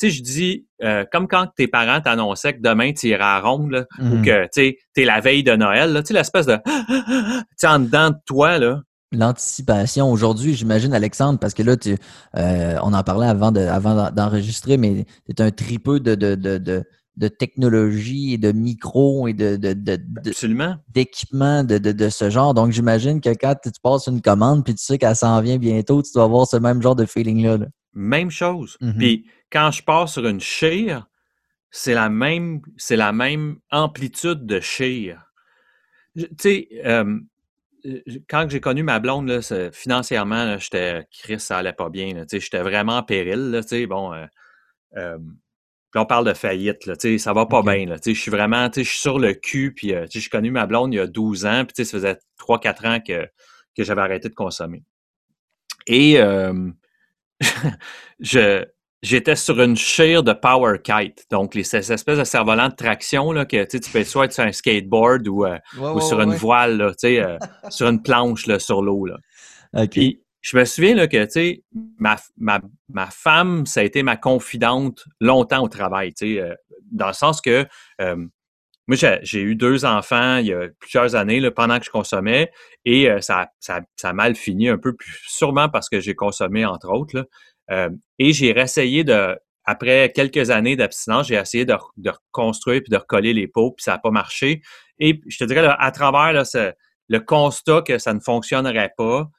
sais, 0.07 0.15
je 0.15 0.23
dis, 0.23 0.67
euh, 0.83 1.05
comme 1.11 1.27
quand 1.27 1.47
tes 1.55 1.67
parents 1.67 2.01
t'annonçaient 2.01 2.53
que 2.53 2.61
demain 2.61 2.93
tu 2.93 3.07
iras 3.07 3.37
à 3.37 3.41
Ronde, 3.41 3.87
ou 3.99 4.03
mmh. 4.03 4.21
que 4.23 4.47
tu 4.53 4.77
es 4.97 5.05
la 5.05 5.19
veille 5.19 5.43
de 5.43 5.55
Noël, 5.55 5.93
tu 5.99 6.07
sais, 6.07 6.13
l'espèce 6.13 6.45
de, 6.45 6.57
tu 6.65 7.45
sais, 7.57 7.67
en 7.67 7.79
dedans 7.79 8.09
de 8.09 8.17
toi, 8.25 8.59
là. 8.59 8.81
L'anticipation 9.11 10.11
aujourd'hui, 10.11 10.55
j'imagine, 10.55 10.93
Alexandre, 10.93 11.37
parce 11.37 11.53
que 11.53 11.61
là, 11.61 11.77
tu, 11.77 11.95
euh, 12.35 12.77
on 12.81 12.93
en 12.93 13.03
parlait 13.03 13.27
avant, 13.27 13.51
de, 13.51 13.59
avant 13.59 14.09
d'enregistrer, 14.09 14.77
mais 14.77 15.05
c'est 15.27 15.39
un 15.39 15.51
tripeux 15.51 15.99
de, 15.99 16.15
de, 16.15 16.33
de, 16.33 16.83
de, 17.15 17.27
technologie 17.27 18.33
et 18.33 18.37
de 18.39 18.51
micro 18.51 19.27
et 19.27 19.33
de, 19.33 19.55
d'équipement 20.89 21.63
de, 21.63 21.77
de, 21.77 22.09
ce 22.09 22.31
genre. 22.31 22.55
Donc, 22.55 22.71
j'imagine 22.71 23.21
que 23.21 23.29
quand 23.29 23.53
tu 23.63 23.69
passes 23.83 24.07
une 24.07 24.19
commande 24.19 24.65
puis 24.65 24.73
tu 24.73 24.83
sais 24.83 24.97
qu'elle 24.97 25.15
s'en 25.15 25.39
vient 25.41 25.59
bientôt, 25.59 26.01
tu 26.01 26.11
dois 26.15 26.23
avoir 26.23 26.47
ce 26.47 26.57
même 26.57 26.81
genre 26.81 26.95
de 26.95 27.05
feeling-là. 27.05 27.57
là 27.57 27.67
même 27.93 28.31
chose. 28.31 28.77
Mm-hmm. 28.81 28.97
Puis 28.97 29.29
quand 29.51 29.71
je 29.71 29.83
passe 29.83 30.13
sur 30.13 30.25
une 30.27 30.39
shear, 30.39 31.07
c'est 31.71 31.93
la 31.93 32.09
même, 32.09 32.61
c'est 32.77 32.95
la 32.95 33.11
même 33.11 33.57
amplitude 33.71 34.45
de 34.45 34.59
shear. 34.59 35.31
Tu 36.15 36.27
sais, 36.39 36.69
quand 38.29 38.47
j'ai 38.49 38.61
connu 38.61 38.83
ma 38.83 38.99
blonde, 38.99 39.27
là, 39.27 39.71
financièrement, 39.71 40.57
j'étais, 40.57 41.05
Chris, 41.11 41.39
ça 41.39 41.57
allait 41.57 41.73
pas 41.73 41.89
bien. 41.89 42.23
J'étais 42.31 42.61
vraiment 42.61 42.97
en 42.97 43.03
péril. 43.03 43.51
Là, 43.51 43.61
bon, 43.87 44.13
euh, 44.13 44.25
euh, 44.97 45.17
on 45.95 46.05
parle 46.05 46.25
de 46.25 46.33
faillite, 46.33 46.85
là, 46.85 46.95
ça 47.17 47.33
va 47.33 47.45
pas 47.45 47.61
bien. 47.61 47.85
Je 48.05 48.13
suis 48.13 48.31
vraiment, 48.31 48.69
je 48.73 48.81
suis 48.81 48.99
sur 48.99 49.19
le 49.19 49.33
cul. 49.33 49.73
Puis, 49.73 49.93
euh, 49.93 50.05
j'ai 50.09 50.29
connu 50.29 50.49
ma 50.49 50.65
blonde 50.65 50.93
il 50.93 50.97
y 50.97 50.99
a 50.99 51.07
12 51.07 51.45
ans. 51.45 51.65
Puis, 51.65 51.85
ça 51.85 51.91
faisait 51.91 52.17
3-4 52.39 52.87
ans 52.87 52.99
que, 53.05 53.27
que 53.75 53.83
j'avais 53.83 54.01
arrêté 54.01 54.29
de 54.29 54.35
consommer. 54.35 54.83
Et 55.87 56.17
je, 58.19 58.65
j'étais 59.03 59.35
sur 59.35 59.61
une 59.61 59.75
chire 59.75 60.23
de 60.23 60.33
power 60.33 60.79
kite. 60.81 61.25
Donc, 61.29 61.53
les, 61.53 61.63
ces 61.63 61.91
espèces 61.91 62.17
de 62.17 62.23
cerfs-volants 62.23 62.69
de 62.69 62.75
traction, 62.75 63.31
là, 63.31 63.45
que 63.45 63.63
tu 63.65 63.79
peux 63.91 64.03
soit 64.03 64.25
être 64.25 64.33
sur 64.33 64.43
un 64.43 64.51
skateboard 64.51 65.27
ou, 65.27 65.45
euh, 65.45 65.57
ou 65.77 65.99
sur 65.99 66.19
une 66.21 66.33
voile, 66.33 66.77
là, 66.77 66.91
euh, 67.03 67.37
sur 67.69 67.87
une 67.87 68.01
planche 68.01 68.47
là, 68.47 68.59
sur 68.59 68.81
l'eau. 68.81 69.05
Là. 69.05 69.17
Puis, 69.87 70.21
je 70.41 70.57
me 70.57 70.65
souviens 70.65 70.95
là, 70.95 71.07
que 71.07 71.25
ma, 71.99 72.17
ma, 72.37 72.59
ma 72.89 73.07
femme, 73.07 73.65
ça 73.65 73.79
a 73.79 73.83
été 73.83 74.03
ma 74.03 74.17
confidente 74.17 75.05
longtemps 75.19 75.63
au 75.63 75.69
travail. 75.69 76.13
Euh, 76.21 76.53
dans 76.91 77.07
le 77.07 77.13
sens 77.13 77.41
que 77.41 77.65
moi, 78.87 78.97
j'ai 79.21 79.41
eu 79.41 79.55
deux 79.55 79.85
enfants 79.85 80.37
il 80.37 80.47
y 80.47 80.53
a 80.53 80.67
plusieurs 80.79 81.15
années 81.15 81.49
pendant 81.51 81.79
que 81.79 81.85
je 81.85 81.89
consommais 81.89 82.51
et 82.83 83.09
ça, 83.21 83.47
ça, 83.59 83.81
ça, 83.95 84.09
a 84.09 84.13
mal 84.13 84.35
fini 84.35 84.67
un 84.67 84.77
peu, 84.77 84.93
plus, 84.93 85.21
sûrement 85.25 85.69
parce 85.69 85.87
que 85.87 86.01
j'ai 86.01 86.15
consommé, 86.15 86.65
entre 86.65 86.89
autres. 86.91 87.25
Euh, 87.71 87.89
et 88.19 88.33
j'ai 88.33 88.57
essayé 88.57 89.03
de, 89.03 89.37
après 89.65 90.11
quelques 90.13 90.49
années 90.49 90.75
d'abstinence, 90.75 91.27
j'ai 91.27 91.35
essayé 91.35 91.65
de, 91.65 91.75
de, 91.97 92.09
reconstruire 92.09 92.81
puis 92.81 92.91
de 92.91 92.97
recoller 92.97 93.33
les 93.33 93.47
peaux, 93.47 93.71
puis 93.71 93.83
ça 93.83 93.93
n'a 93.93 93.99
pas 93.99 94.11
marché. 94.11 94.61
Et 94.99 95.21
je 95.27 95.37
te 95.37 95.43
dirais, 95.45 95.67
à 95.77 95.91
travers 95.91 96.43
le 97.09 97.19
constat 97.19 97.81
que 97.81 97.97
ça 97.97 98.13
ne 98.13 98.19
fonctionnerait 98.19 98.93
pas, 98.97 99.29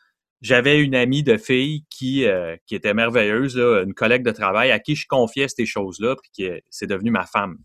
j'avais 0.41 0.79
une 0.81 0.95
amie 0.95 1.23
de 1.23 1.37
fille 1.37 1.85
qui, 1.89 2.27
euh, 2.27 2.57
qui 2.67 2.75
était 2.75 2.93
merveilleuse, 2.93 3.57
une 3.57 3.95
collègue 3.95 4.25
de 4.25 4.31
travail 4.31 4.71
à 4.71 4.79
qui 4.79 4.95
je 4.95 5.07
confiais 5.07 5.49
ces 5.49 5.65
choses-là, 5.65 6.17
puis 6.17 6.31
qui 6.33 6.51
c'est 6.71 6.87
devenu 6.87 7.11
ma 7.11 7.27
femme. 7.27 7.57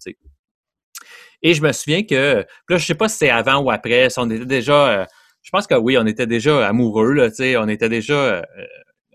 Et 1.41 1.53
je 1.53 1.62
me 1.62 1.72
souviens 1.72 2.03
que, 2.03 2.46
là, 2.46 2.46
je 2.69 2.74
ne 2.75 2.79
sais 2.79 2.96
pas 2.96 3.10
si 3.10 3.17
c'est 3.17 3.29
avant 3.29 3.60
ou 3.62 3.72
après, 3.72 4.10
si 4.10 4.19
on 4.19 4.29
était 4.29 4.46
déjà, 4.46 5.01
euh, 5.01 5.05
je 5.41 5.50
pense 5.51 5.67
que 5.67 5.75
oui, 5.75 5.98
on 5.98 6.05
était 6.05 6.27
déjà 6.27 6.67
amoureux, 6.67 7.13
là, 7.13 7.29
on 7.60 7.67
était 7.67 7.89
déjà 7.89 8.43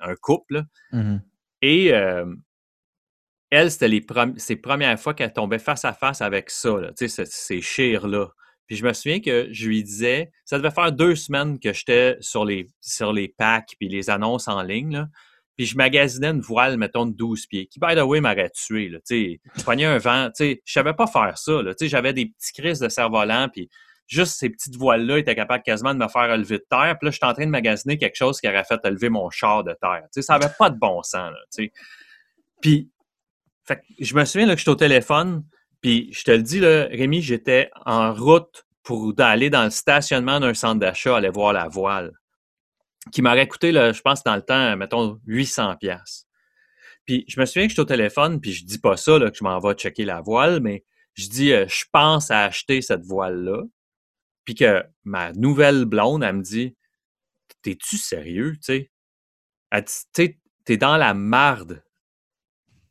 un 0.01 0.15
couple. 0.17 0.63
Mmh 0.93 1.19
et 1.65 1.95
euh, 1.95 2.27
elle, 3.49 3.71
c'était 3.71 3.89
les 3.89 4.05
ses 4.37 4.57
premières 4.57 5.01
fois 5.01 5.15
qu'elle 5.15 5.33
tombait 5.33 5.59
face 5.59 5.87
à 5.87 5.95
face 5.95 6.21
avec 6.21 6.51
ça, 6.51 6.75
ces, 6.95 7.09
ces 7.09 7.63
chires-là. 7.63 8.29
Puis 8.67 8.77
je 8.77 8.85
me 8.85 8.93
souviens 8.93 9.21
que 9.21 9.49
je 9.51 9.67
lui 9.67 9.83
disais, 9.83 10.31
ça 10.45 10.59
devait 10.59 10.71
faire 10.71 10.93
deux 10.93 11.15
semaines 11.15 11.59
que 11.59 11.73
j'étais 11.73 12.19
sur 12.21 12.45
les, 12.45 12.67
sur 12.83 13.15
les 13.15 13.29
packs 13.29 13.77
puis 13.79 13.89
les 13.89 14.11
annonces 14.11 14.47
en 14.47 14.63
ligne. 14.63 15.09
Puis 15.57 15.67
je 15.67 15.77
magasinais 15.77 16.31
une 16.31 16.41
voile, 16.41 16.77
mettons, 16.77 17.07
de 17.07 17.13
12 17.13 17.47
pieds, 17.47 17.67
qui, 17.67 17.79
by 17.79 17.95
the 17.95 18.01
way, 18.01 18.21
m'aurait 18.21 18.51
tué. 18.51 18.89
Là, 18.89 18.99
je 19.09 19.63
prenais 19.63 19.85
un 19.85 19.99
vent. 19.99 20.31
Je 20.39 20.57
savais 20.67 20.95
pas 20.95 21.07
faire 21.07 21.39
ça. 21.39 21.61
J'avais 21.81 22.13
des 22.13 22.27
petits 22.27 22.53
crises 22.53 22.81
de 22.81 22.89
cerf-volant, 22.89 23.49
puis 23.53 23.71
juste 24.07 24.35
ces 24.39 24.51
petites 24.51 24.77
voiles-là 24.77 25.19
étaient 25.19 25.35
capables 25.35 25.63
quasiment 25.63 25.95
de 25.95 25.99
me 25.99 26.09
faire 26.09 26.37
lever 26.37 26.59
de 26.59 26.67
terre. 26.69 26.97
Puis 26.99 27.07
là, 27.07 27.11
j'étais 27.11 27.27
en 27.27 27.35
train 27.35 27.47
de 27.47 27.51
magasiner 27.51 27.99
quelque 27.99 28.17
chose 28.17 28.41
qui 28.41 28.49
aurait 28.49 28.65
fait 28.65 28.85
lever 28.85 29.09
mon 29.09 29.31
char 29.31 29.65
de 29.65 29.75
terre. 29.81 30.03
Ça 30.11 30.39
n'avait 30.39 30.53
pas 30.59 30.71
de 30.71 30.79
bon 30.79 31.03
sens. 31.03 31.31
Là. 31.31 31.67
Puis, 32.61 32.91
je 34.01 34.15
me 34.15 34.25
souviens 34.25 34.47
là, 34.47 34.55
que 34.55 34.59
j'étais 34.59 34.71
au 34.71 34.75
téléphone, 34.75 35.45
puis 35.81 36.11
je 36.13 36.25
te 36.25 36.31
le 36.31 36.43
dis, 36.43 36.61
là, 36.61 36.85
Rémi, 36.91 37.23
j'étais 37.23 37.71
en 37.87 38.13
route 38.13 38.67
pour 38.83 39.15
aller 39.19 39.51
dans 39.51 39.65
le 39.65 39.71
stationnement 39.71 40.41
d'un 40.41 40.53
centre 40.53 40.81
d'achat, 40.81 41.17
aller 41.17 41.31
voir 41.31 41.53
la 41.53 41.69
voile, 41.69 42.13
qui 43.13 43.23
m'aurait 43.23 43.49
coûté, 43.49 43.73
je 43.73 44.01
pense, 44.01 44.23
dans 44.25 44.37
le 44.37 44.43
temps, 44.43 44.77
mettons, 44.77 45.21
800 45.27 45.77
pièces. 45.77 46.27
Puis 47.07 47.25
je 47.29 47.39
me 47.39 47.47
souviens 47.47 47.65
que 47.65 47.71
j'étais 47.71 47.83
au 47.83 47.87
téléphone, 47.87 48.41
puis 48.41 48.53
je 48.53 48.65
dis 48.65 48.79
pas 48.79 48.97
ça, 48.97 49.19
que 49.19 49.37
je 49.37 49.45
m'en 49.45 49.59
vais 49.59 49.75
checker 49.75 50.05
la 50.05 50.21
voile, 50.21 50.61
mais 50.61 50.85
je 51.15 51.29
dis, 51.29 51.53
euh, 51.53 51.67
je 51.69 51.85
pense 51.93 52.31
à 52.31 52.45
acheter 52.45 52.83
cette 52.83 53.05
voile-là. 53.05 53.63
Puis 54.45 54.55
que 54.55 54.83
ma 55.05 55.33
nouvelle 55.33 55.85
blonde, 55.85 56.23
elle 56.23 56.37
me 56.37 56.43
dit 56.43 56.77
T'es-tu 57.63 57.97
sérieux, 57.97 58.53
tu 58.57 58.63
sais? 58.63 58.91
Elle 59.71 59.85
dit 59.85 60.39
t'es 60.65 60.77
dans 60.77 60.97
la 60.97 61.15
marde. 61.15 61.83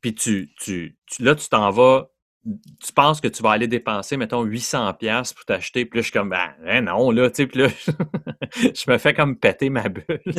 Puis 0.01 0.15
tu, 0.15 0.53
tu, 0.59 0.97
là, 1.19 1.35
tu 1.35 1.47
t'en 1.47 1.71
vas 1.71 2.09
tu 2.45 2.91
penses 2.93 3.21
que 3.21 3.27
tu 3.27 3.41
vas 3.41 3.51
aller 3.51 3.67
dépenser, 3.67 4.17
mettons, 4.17 4.43
800 4.43 4.93
pièces 4.95 5.33
pour 5.33 5.45
t'acheter, 5.45 5.85
puis 5.85 5.99
là, 5.99 6.01
je 6.01 6.05
suis 6.07 6.13
comme, 6.13 6.29
ben, 6.29 6.49
ben 6.63 6.85
non, 6.85 7.09
là, 7.11 7.29
tu 7.29 7.37
sais, 7.37 7.47
puis 7.47 7.61
là, 7.61 7.67
je 8.51 8.91
me 8.91 8.97
fais 8.97 9.13
comme 9.13 9.37
péter 9.37 9.69
ma 9.69 9.87
bulle. 9.87 10.03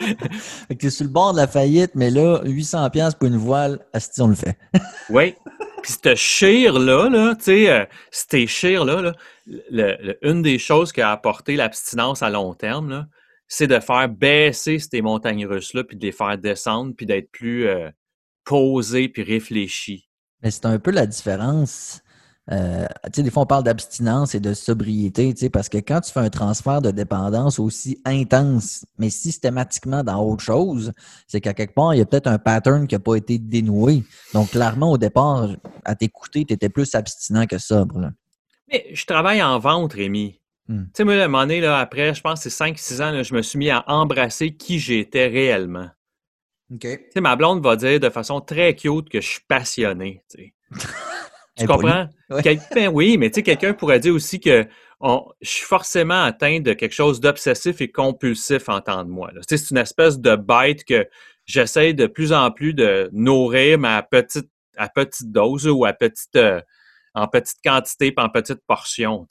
fait 0.00 0.74
que 0.74 0.74
t'es 0.74 0.90
sur 0.90 1.04
le 1.04 1.10
bord 1.10 1.32
de 1.32 1.38
la 1.38 1.48
faillite, 1.48 1.92
mais 1.94 2.10
là, 2.10 2.40
800 2.44 2.90
pièces 2.90 3.14
pour 3.14 3.26
une 3.28 3.36
voile, 3.36 3.80
si 3.96 4.20
on 4.20 4.28
le 4.28 4.34
fait. 4.34 4.56
oui, 5.10 5.34
puis 5.82 5.92
cette 5.92 6.14
chire-là, 6.14 7.08
là, 7.08 7.34
tu 7.34 7.44
sais, 7.44 7.70
euh, 7.70 7.84
ces 8.12 8.46
chires-là, 8.46 9.12
là, 9.70 9.96
une 10.22 10.42
des 10.42 10.58
choses 10.58 10.92
qui 10.92 11.00
a 11.00 11.10
apporté 11.10 11.56
l'abstinence 11.56 12.22
à 12.22 12.30
long 12.30 12.54
terme, 12.54 13.08
c'est 13.48 13.66
de 13.66 13.80
faire 13.80 14.08
baisser 14.08 14.78
ces 14.78 15.02
montagnes 15.02 15.44
russes-là, 15.44 15.82
puis 15.82 15.96
de 15.96 16.06
les 16.06 16.12
faire 16.12 16.38
descendre, 16.38 16.94
puis 16.96 17.04
d'être 17.04 17.30
plus 17.32 17.66
euh, 17.66 17.90
posé, 18.44 19.08
puis 19.08 19.24
réfléchi. 19.24 20.08
Mais 20.42 20.50
c'est 20.50 20.66
un 20.66 20.78
peu 20.78 20.90
la 20.90 21.06
différence. 21.06 22.02
Euh, 22.50 22.86
tu 23.04 23.10
sais, 23.14 23.22
des 23.22 23.30
fois, 23.30 23.44
on 23.44 23.46
parle 23.46 23.62
d'abstinence 23.62 24.34
et 24.34 24.40
de 24.40 24.52
sobriété, 24.52 25.32
tu 25.32 25.40
sais, 25.40 25.50
parce 25.50 25.68
que 25.68 25.78
quand 25.78 26.00
tu 26.00 26.10
fais 26.10 26.20
un 26.20 26.30
transfert 26.30 26.82
de 26.82 26.90
dépendance 26.90 27.60
aussi 27.60 28.00
intense, 28.04 28.84
mais 28.98 29.10
systématiquement 29.10 30.02
dans 30.02 30.20
autre 30.24 30.42
chose, 30.42 30.92
c'est 31.28 31.40
qu'à 31.40 31.54
quelque 31.54 31.74
part, 31.74 31.94
il 31.94 31.98
y 31.98 32.00
a 32.00 32.04
peut-être 32.04 32.26
un 32.26 32.38
pattern 32.38 32.88
qui 32.88 32.96
n'a 32.96 32.98
pas 32.98 33.14
été 33.14 33.38
dénoué. 33.38 34.02
Donc, 34.34 34.50
clairement, 34.50 34.90
au 34.90 34.98
départ, 34.98 35.50
à 35.84 35.94
t'écouter, 35.94 36.44
tu 36.44 36.54
étais 36.54 36.68
plus 36.68 36.92
abstinent 36.96 37.46
que 37.46 37.58
sobre. 37.58 38.10
Mais 38.68 38.86
je 38.92 39.06
travaille 39.06 39.42
en 39.42 39.60
vente, 39.60 39.92
Rémi. 39.92 40.40
Hmm. 40.66 40.84
Tu 40.86 40.90
sais, 40.94 41.04
moi, 41.04 41.14
à 41.14 41.24
un 41.24 41.28
moment 41.28 41.42
donné, 41.42 41.60
là, 41.60 41.78
après, 41.78 42.12
je 42.12 42.20
pense 42.22 42.42
que 42.42 42.50
c'est 42.50 42.64
5-6 42.64 43.02
ans, 43.02 43.22
je 43.22 43.34
me 43.34 43.42
suis 43.42 43.58
mis 43.58 43.70
à 43.70 43.84
embrasser 43.86 44.50
qui 44.50 44.80
j'étais 44.80 45.28
réellement. 45.28 45.90
Ma 47.16 47.36
blonde 47.36 47.62
va 47.62 47.76
dire 47.76 48.00
de 48.00 48.10
façon 48.10 48.40
très 48.40 48.74
cute 48.74 49.08
que 49.08 49.20
je 49.20 49.28
suis 49.28 49.42
passionné. 49.46 50.24
Tu, 50.30 50.54
comprends? 51.66 52.08
Ben 52.28 52.88
oui, 52.88 53.18
mais 53.18 53.30
quelqu'un 53.30 53.74
pourrait 53.74 54.00
dire 54.00 54.14
aussi 54.14 54.40
que 54.40 54.66
je 55.40 55.48
suis 55.48 55.66
forcément 55.66 56.22
atteint 56.22 56.60
de 56.60 56.72
quelque 56.72 56.94
chose 56.94 57.20
d'obsessif 57.20 57.80
et 57.80 57.90
compulsif 57.90 58.68
en 58.68 58.80
temps 58.80 59.04
de 59.04 59.10
moi. 59.10 59.30
C'est 59.48 59.70
une 59.70 59.78
espèce 59.78 60.18
de 60.18 60.36
bête 60.36 60.84
que 60.84 61.06
j'essaie 61.44 61.92
de 61.92 62.06
plus 62.06 62.32
en 62.32 62.50
plus 62.50 62.72
de 62.74 63.10
nourrir, 63.12 63.78
mais 63.78 63.88
à 63.88 64.02
petite, 64.02 64.48
à 64.76 64.88
petite 64.88 65.32
dose 65.32 65.66
ou 65.66 65.84
à 65.84 65.92
petite, 65.92 66.36
euh, 66.36 66.60
en 67.14 67.26
petite 67.28 67.58
quantité 67.64 68.08
et 68.08 68.14
en 68.16 68.28
petite 68.28 68.60
portion. 68.66 69.26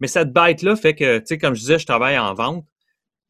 Mais 0.00 0.08
cette 0.08 0.32
bête-là 0.32 0.76
fait 0.76 0.94
que, 0.94 1.22
comme 1.36 1.54
je 1.54 1.60
disais, 1.60 1.78
je 1.78 1.86
travaille 1.86 2.18
en 2.18 2.34
vente. 2.34 2.66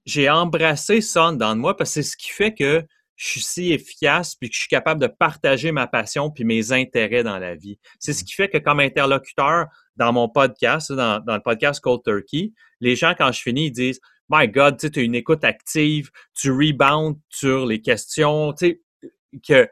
J'ai 0.07 0.29
embrassé 0.29 1.01
ça 1.01 1.33
dans 1.33 1.57
moi 1.57 1.77
parce 1.77 1.91
que 1.91 1.95
c'est 1.95 2.11
ce 2.11 2.17
qui 2.17 2.31
fait 2.31 2.55
que 2.55 2.85
je 3.17 3.27
suis 3.27 3.43
si 3.43 3.73
efficace 3.73 4.35
puis 4.35 4.49
que 4.49 4.55
je 4.55 4.61
suis 4.61 4.69
capable 4.69 5.01
de 5.01 5.07
partager 5.07 5.73
ma 5.73 5.87
passion 5.87 6.31
puis 6.31 6.45
mes 6.45 6.73
intérêts 6.73 7.23
dans 7.23 7.39
la 7.39 7.55
vie. 7.55 7.79
C'est 7.99 8.13
ce 8.13 8.23
mmh. 8.23 8.27
qui 8.27 8.35
fait 8.35 8.49
que 8.49 8.59
comme 8.59 8.81
interlocuteur 8.81 9.67
dans 9.97 10.13
mon 10.13 10.29
podcast, 10.29 10.93
dans, 10.93 11.23
le 11.27 11.43
podcast 11.43 11.81
Cold 11.81 12.03
Turkey, 12.05 12.53
les 12.81 12.97
gens, 12.97 13.15
quand 13.17 13.31
je 13.33 13.41
finis, 13.41 13.67
ils 13.67 13.73
disent 13.73 14.01
My 14.31 14.49
God, 14.49 14.79
tu 14.79 14.99
as 14.99 15.03
une 15.03 15.15
écoute 15.15 15.45
active, 15.45 16.11
tu 16.35 16.51
rebounds 16.51 17.21
sur 17.29 17.67
les 17.67 17.81
questions, 17.81 18.53
tu 18.53 18.81
sais, 19.03 19.11
que. 19.47 19.69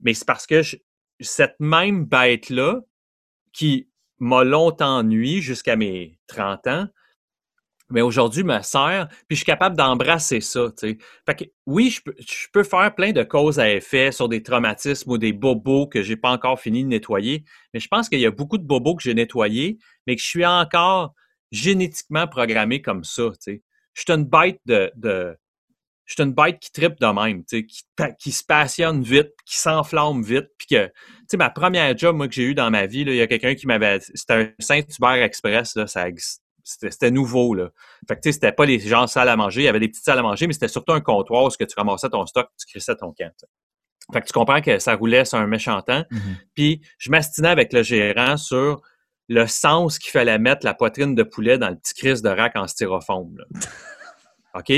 Mais 0.00 0.12
c'est 0.12 0.26
parce 0.26 0.46
que 0.46 0.60
cette 1.20 1.58
même 1.58 2.04
bête-là, 2.04 2.80
qui 3.54 3.88
m'a 4.18 4.44
longtemps 4.44 4.98
ennuyé 4.98 5.40
jusqu'à 5.40 5.76
mes 5.76 6.18
30 6.26 6.66
ans, 6.66 6.88
mais 7.90 8.00
aujourd'hui 8.00 8.44
me 8.44 8.60
sert, 8.62 9.08
puis 9.28 9.36
je 9.36 9.36
suis 9.36 9.44
capable 9.44 9.76
d'embrasser 9.76 10.40
ça. 10.40 10.68
Fait 10.80 10.96
que 11.28 11.44
oui, 11.66 11.90
je 11.90 12.48
peux, 12.52 12.62
faire 12.62 12.94
plein 12.94 13.12
de 13.12 13.22
causes 13.22 13.58
à 13.58 13.70
effet 13.70 14.10
sur 14.10 14.28
des 14.28 14.42
traumatismes 14.42 15.10
ou 15.10 15.18
des 15.18 15.32
bobos 15.32 15.86
que 15.86 16.02
j'ai 16.02 16.16
pas 16.16 16.30
encore 16.30 16.58
fini 16.58 16.82
de 16.82 16.88
nettoyer, 16.88 17.44
mais 17.72 17.80
je 17.80 17.88
pense 17.88 18.08
qu'il 18.08 18.20
y 18.20 18.26
a 18.26 18.30
beaucoup 18.30 18.58
de 18.58 18.64
bobos 18.64 18.96
que 18.96 19.02
j'ai 19.02 19.14
nettoyés, 19.14 19.78
mais 20.06 20.16
que 20.16 20.22
je 20.22 20.26
suis 20.26 20.46
encore 20.46 21.14
génétiquement 21.52 22.26
programmé 22.26 22.80
comme 22.82 23.04
ça. 23.04 23.30
Je 23.46 23.52
suis 23.94 24.10
une 24.10 24.24
bête 24.24 24.60
de, 24.66 24.90
je 26.06 26.14
suis 26.14 26.22
une 26.22 26.34
bête 26.34 26.58
qui 26.60 26.72
tripe 26.72 26.98
de 27.00 27.06
même, 27.06 27.44
qui, 27.44 27.66
qui 28.18 28.32
se 28.32 28.44
passionne 28.44 29.02
vite, 29.02 29.32
qui 29.46 29.56
s'enflamme 29.56 30.22
vite, 30.22 30.48
puis 30.58 30.68
que, 30.68 31.36
ma 31.36 31.50
première 31.50 31.96
job, 31.96 32.16
moi, 32.16 32.28
que 32.28 32.34
j'ai 32.34 32.44
eu 32.44 32.54
dans 32.54 32.70
ma 32.70 32.86
vie, 32.86 33.00
il 33.00 33.14
y 33.14 33.20
a 33.20 33.26
quelqu'un 33.26 33.54
qui 33.54 33.66
m'avait, 33.66 34.00
c'était 34.00 34.34
un 34.34 34.52
Saint-Hubert 34.58 35.22
Express, 35.22 35.76
là, 35.76 35.86
ça, 35.86 36.06
c'était 36.64 37.10
nouveau, 37.10 37.54
là. 37.54 37.70
Fait 38.08 38.16
que, 38.16 38.20
tu 38.22 38.28
sais, 38.28 38.32
c'était 38.32 38.52
pas 38.52 38.64
les 38.64 38.80
gens 38.80 39.06
salles 39.06 39.28
à 39.28 39.36
manger. 39.36 39.62
Il 39.62 39.64
y 39.64 39.68
avait 39.68 39.80
des 39.80 39.88
petites 39.88 40.04
salles 40.04 40.18
à 40.18 40.22
manger, 40.22 40.46
mais 40.46 40.54
c'était 40.54 40.68
surtout 40.68 40.92
un 40.92 41.00
comptoir 41.00 41.44
où 41.44 41.48
que 41.48 41.64
tu 41.64 41.74
ramassais 41.76 42.08
ton 42.08 42.24
stock, 42.26 42.48
tu 42.58 42.66
crissais 42.66 42.96
ton 42.96 43.12
camp. 43.12 43.32
Fait 44.12 44.20
que 44.20 44.26
tu 44.26 44.32
comprends 44.32 44.60
que 44.60 44.78
ça 44.78 44.96
roulait 44.96 45.24
sur 45.24 45.38
un 45.38 45.46
méchant 45.46 45.80
temps. 45.82 46.04
Mm-hmm. 46.10 46.36
Puis, 46.54 46.80
je 46.98 47.10
m'astinais 47.10 47.48
avec 47.48 47.72
le 47.72 47.82
gérant 47.82 48.36
sur 48.36 48.82
le 49.28 49.46
sens 49.46 49.98
qu'il 49.98 50.10
fallait 50.10 50.38
mettre 50.38 50.66
la 50.66 50.74
poitrine 50.74 51.14
de 51.14 51.22
poulet 51.22 51.56
dans 51.58 51.70
le 51.70 51.76
petit 51.76 51.94
crise 51.94 52.20
de 52.22 52.28
rack 52.28 52.56
en 52.56 52.66
styrofoam, 52.66 53.36
OK? 54.54 54.72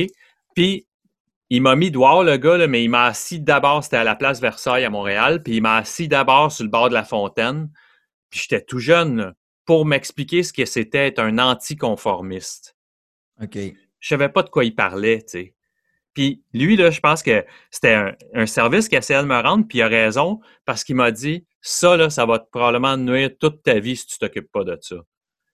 Puis, 0.55 0.87
il 1.51 1.63
m'a 1.63 1.77
mis 1.77 1.91
dehors, 1.91 2.25
le 2.25 2.37
gars, 2.37 2.67
mais 2.67 2.83
il 2.83 2.89
m'a 2.89 3.07
assis 3.07 3.41
d'abord, 3.41 3.85
c'était 3.85 3.99
à 3.99 4.05
la 4.05 4.17
place 4.17 4.41
Versailles 4.41 4.85
à 4.85 4.91
Montréal, 4.91 5.43
puis 5.43 5.57
il 5.57 5.63
m'a 5.63 5.77
assis 5.77 6.09
d'abord 6.09 6.51
sur 6.51 6.65
le 6.65 6.71
bord 6.71 6.89
de 6.89 6.95
la 6.95 7.05
fontaine. 7.05 7.71
Puis 8.31 8.41
j'étais 8.41 8.65
tout 8.65 8.81
jeune 8.81 9.33
pour 9.67 9.85
m'expliquer 9.85 10.43
ce 10.43 10.53
que 10.53 10.65
c'était 10.65 11.09
être 11.09 11.19
un 11.19 11.39
anticonformiste. 11.39 12.77
OK. 13.43 13.59
Je 13.99 14.09
savais 14.09 14.29
pas 14.29 14.43
de 14.43 14.49
quoi 14.49 14.65
il 14.65 14.75
parlait, 14.75 15.19
tu 15.23 15.29
sais. 15.29 15.55
Puis 16.15 16.43
lui, 16.55 16.77
là, 16.77 16.91
je 16.91 17.01
pense 17.01 17.23
que 17.23 17.45
c'était 17.71 18.15
un, 18.33 18.47
service 18.47 18.89
qui 18.89 18.97
essayait 18.97 19.21
de 19.21 19.27
me 19.27 19.39
rendre, 19.39 19.67
puis 19.69 19.79
il 19.79 19.83
a 19.83 19.89
raison, 19.89 20.41
parce 20.65 20.83
qu'il 20.83 20.97
m'a 20.97 21.11
dit 21.11 21.45
ça, 21.61 21.95
là, 21.97 22.09
ça 22.09 22.25
va 22.25 22.39
probablement 22.39 22.97
nuire 22.97 23.31
toute 23.39 23.63
ta 23.63 23.79
vie 23.81 23.97
si 23.97 24.07
tu 24.07 24.19
t'occupes 24.19 24.51
pas 24.51 24.65
de 24.65 24.79
ça. 24.81 24.97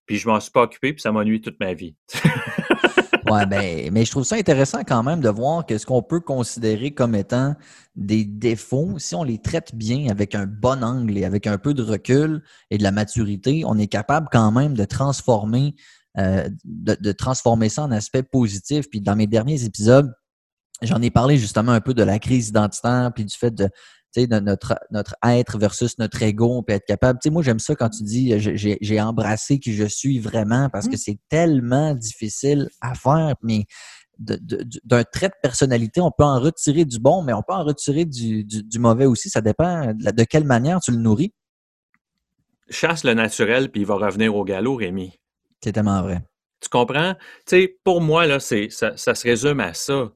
Puis 0.06 0.18
je 0.18 0.28
m'en 0.28 0.38
suis 0.38 0.52
pas 0.52 0.62
occupé, 0.62 0.92
puis 0.92 1.02
ça 1.02 1.10
m'a 1.10 1.24
nuit 1.24 1.40
toute 1.40 1.58
ma 1.58 1.74
vie. 1.74 1.96
ouais, 3.32 3.46
ben, 3.46 3.90
mais 3.92 4.04
je 4.04 4.10
trouve 4.10 4.24
ça 4.24 4.36
intéressant 4.36 4.82
quand 4.86 5.02
même 5.02 5.20
de 5.20 5.28
voir 5.28 5.66
que 5.66 5.78
ce 5.78 5.86
qu'on 5.86 6.02
peut 6.02 6.20
considérer 6.20 6.92
comme 6.92 7.14
étant 7.14 7.54
des 7.96 8.24
défauts, 8.24 8.98
si 8.98 9.14
on 9.14 9.24
les 9.24 9.38
traite 9.38 9.74
bien 9.74 10.08
avec 10.10 10.34
un 10.34 10.46
bon 10.46 10.82
angle 10.82 11.16
et 11.18 11.24
avec 11.24 11.46
un 11.46 11.58
peu 11.58 11.74
de 11.74 11.82
recul 11.82 12.42
et 12.70 12.78
de 12.78 12.82
la 12.82 12.92
maturité, 12.92 13.64
on 13.66 13.78
est 13.78 13.86
capable 13.86 14.28
quand 14.30 14.50
même 14.52 14.74
de 14.74 14.84
transformer, 14.84 15.74
euh, 16.18 16.48
de, 16.64 16.96
de 17.00 17.12
transformer 17.12 17.68
ça 17.68 17.82
en 17.84 17.90
aspect 17.90 18.22
positif. 18.22 18.88
Puis 18.90 19.00
dans 19.00 19.16
mes 19.16 19.26
derniers 19.26 19.64
épisodes, 19.64 20.12
J'en 20.82 21.00
ai 21.00 21.10
parlé 21.10 21.38
justement 21.38 21.72
un 21.72 21.80
peu 21.80 21.94
de 21.94 22.02
la 22.02 22.18
crise 22.18 22.48
identitaire, 22.48 23.12
puis 23.14 23.24
du 23.24 23.36
fait 23.36 23.54
de, 23.54 23.68
notre, 24.16 24.74
notre 24.90 25.16
être 25.24 25.58
versus 25.58 25.98
notre 25.98 26.22
ego, 26.22 26.56
on 26.58 26.62
peut 26.62 26.72
être 26.72 26.86
capable. 26.86 27.18
Tu 27.20 27.28
sais, 27.28 27.32
moi, 27.32 27.42
j'aime 27.42 27.58
ça 27.58 27.74
quand 27.74 27.90
tu 27.90 28.02
dis 28.02 28.34
j'ai 28.38 29.00
embrassé 29.00 29.58
qui 29.58 29.74
je 29.74 29.84
suis 29.84 30.18
vraiment 30.18 30.68
parce 30.70 30.86
que 30.88 30.94
mmh. 30.94 30.98
c'est 30.98 31.18
tellement 31.28 31.94
difficile 31.94 32.68
à 32.80 32.94
faire, 32.94 33.34
mais 33.42 33.64
d'un 34.18 35.04
trait 35.04 35.28
de 35.28 35.34
personnalité, 35.42 36.00
on 36.00 36.10
peut 36.10 36.24
en 36.24 36.38
retirer 36.38 36.84
du 36.84 37.00
bon, 37.00 37.22
mais 37.22 37.32
on 37.32 37.42
peut 37.42 37.54
en 37.54 37.64
retirer 37.64 38.04
du, 38.04 38.44
du, 38.44 38.78
mauvais 38.78 39.06
aussi. 39.06 39.30
Ça 39.30 39.40
dépend 39.40 39.86
de, 39.86 40.10
de, 40.10 40.24
quelle 40.24 40.44
manière 40.44 40.80
tu 40.80 40.92
le 40.92 40.98
nourris. 40.98 41.32
Chasse 42.68 43.04
le 43.04 43.14
naturel, 43.14 43.70
puis 43.70 43.80
il 43.80 43.86
va 43.86 43.94
revenir 43.94 44.36
au 44.36 44.44
galop, 44.44 44.76
Rémi. 44.76 45.18
C'est 45.62 45.72
tellement 45.72 46.02
vrai. 46.02 46.22
Tu 46.60 46.68
comprends? 46.68 47.14
Tu 47.14 47.56
sais, 47.56 47.76
pour 47.82 48.00
moi, 48.00 48.26
là, 48.26 48.38
ça, 48.38 48.56
ça 48.70 49.14
se 49.14 49.22
résume 49.24 49.60
à 49.60 49.74
ça 49.74 50.12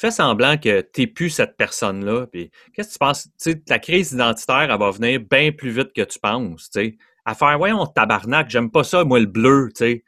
fais 0.00 0.10
semblant 0.10 0.56
que 0.56 0.80
tu 0.80 1.02
n'es 1.02 1.06
plus 1.06 1.30
cette 1.30 1.56
personne-là. 1.56 2.26
Qu'est-ce 2.32 2.88
que 2.88 2.92
tu 2.92 2.98
penses? 2.98 3.28
la 3.68 3.78
crise 3.78 4.12
identitaire, 4.12 4.70
elle 4.70 4.78
va 4.78 4.90
venir 4.90 5.20
bien 5.20 5.52
plus 5.52 5.70
vite 5.70 5.92
que 5.94 6.02
tu 6.02 6.18
penses. 6.18 6.68
sais. 6.72 6.96
À 7.24 7.34
faire, 7.34 7.58
voyons, 7.58 7.86
tabarnak, 7.86 8.48
j'aime 8.48 8.70
pas 8.70 8.82
ça, 8.82 9.04
moi, 9.04 9.20
le 9.20 9.26
bleu. 9.26 9.68
sais. 9.74 10.02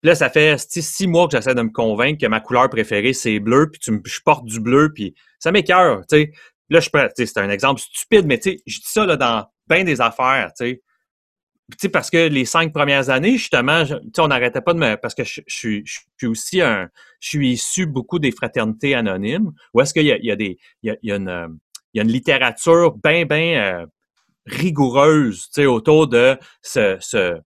Puis 0.00 0.08
là, 0.08 0.14
ça 0.14 0.30
fait 0.30 0.58
six 0.58 1.06
mois 1.06 1.26
que 1.28 1.36
j'essaie 1.36 1.54
de 1.54 1.62
me 1.62 1.70
convaincre 1.70 2.20
que 2.20 2.26
ma 2.26 2.40
couleur 2.40 2.68
préférée, 2.68 3.12
c'est 3.12 3.38
bleu, 3.40 3.70
puis 3.70 3.80
tu 3.80 4.00
je 4.04 4.20
porte 4.24 4.44
du 4.44 4.60
bleu, 4.60 4.92
puis 4.92 5.14
ça 5.38 5.52
m'écœure. 5.52 6.02
Là, 6.68 6.80
je 6.80 6.88
c'est 7.14 7.38
un 7.38 7.50
exemple 7.50 7.80
stupide, 7.80 8.26
mais 8.26 8.40
je 8.42 8.50
dis 8.50 8.82
ça 8.82 9.06
là, 9.06 9.16
dans 9.16 9.46
bien 9.68 9.84
des 9.84 10.00
affaires. 10.00 10.50
Sais 11.78 11.88
parce 11.88 12.10
que 12.10 12.28
les 12.28 12.44
cinq 12.44 12.72
premières 12.72 13.10
années, 13.10 13.38
justement, 13.38 13.82
on 14.18 14.28
n'arrêtait 14.28 14.60
pas 14.60 14.72
de 14.72 14.78
me. 14.78 14.96
Parce 14.96 15.14
que 15.14 15.24
je, 15.24 15.40
suis 15.46 15.84
aussi 16.24 16.60
un. 16.60 16.88
Je 17.20 17.28
suis 17.28 17.50
issu 17.52 17.86
beaucoup 17.86 18.18
des 18.18 18.30
fraternités 18.30 18.94
anonymes, 18.94 19.52
où 19.74 19.80
est-ce 19.80 19.92
qu'il 19.92 20.06
y 20.06 20.30
a, 20.30 20.36
des. 20.36 20.58
Il 20.82 20.96
y 21.02 21.12
a, 21.12 21.16
une, 21.16 21.28
euh, 21.28 21.48
il 21.92 21.98
y 21.98 22.00
a 22.00 22.04
une 22.04 22.12
littérature 22.12 22.96
bien, 22.96 23.24
bien 23.24 23.80
euh, 23.80 23.86
rigoureuse, 24.46 25.50
autour 25.58 26.06
de 26.06 26.38
se, 26.62 26.96
se, 27.00 27.40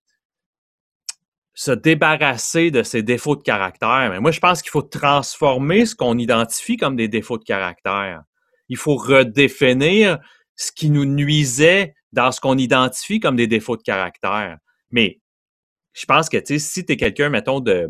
se 1.54 1.72
débarrasser 1.72 2.70
de 2.70 2.83
ces 2.83 3.02
défauts 3.02 3.37
de 3.37 3.42
caractère. 3.42 4.11
Mais 4.11 4.20
moi, 4.20 4.30
je 4.30 4.40
pense 4.40 4.61
qu'il 4.61 4.70
faut 4.70 4.83
transformer 4.83 5.87
ce 5.87 5.94
qu'on 5.94 6.18
identifie 6.18 6.76
comme 6.76 6.96
des 6.96 7.09
défauts 7.09 7.38
de 7.38 7.44
caractère. 7.44 8.22
Il 8.68 8.76
faut 8.76 8.96
redéfinir 8.96 10.18
ce 10.56 10.72
qui 10.72 10.90
nous 10.90 11.06
nuisait 11.06 11.94
dans 12.12 12.33
ce 12.33 12.40
qu'on 12.40 12.59
identifie 12.59 13.20
comme 13.20 13.37
des 13.37 13.46
défauts 13.46 13.77
de 13.77 13.83
caractère. 13.83 14.59
Mais 14.90 15.20
je 15.92 16.05
pense 16.07 16.29
que, 16.29 16.38
si 16.59 16.85
tu 16.85 16.92
es 16.92 16.96
quelqu'un, 16.96 17.29
mettons, 17.29 17.61
de. 17.61 17.88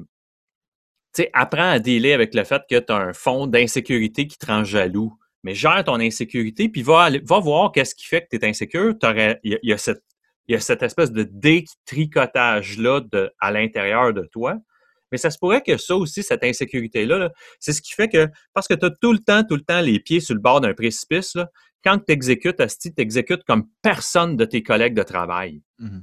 Tu 1.14 1.22
sais, 1.22 1.30
apprends 1.32 1.70
à 1.70 1.78
dealer 1.78 2.12
avec 2.12 2.34
le 2.34 2.44
fait 2.44 2.62
que 2.70 2.78
tu 2.78 2.92
as 2.92 2.96
un 2.96 3.12
fond 3.12 3.46
d'insécurité 3.46 4.26
qui 4.26 4.38
te 4.38 4.46
rend 4.46 4.64
jaloux. 4.64 5.12
Mais 5.42 5.54
gère 5.54 5.82
ton 5.84 5.98
insécurité, 5.98 6.68
puis 6.68 6.82
va, 6.82 7.08
voir 7.40 7.72
qu'est-ce 7.72 7.94
qui 7.94 8.04
fait 8.06 8.22
que 8.22 8.36
tu 8.36 8.36
es 8.36 8.48
insécure. 8.48 8.94
Il 9.42 9.58
y, 9.62 9.72
a, 9.72 9.78
cette, 9.78 10.82
espèce 10.82 11.12
de 11.12 11.22
détricotage-là 11.22 13.00
à 13.40 13.50
l'intérieur 13.50 14.12
de 14.12 14.22
toi. 14.30 14.56
Mais 15.10 15.18
ça 15.18 15.30
se 15.30 15.38
pourrait 15.38 15.62
que 15.62 15.76
ça 15.76 15.96
aussi, 15.96 16.22
cette 16.22 16.44
insécurité-là, 16.44 17.30
c'est 17.58 17.72
ce 17.72 17.80
qui 17.82 17.92
fait 17.94 18.08
que, 18.08 18.28
parce 18.52 18.68
que 18.68 18.74
tu 18.74 18.86
as 18.86 18.90
tout 18.90 19.12
le 19.12 19.18
temps, 19.18 19.42
tout 19.42 19.56
le 19.56 19.62
temps 19.62 19.80
les 19.80 19.98
pieds 19.98 20.20
sur 20.20 20.34
le 20.34 20.40
bord 20.40 20.60
d'un 20.60 20.74
précipice, 20.74 21.34
là, 21.34 21.48
quand 21.84 21.98
tu 21.98 22.12
exécutes, 22.12 22.60
Asti, 22.60 22.92
tu 22.94 23.00
exécutes 23.00 23.44
comme 23.44 23.68
personne 23.82 24.36
de 24.36 24.44
tes 24.44 24.62
collègues 24.62 24.94
de 24.94 25.02
travail. 25.02 25.62
Mm-hmm. 25.80 26.02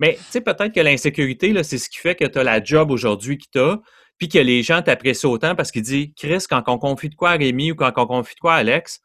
Mais 0.00 0.14
tu 0.14 0.22
sais, 0.30 0.40
peut-être 0.40 0.72
que 0.72 0.80
l'insécurité, 0.80 1.62
c'est 1.62 1.78
ce 1.78 1.88
qui 1.90 1.98
fait 1.98 2.14
que 2.14 2.24
tu 2.24 2.38
as 2.38 2.44
la 2.44 2.62
job 2.62 2.90
aujourd'hui 2.90 3.36
que 3.36 3.44
tu 3.52 3.58
as, 3.58 3.80
puis 4.16 4.28
que 4.28 4.38
les 4.38 4.62
gens 4.62 4.82
t'apprécient 4.82 5.30
autant 5.30 5.54
parce 5.54 5.70
qu'ils 5.70 5.82
disent 5.82 6.08
Chris, 6.16 6.44
quand 6.48 6.62
on 6.68 6.78
confie 6.78 7.08
de 7.08 7.14
quoi 7.14 7.30
à 7.30 7.36
Rémi 7.36 7.72
ou 7.72 7.74
quand 7.74 7.92
on 7.96 8.06
confie 8.06 8.34
de 8.34 8.40
quoi 8.40 8.54
à 8.54 8.58
Alex, 8.58 9.00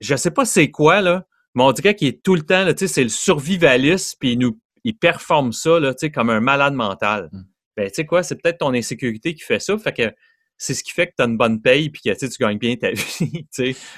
je 0.00 0.14
sais 0.14 0.30
pas 0.30 0.44
c'est 0.44 0.70
quoi, 0.70 1.00
là, 1.00 1.26
mais 1.54 1.62
on 1.62 1.72
dirait 1.72 1.94
qu'il 1.94 2.08
est 2.08 2.22
tout 2.22 2.34
le 2.34 2.42
temps, 2.42 2.66
tu 2.66 2.80
sais, 2.80 2.88
c'est 2.88 3.02
le 3.02 3.08
survivaliste, 3.08 4.16
puis 4.20 4.32
il, 4.32 4.38
nous, 4.38 4.60
il 4.84 4.96
performe 4.96 5.52
ça, 5.52 5.80
là, 5.80 5.94
tu 5.94 6.00
sais, 6.06 6.10
comme 6.10 6.30
un 6.30 6.40
malade 6.40 6.74
mental. 6.74 7.30
Mm. 7.32 7.42
Ben, 7.76 7.88
tu 7.88 7.94
sais 7.94 8.06
quoi, 8.06 8.22
c'est 8.22 8.40
peut-être 8.40 8.58
ton 8.58 8.74
insécurité 8.74 9.34
qui 9.34 9.42
fait 9.42 9.58
ça. 9.58 9.76
Fait 9.78 9.92
que 9.92 10.14
c'est 10.58 10.74
ce 10.74 10.82
qui 10.82 10.92
fait 10.92 11.08
que 11.08 11.12
tu 11.18 11.22
as 11.22 11.26
une 11.26 11.36
bonne 11.36 11.60
paye 11.60 11.86
et 11.86 11.90
que 11.90 12.26
tu 12.26 12.42
gagnes 12.42 12.58
bien 12.58 12.76
ta 12.76 12.90
vie. 12.92 13.46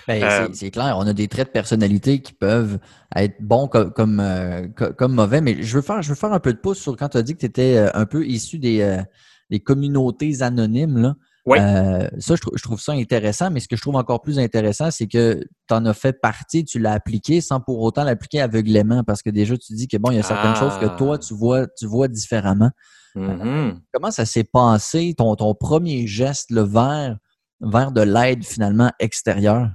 Ben, 0.06 0.22
euh, 0.22 0.48
c'est 0.52 0.70
clair, 0.70 0.96
on 0.98 1.06
a 1.06 1.12
des 1.12 1.28
traits 1.28 1.48
de 1.48 1.52
personnalité 1.52 2.20
qui 2.20 2.32
peuvent 2.32 2.78
être 3.14 3.36
bons 3.40 3.68
comme, 3.68 3.92
comme, 3.92 4.20
euh, 4.20 4.66
comme 4.68 5.14
mauvais, 5.14 5.40
mais 5.40 5.62
je 5.62 5.76
veux, 5.76 5.82
faire, 5.82 6.02
je 6.02 6.08
veux 6.08 6.14
faire 6.14 6.32
un 6.32 6.40
peu 6.40 6.52
de 6.52 6.58
pouce 6.58 6.78
sur 6.78 6.96
quand 6.96 7.10
tu 7.10 7.18
as 7.18 7.22
dit 7.22 7.34
que 7.34 7.40
tu 7.40 7.46
étais 7.46 7.76
euh, 7.76 7.90
un 7.94 8.06
peu 8.06 8.26
issu 8.26 8.58
des, 8.58 9.02
des 9.50 9.60
communautés 9.60 10.42
anonymes. 10.42 10.98
Là. 10.98 11.14
ça, 12.18 12.34
je, 12.34 12.62
trouve 12.62 12.80
ça 12.80 12.92
intéressant, 12.92 13.50
mais 13.50 13.60
ce 13.60 13.68
que 13.68 13.76
je 13.76 13.80
trouve 13.80 13.96
encore 13.96 14.20
plus 14.20 14.38
intéressant, 14.40 14.90
c'est 14.90 15.06
que 15.06 15.40
tu 15.68 15.74
en 15.74 15.86
as 15.86 15.94
fait 15.94 16.20
partie, 16.20 16.64
tu 16.64 16.80
l'as 16.80 16.92
appliqué 16.92 17.40
sans 17.40 17.60
pour 17.60 17.80
autant 17.80 18.02
l'appliquer 18.02 18.40
aveuglément, 18.40 19.04
parce 19.04 19.22
que 19.22 19.30
déjà, 19.30 19.56
tu 19.56 19.74
dis 19.74 19.86
que 19.86 19.96
bon, 19.96 20.10
il 20.10 20.16
y 20.16 20.20
a 20.20 20.24
certaines 20.24 20.56
choses 20.56 20.76
que 20.78 20.96
toi, 20.96 21.14
ah. 21.14 21.18
tu 21.18 21.34
vois, 21.34 21.66
tu 21.68 21.86
vois 21.86 22.08
différemment. 22.08 22.70
Mm-hmm. 23.14 23.80
Comment 23.92 24.10
ça 24.10 24.26
s'est 24.26 24.44
passé, 24.44 25.14
ton, 25.16 25.34
ton 25.36 25.54
premier 25.54 26.06
geste 26.06 26.50
le 26.50 26.62
vers, 26.62 27.16
vers 27.60 27.92
de 27.92 28.02
l'aide 28.02 28.44
finalement 28.44 28.92
extérieure? 28.98 29.70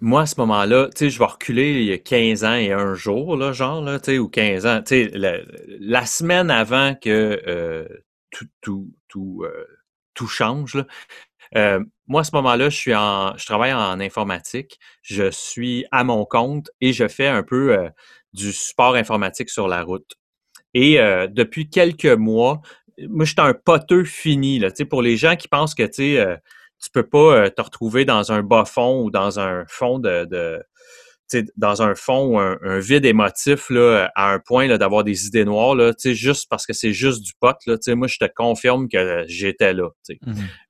moi, 0.00 0.22
à 0.22 0.26
ce 0.26 0.36
moment-là, 0.38 0.90
tu 0.94 0.98
sais, 0.98 1.10
je 1.10 1.18
vais 1.18 1.24
reculer 1.24 1.80
il 1.80 1.86
y 1.86 1.92
a 1.92 1.98
15 1.98 2.44
ans 2.44 2.54
et 2.54 2.72
un 2.72 2.94
jour, 2.94 3.36
là, 3.36 3.50
genre, 3.50 3.82
là, 3.82 3.98
tu 3.98 4.12
sais, 4.12 4.18
ou 4.18 4.28
15 4.28 4.64
ans, 4.64 4.80
tu 4.80 5.10
sais, 5.10 5.10
la, 5.12 6.06
semaine 6.06 6.52
avant 6.52 6.94
que 6.94 7.42
euh, 7.48 7.88
tout, 8.30 8.46
tout, 8.60 8.94
tout, 9.08 9.42
euh, 9.42 9.66
tout 10.14 10.28
change, 10.28 10.76
là, 10.76 11.80
moi, 12.08 12.22
à 12.22 12.24
ce 12.24 12.34
moment-là, 12.36 12.70
je 12.70 12.76
suis 12.76 12.94
en, 12.94 13.36
je 13.36 13.46
travaille 13.46 13.72
en 13.72 14.00
informatique, 14.00 14.78
je 15.02 15.30
suis 15.30 15.84
à 15.90 16.04
mon 16.04 16.24
compte 16.24 16.70
et 16.80 16.92
je 16.92 17.06
fais 17.06 17.28
un 17.28 17.42
peu 17.42 17.78
euh, 17.78 17.88
du 18.32 18.52
support 18.52 18.94
informatique 18.94 19.50
sur 19.50 19.68
la 19.68 19.82
route. 19.82 20.16
Et 20.74 21.00
euh, 21.00 21.26
depuis 21.26 21.68
quelques 21.68 22.06
mois, 22.06 22.60
moi, 23.08 23.24
je 23.24 23.32
suis 23.32 23.40
un 23.40 23.54
poteux 23.54 24.04
fini. 24.04 24.58
Là, 24.58 24.70
pour 24.88 25.02
les 25.02 25.16
gens 25.16 25.36
qui 25.36 25.48
pensent 25.48 25.74
que 25.74 25.84
tu 25.84 26.18
euh, 26.18 26.36
tu 26.80 26.90
peux 26.92 27.06
pas 27.06 27.36
euh, 27.36 27.50
te 27.50 27.60
retrouver 27.60 28.04
dans 28.04 28.32
un 28.32 28.42
bas 28.42 28.64
fond 28.64 29.02
ou 29.02 29.10
dans 29.10 29.40
un 29.40 29.64
fond 29.68 29.98
de, 29.98 30.24
de 30.26 30.62
dans 31.56 31.82
un 31.82 31.94
fond 31.94 32.26
ou 32.28 32.38
un, 32.38 32.78
vide 32.78 33.04
émotif 33.04 33.68
là, 33.68 34.10
à 34.14 34.32
un 34.32 34.38
point 34.38 34.66
d'avoir 34.78 35.04
des 35.04 35.26
idées 35.26 35.44
noires, 35.44 35.74
là, 35.74 35.92
juste 36.02 36.46
parce 36.48 36.64
que 36.64 36.72
c'est 36.72 36.94
juste 36.94 37.22
du 37.22 37.32
pot. 37.38 37.54
Là, 37.66 37.76
moi, 37.94 38.06
je 38.06 38.16
te 38.16 38.24
confirme 38.34 38.88
que 38.88 39.24
j'étais 39.26 39.74
là. 39.74 39.90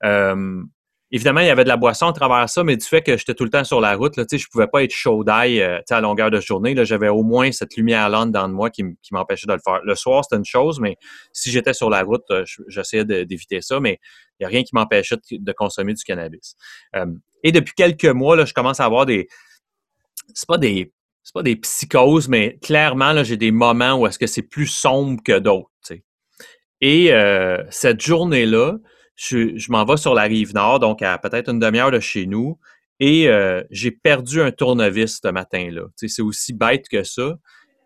Mmh 0.03 0.65
Évidemment, 1.11 1.41
il 1.41 1.47
y 1.47 1.51
avait 1.51 1.65
de 1.65 1.69
la 1.69 1.79
boisson 1.79 2.07
à 2.07 2.13
travers 2.13 2.51
ça, 2.51 2.65
mais 2.65 2.77
du 2.77 2.85
fait 2.85 3.01
que 3.01 3.17
j'étais 3.17 3.35
tout 3.35 3.45
le 3.45 3.49
temps 3.49 3.65
sur 3.65 3.81
la 3.81 3.95
route, 3.95 4.13
je 4.15 4.21
ne 4.21 4.51
pouvais 4.53 4.67
pas 4.67 4.85
être 4.85 4.93
chaud 4.93 5.25
d'ail 5.25 5.63
euh, 5.63 5.81
à 5.89 6.01
longueur 6.03 6.31
de 6.31 6.39
journée. 6.39 6.75
J'avais 6.85 7.09
au 7.09 7.23
moins 7.23 7.51
cette 7.51 7.77
lumière-là 7.77 8.27
dans 8.27 8.47
de 8.47 8.53
moi 8.53 8.69
qui, 8.69 8.85
m'empêchait 9.11 9.47
de 9.47 9.55
le 9.55 9.59
faire. 9.65 9.81
Le 9.83 9.95
soir, 9.95 10.23
c'était 10.25 10.37
une 10.37 10.45
chose, 10.45 10.81
mais 10.81 10.97
si 11.33 11.51
j'étais 11.51 11.73
sur 11.73 11.89
la 11.89 12.03
route, 12.03 12.25
euh, 12.31 12.45
j'essayais 12.67 13.07
d'éviter 13.07 13.63
ça, 13.63 13.81
mais 13.81 13.99
il 14.39 14.43
n'y 14.43 14.47
a 14.47 14.49
rien 14.51 14.63
qui 14.63 14.75
m'empêchait 14.75 15.17
de, 15.31 15.53
consommer 15.53 15.95
du 15.95 16.05
cannabis. 16.05 16.57
Euh, 16.95 17.07
et 17.43 17.53
depuis 17.53 17.73
quelques 17.75 18.05
mois, 18.05 18.37
là, 18.37 18.45
je 18.45 18.53
commence 18.53 18.81
à 18.81 18.85
avoir 18.85 19.07
des. 19.07 19.29
C'est 20.35 20.49
pas 20.49 20.59
des. 20.59 20.93
C'est 21.23 21.35
pas 21.35 21.43
des 21.43 21.57
psychoses, 21.57 22.29
mais 22.29 22.59
clairement, 22.63 23.23
j'ai 23.25 23.37
des 23.39 23.51
moments 23.51 23.95
où 23.95 24.07
est-ce 24.07 24.19
que 24.19 24.27
c'est 24.27 24.43
plus 24.43 24.67
sombre 24.67 25.23
que 25.23 25.39
d'autres. 25.39 25.71
Et 26.81 27.13
cette 27.71 28.01
journée-là, 28.01 28.77
je, 29.19 29.71
m'en 29.71 29.85
vais 29.85 29.97
sur 29.97 30.15
la 30.15 30.23
rive 30.23 30.55
nord, 30.55 30.79
donc 30.79 31.03
à 31.03 31.19
peut-être 31.19 31.51
une 31.51 31.59
demi-heure 31.59 31.91
de 31.91 32.01
chez 32.01 32.27
nous, 32.27 32.59
et 33.01 33.29
euh, 33.29 33.63
j'ai 33.71 33.91
perdu 33.91 34.41
un 34.41 34.51
tournevis 34.51 35.21
ce 35.23 35.29
matin-là. 35.29 35.83
c'est 35.97 36.23
aussi 36.23 36.53
bête 36.53 36.89
que 36.89 37.03
ça. 37.03 37.37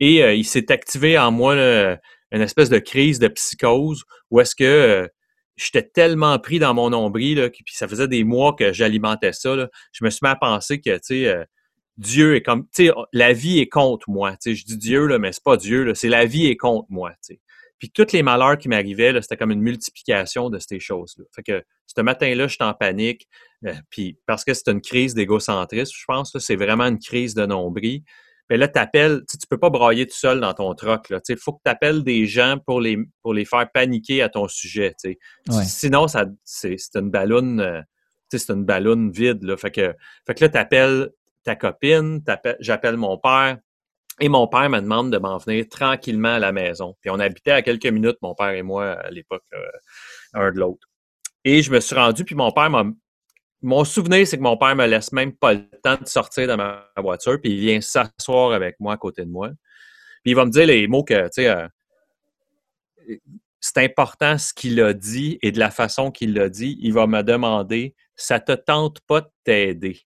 Et 0.00 0.22
euh, 0.22 0.34
il 0.34 0.44
s'est 0.44 0.72
activé 0.72 1.18
en 1.18 1.30
moi 1.30 1.54
une 1.54 2.40
espèce 2.40 2.70
de 2.70 2.78
crise 2.78 3.18
de 3.18 3.28
psychose 3.28 4.04
où 4.30 4.40
est-ce 4.40 4.54
que 4.54 4.64
euh, 4.64 5.08
j'étais 5.56 5.82
tellement 5.82 6.38
pris 6.38 6.58
dans 6.58 6.74
mon 6.74 6.90
nombril, 6.90 7.38
là, 7.38 7.50
puis 7.50 7.64
ça 7.74 7.86
faisait 7.86 8.08
des 8.08 8.24
mois 8.24 8.54
que 8.54 8.72
j'alimentais 8.72 9.32
ça. 9.32 9.54
Je 9.92 10.04
me 10.04 10.10
suis 10.10 10.20
mis 10.22 10.30
à 10.30 10.36
penser 10.36 10.80
que, 10.80 10.98
Dieu 11.98 12.36
est 12.36 12.42
comme, 12.42 12.66
la 13.12 13.34
vie 13.34 13.58
est 13.58 13.68
contre 13.68 14.08
moi. 14.08 14.34
Je 14.44 14.64
dis 14.64 14.78
Dieu, 14.78 15.06
là, 15.06 15.18
mais 15.18 15.30
c'est 15.32 15.44
pas 15.44 15.58
Dieu, 15.58 15.92
c'est 15.94 16.08
la 16.08 16.24
vie 16.24 16.46
est 16.46 16.56
contre 16.56 16.86
moi. 16.88 17.12
Puis 17.82 17.90
tous 17.90 18.12
les 18.12 18.22
malheurs 18.22 18.58
qui 18.58 18.68
m'arrivaient, 18.68 19.20
c'était 19.20 19.36
comme 19.36 19.50
une 19.50 19.60
multiplication 19.60 20.50
de 20.50 20.60
ces 20.60 20.78
choses-là. 20.78 21.24
Fait 21.34 21.42
que 21.42 21.64
ce 21.84 22.00
matin-là, 22.00 22.46
j'étais 22.46 22.62
en 22.62 22.74
panique, 22.74 23.26
euh, 23.66 23.74
puis 23.90 24.16
parce 24.24 24.44
que 24.44 24.54
c'est 24.54 24.68
une 24.68 24.80
crise 24.80 25.14
d'égocentrisme, 25.14 25.92
je 25.92 26.04
pense, 26.06 26.38
c'est 26.38 26.54
vraiment 26.54 26.84
une 26.84 27.00
crise 27.00 27.34
de 27.34 27.44
nombril. 27.44 28.04
Mais 28.48 28.56
là, 28.56 28.68
tu 28.68 28.78
appelles, 28.78 29.22
tu 29.28 29.36
peux 29.50 29.58
pas 29.58 29.68
brailler 29.68 30.06
tout 30.06 30.14
seul 30.14 30.38
dans 30.38 30.54
ton 30.54 30.72
troc. 30.76 31.12
Il 31.28 31.36
faut 31.36 31.54
que 31.54 31.62
tu 31.64 31.70
appelles 31.72 32.04
des 32.04 32.24
gens 32.24 32.56
pour 32.64 32.80
les, 32.80 32.98
pour 33.20 33.34
les 33.34 33.44
faire 33.44 33.68
paniquer 33.74 34.22
à 34.22 34.28
ton 34.28 34.46
sujet. 34.46 34.94
Sinon, 35.64 36.06
c'est, 36.44 36.76
une 36.94 37.10
ballonne, 37.10 37.58
euh, 37.58 37.80
c'est 38.30 38.50
une 38.50 38.64
ballonne 38.64 39.10
vide. 39.10 39.42
Là. 39.42 39.56
Fait, 39.56 39.72
que, 39.72 39.92
fait 40.24 40.34
que 40.34 40.44
là, 40.44 40.50
tu 40.50 40.58
appelles 40.58 41.10
ta 41.42 41.56
copine, 41.56 42.22
j'appelle 42.60 42.96
mon 42.96 43.18
père. 43.18 43.58
Et 44.20 44.28
mon 44.28 44.46
père 44.46 44.68
me 44.68 44.80
demande 44.80 45.10
de 45.10 45.18
m'en 45.18 45.38
venir 45.38 45.66
tranquillement 45.68 46.34
à 46.34 46.38
la 46.38 46.52
maison. 46.52 46.94
Puis 47.00 47.10
on 47.10 47.18
habitait 47.18 47.52
à 47.52 47.62
quelques 47.62 47.86
minutes, 47.86 48.18
mon 48.22 48.34
père 48.34 48.50
et 48.50 48.62
moi, 48.62 48.92
à 48.92 49.10
l'époque, 49.10 49.44
euh, 49.54 49.58
un 50.34 50.52
de 50.52 50.58
l'autre. 50.58 50.86
Et 51.44 51.62
je 51.62 51.72
me 51.72 51.80
suis 51.80 51.96
rendu, 51.96 52.24
puis 52.24 52.34
mon 52.34 52.52
père 52.52 52.70
m'a 52.70 52.84
mon 53.62 53.84
souvenir, 53.84 54.26
c'est 54.26 54.36
que 54.36 54.42
mon 54.42 54.56
père 54.56 54.74
me 54.74 54.86
laisse 54.86 55.12
même 55.12 55.32
pas 55.32 55.54
le 55.54 55.68
temps 55.82 55.96
de 55.96 56.08
sortir 56.08 56.48
de 56.48 56.54
ma 56.54 56.84
voiture, 56.96 57.40
puis 57.40 57.52
il 57.52 57.60
vient 57.60 57.80
s'asseoir 57.80 58.52
avec 58.52 58.74
moi 58.80 58.94
à 58.94 58.96
côté 58.96 59.24
de 59.24 59.30
moi. 59.30 59.50
Puis 60.22 60.32
il 60.32 60.34
va 60.34 60.44
me 60.44 60.50
dire 60.50 60.66
les 60.66 60.88
mots 60.88 61.04
que, 61.04 61.24
tu 61.26 61.30
sais, 61.32 61.48
euh, 61.48 61.68
c'est 63.60 63.78
important 63.78 64.36
ce 64.36 64.52
qu'il 64.52 64.80
a 64.80 64.92
dit 64.92 65.38
et 65.42 65.52
de 65.52 65.60
la 65.60 65.70
façon 65.70 66.10
qu'il 66.10 66.34
l'a 66.34 66.48
dit. 66.48 66.76
Il 66.80 66.92
va 66.92 67.06
me 67.06 67.22
demander, 67.22 67.94
ça 68.16 68.40
te 68.40 68.52
tente 68.52 69.00
pas 69.06 69.20
de 69.20 69.28
t'aider? 69.44 70.00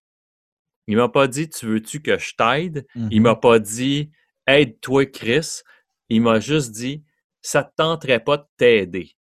Il 0.87 0.97
m'a 0.97 1.09
pas 1.09 1.27
dit, 1.27 1.49
tu 1.49 1.67
veux-tu 1.67 2.01
que 2.01 2.19
je 2.19 2.35
t'aide? 2.37 2.87
Il 2.95 3.03
mm-hmm. 3.03 3.21
m'a 3.21 3.37
pas 3.37 3.59
dit, 3.59 4.11
aide-toi, 4.47 5.07
Chris. 5.07 5.63
Il 6.09 6.23
m'a 6.23 6.39
juste 6.39 6.71
dit, 6.71 7.03
ça 7.43 7.65
te 7.65 7.75
tenterait 7.77 8.23
pas 8.23 8.37
de 8.37 8.47
t'aider. 8.57 9.17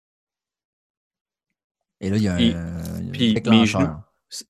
Et 2.02 2.10
là, 2.10 2.18
il 2.18 2.24
y 2.24 2.28
a 2.28 2.36
un, 2.36 3.12
puis, 3.12 3.42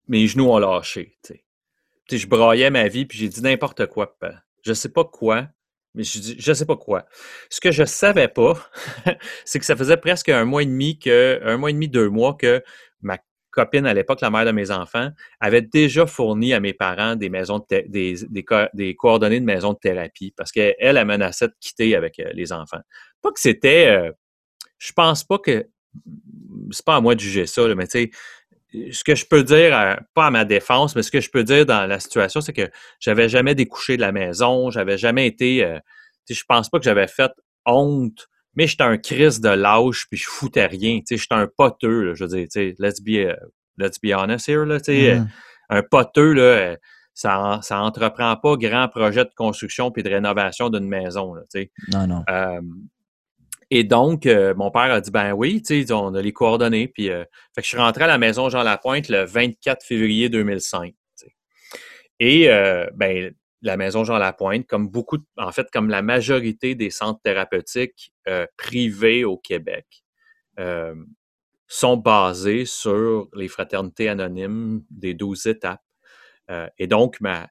mes 0.08 0.28
genoux 0.28 0.50
ont 0.50 0.58
lâché. 0.58 1.18
je 2.12 2.28
braillais 2.28 2.72
ma 2.72 2.88
vie, 2.88 3.06
puis 3.06 3.18
j'ai 3.18 3.30
dit 3.30 3.42
n'importe 3.42 3.86
quoi. 3.88 4.18
Je 4.64 4.74
sais 4.74 4.90
pas 4.90 5.04
quoi, 5.04 5.48
mais 5.94 6.04
je 6.04 6.20
dis, 6.20 6.36
je 6.40 6.54
sais 6.54 6.66
pas 6.66 6.78
quoi. 6.78 7.06
Ce 7.50 7.60
que 7.62 7.72
je 7.72 7.84
savais 7.84 8.28
pas, 8.28 8.54
c'est 9.46 9.60
que 9.60 9.66
ça 9.66 9.76
faisait 9.76 9.98
presque 9.98 10.30
un 10.30 10.46
mois 10.46 10.64
et 10.64 10.66
demi 10.66 10.98
que, 10.98 11.40
un 11.44 11.58
mois 11.58 11.70
et 11.70 11.74
demi, 11.74 11.88
deux 11.88 12.10
mois 12.10 12.34
que 12.34 12.64
ma 13.02 13.20
copine 13.54 13.86
à 13.86 13.94
l'époque, 13.94 14.22
la 14.22 14.30
mère 14.30 14.46
de 14.46 14.52
mes 14.52 14.72
enfants, 14.72 15.10
avait 15.40 15.62
déjà 15.62 16.06
fourni 16.06 16.54
à 16.54 16.60
mes 16.60 16.74
parents 16.74 17.16
des 17.16 17.30
maisons 17.30 17.66
des, 17.70 18.96
coordonnées 18.98 19.40
de 19.40 19.46
maisons 19.46 19.74
de 19.74 19.80
thérapie 19.80 20.34
parce 20.36 20.52
qu'elle, 20.52 20.76
elle 20.80 21.06
menaçait 21.06 21.48
de 21.48 21.54
quitter 21.60 21.96
avec 21.96 22.20
euh, 22.20 22.30
les 22.34 22.52
enfants. 22.52 22.82
Pas 23.22 23.32
que 23.32 23.40
c'était, 23.40 23.88
euh, 23.88 24.12
je 24.78 24.92
pense 24.92 25.24
pas 25.24 25.38
que, 25.38 25.68
c'est 26.72 26.86
pas 26.86 26.96
à 26.96 27.02
moi 27.02 27.16
de 27.16 27.20
juger 27.20 27.46
ça, 27.46 27.64
mais 27.76 27.88
tu 27.88 27.92
sais, 27.92 28.12
ce 28.92 29.04
que 29.04 29.16
je 29.16 29.26
peux 29.26 29.44
dire, 29.44 30.00
pas 30.14 30.28
à 30.28 30.32
ma 30.32 30.46
défense, 30.46 30.96
mais 30.96 31.04
ce 31.04 31.12
que 31.12 31.22
je 31.22 31.30
peux 31.30 31.44
dire 31.44 31.66
dans 31.66 31.86
la 31.86 32.00
situation, 32.00 32.42
c'est 32.42 32.54
que 32.54 32.70
j'avais 33.00 33.30
jamais 33.30 33.54
découché 33.54 33.98
de 33.98 34.02
la 34.02 34.12
maison, 34.12 34.72
j'avais 34.72 34.98
jamais 34.98 35.28
été, 35.28 35.64
euh, 35.64 35.80
je 36.28 36.44
pense 36.48 36.70
pas 36.70 36.80
que 36.80 36.86
j'avais 36.86 37.08
fait 37.08 37.32
honte, 37.66 38.28
mais 38.56 38.68
j'étais 38.68 38.84
un 38.84 38.98
crise 38.98 39.42
de 39.42 39.50
lâche, 39.50 40.08
puis 40.10 40.20
je 40.20 40.28
foutais 40.28 40.66
rien, 40.66 41.00
j'étais 41.10 41.34
un 41.34 41.48
poteux, 41.48 42.14
je 42.16 42.26
veux 42.26 42.46
dire, 42.46 42.74
let's 42.80 43.02
be, 43.02 43.26
euh, 43.28 43.36
let's 43.78 44.00
be 44.02 44.14
honest 44.14 44.48
here, 44.48 44.66
là, 44.66 44.78
mm-hmm. 44.78 45.28
un 45.70 45.84
poteux, 45.84 46.34
là, 46.34 46.42
euh, 46.42 46.76
ça, 47.14 47.60
ça 47.62 47.80
entreprend 47.82 48.36
pas 48.38 48.56
grand 48.56 48.88
projet 48.88 49.24
de 49.24 49.32
construction 49.36 49.92
puis 49.92 50.04
de 50.04 50.10
rénovation 50.10 50.70
d'une 50.70 50.88
maison, 50.88 51.36
sais. 51.50 51.72
Non, 51.92 52.08
non. 52.08 52.24
Et 53.76 53.84
donc, 53.84 54.28
euh, 54.28 54.54
mon 54.54 54.70
père 54.70 54.92
a 54.92 55.02
dit, 55.02 55.10
ben 55.10 55.32
oui, 55.32 55.64
on 55.90 56.14
a 56.14 56.22
les 56.22 56.32
coordonnées. 56.32 56.88
Puis, 56.88 57.10
euh, 57.10 57.24
fait 57.56 57.62
que 57.62 57.64
je 57.64 57.70
suis 57.70 57.78
rentré 57.78 58.04
à 58.04 58.08
la 58.08 58.20
maison 58.20 58.48
Jean 58.48 58.62
Lapointe 58.62 59.10
le 59.10 59.24
24 59.24 59.84
février 59.84 60.30
2005. 60.30 60.94
Et, 62.20 62.52
euh, 62.52 62.86
ben, 62.94 63.34
la 63.64 63.78
maison 63.78 64.04
Jean 64.04 64.18
Lapointe, 64.18 64.68
comme 64.68 64.90
beaucoup, 64.90 65.18
en 65.38 65.52
fait, 65.52 65.68
comme 65.72 65.90
la 65.90 66.02
majorité 66.02 66.76
des 66.76 66.90
centres 66.90 67.22
thérapeutiques 67.24 68.14
privés 68.58 69.24
au 69.26 69.38
Québec, 69.38 70.04
sont 71.68 71.98
basés 71.98 72.66
sur 72.66 73.28
les 73.34 73.48
fraternités 73.48 74.10
anonymes 74.10 74.84
des 74.92 75.14
12 75.14 75.48
étapes. 75.48 75.82
et 76.78 76.88
donc, 76.88 77.20
ma, 77.22 77.48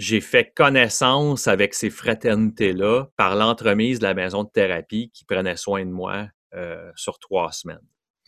j'ai 0.00 0.22
fait 0.22 0.50
connaissance 0.54 1.46
avec 1.46 1.74
ces 1.74 1.90
fraternités-là 1.90 3.04
par 3.18 3.36
l'entremise 3.36 3.98
de 3.98 4.04
la 4.04 4.14
maison 4.14 4.44
de 4.44 4.48
thérapie 4.48 5.10
qui 5.12 5.26
prenait 5.26 5.58
soin 5.58 5.84
de 5.84 5.90
moi 5.90 6.26
euh, 6.54 6.90
sur 6.96 7.18
trois 7.18 7.52
semaines. 7.52 7.86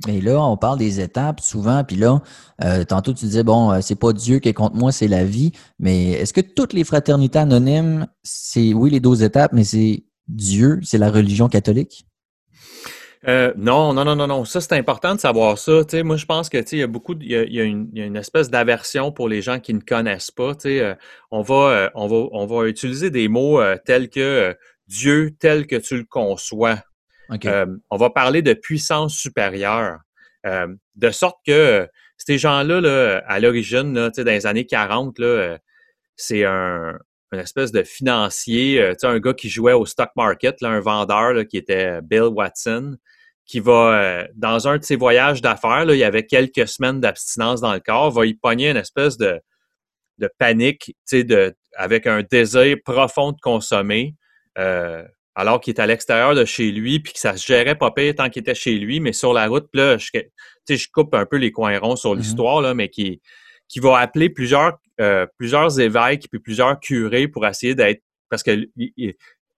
Et 0.08 0.20
là, 0.20 0.42
on 0.42 0.56
parle 0.56 0.78
des 0.78 1.00
étapes 1.00 1.40
souvent, 1.40 1.84
puis 1.84 1.96
là, 1.96 2.22
euh, 2.64 2.84
tantôt 2.84 3.12
tu 3.12 3.24
disais, 3.24 3.44
bon, 3.44 3.70
euh, 3.70 3.80
c'est 3.82 3.94
pas 3.94 4.12
Dieu 4.12 4.40
qui 4.40 4.48
est 4.48 4.54
contre 4.54 4.74
moi, 4.74 4.90
c'est 4.90 5.06
la 5.06 5.24
vie, 5.24 5.52
mais 5.78 6.10
est-ce 6.12 6.32
que 6.32 6.40
toutes 6.40 6.72
les 6.72 6.82
fraternités 6.82 7.38
anonymes, 7.38 8.06
c'est, 8.22 8.74
oui, 8.74 8.90
les 8.90 9.00
12 9.00 9.22
étapes, 9.22 9.52
mais 9.52 9.64
c'est 9.64 10.04
Dieu, 10.28 10.80
c'est 10.82 10.98
la 10.98 11.10
religion 11.10 11.48
catholique? 11.48 12.06
Euh, 13.28 13.52
non, 13.56 13.92
non, 13.92 14.04
non, 14.04 14.16
non, 14.16 14.26
non. 14.26 14.44
Ça, 14.44 14.60
c'est 14.60 14.72
important 14.72 15.14
de 15.14 15.20
savoir 15.20 15.56
ça. 15.58 15.82
sais, 15.88 16.02
moi, 16.02 16.16
je 16.16 16.26
pense 16.26 16.48
que 16.48 16.58
il 16.72 16.78
y 16.78 16.82
a 16.82 16.86
beaucoup, 16.88 17.14
il 17.20 17.30
y 17.30 17.60
a, 17.60 17.64
une, 17.64 18.16
espèce 18.16 18.50
d'aversion 18.50 19.12
pour 19.12 19.28
les 19.28 19.42
gens 19.42 19.60
qui 19.60 19.74
ne 19.74 19.80
connaissent 19.80 20.32
pas. 20.32 20.54
Euh, 20.66 20.94
on 21.30 21.42
va, 21.42 21.54
euh, 21.54 21.90
on 21.94 22.08
va, 22.08 22.26
on 22.32 22.46
va 22.46 22.66
utiliser 22.68 23.10
des 23.10 23.28
mots 23.28 23.60
tels 23.84 24.08
que 24.08 24.56
Dieu 24.88 25.30
tel 25.38 25.66
que 25.66 25.76
tu 25.76 25.98
le 25.98 26.04
conçois. 26.04 26.78
On 27.90 27.96
va 27.96 28.10
parler 28.10 28.42
de 28.42 28.54
puissance 28.54 29.14
supérieure, 29.14 29.98
de 30.44 31.10
sorte 31.10 31.38
que 31.46 31.88
ces 32.18 32.38
gens-là, 32.38 32.80
là, 32.80 33.22
à 33.26 33.40
l'origine, 33.40 33.92
dans 33.92 34.10
les 34.16 34.46
années 34.46 34.66
40, 34.66 35.18
là, 35.18 35.58
c'est 36.16 36.44
un, 36.44 36.98
une 37.32 37.40
espèce 37.40 37.72
de 37.72 37.82
financier, 37.82 38.94
un 39.02 39.18
gars 39.18 39.34
qui 39.34 39.48
jouait 39.48 39.72
au 39.72 39.86
stock 39.86 40.10
market, 40.16 40.60
là, 40.60 40.68
un 40.68 40.80
vendeur 40.80 41.46
qui 41.46 41.56
était 41.56 42.00
Bill 42.02 42.24
Watson, 42.24 42.96
qui 43.46 43.60
va, 43.60 43.94
euh, 43.94 44.28
dans 44.34 44.68
un 44.68 44.78
de 44.78 44.84
ses 44.84 44.96
voyages 44.96 45.42
d'affaires, 45.42 45.84
il 45.88 45.98
y 45.98 46.04
avait 46.04 46.26
quelques 46.26 46.68
semaines 46.68 47.00
d'abstinence 47.00 47.60
dans 47.60 47.72
le 47.72 47.80
corps, 47.80 48.10
va 48.10 48.26
y 48.26 48.34
pogner 48.34 48.70
une 48.70 48.76
espèce 48.76 49.16
de, 49.16 49.40
panique, 50.38 50.94
avec 51.76 52.06
un 52.06 52.22
désir 52.22 52.76
profond 52.84 53.32
de 53.32 53.40
consommer, 53.40 54.14
euh, 54.58 55.02
alors 55.34 55.60
qu'il 55.60 55.74
est 55.74 55.80
à 55.80 55.86
l'extérieur 55.86 56.34
de 56.34 56.44
chez 56.44 56.70
lui, 56.70 57.00
puis 57.00 57.12
que 57.12 57.18
ça 57.18 57.36
se 57.36 57.46
gérait 57.46 57.76
pas 57.76 57.90
pire 57.90 58.14
tant 58.14 58.28
qu'il 58.28 58.40
était 58.40 58.54
chez 58.54 58.78
lui, 58.78 59.00
mais 59.00 59.12
sur 59.12 59.32
la 59.32 59.46
route, 59.46 59.68
là, 59.72 59.96
je, 59.98 60.10
je 60.68 60.86
coupe 60.92 61.14
un 61.14 61.26
peu 61.26 61.36
les 61.36 61.52
coins 61.52 61.78
ronds 61.78 61.96
sur 61.96 62.14
mm-hmm. 62.14 62.18
l'histoire, 62.18 62.60
là, 62.60 62.74
mais 62.74 62.88
qui, 62.88 63.20
qui 63.68 63.80
va 63.80 63.98
appeler 63.98 64.28
plusieurs, 64.28 64.78
euh, 65.00 65.26
plusieurs 65.38 65.80
évêques 65.80 66.28
puis 66.30 66.40
plusieurs 66.40 66.78
curés 66.78 67.28
pour 67.28 67.46
essayer 67.46 67.74
d'être 67.74 68.02
parce 68.28 68.42
que 68.42 68.66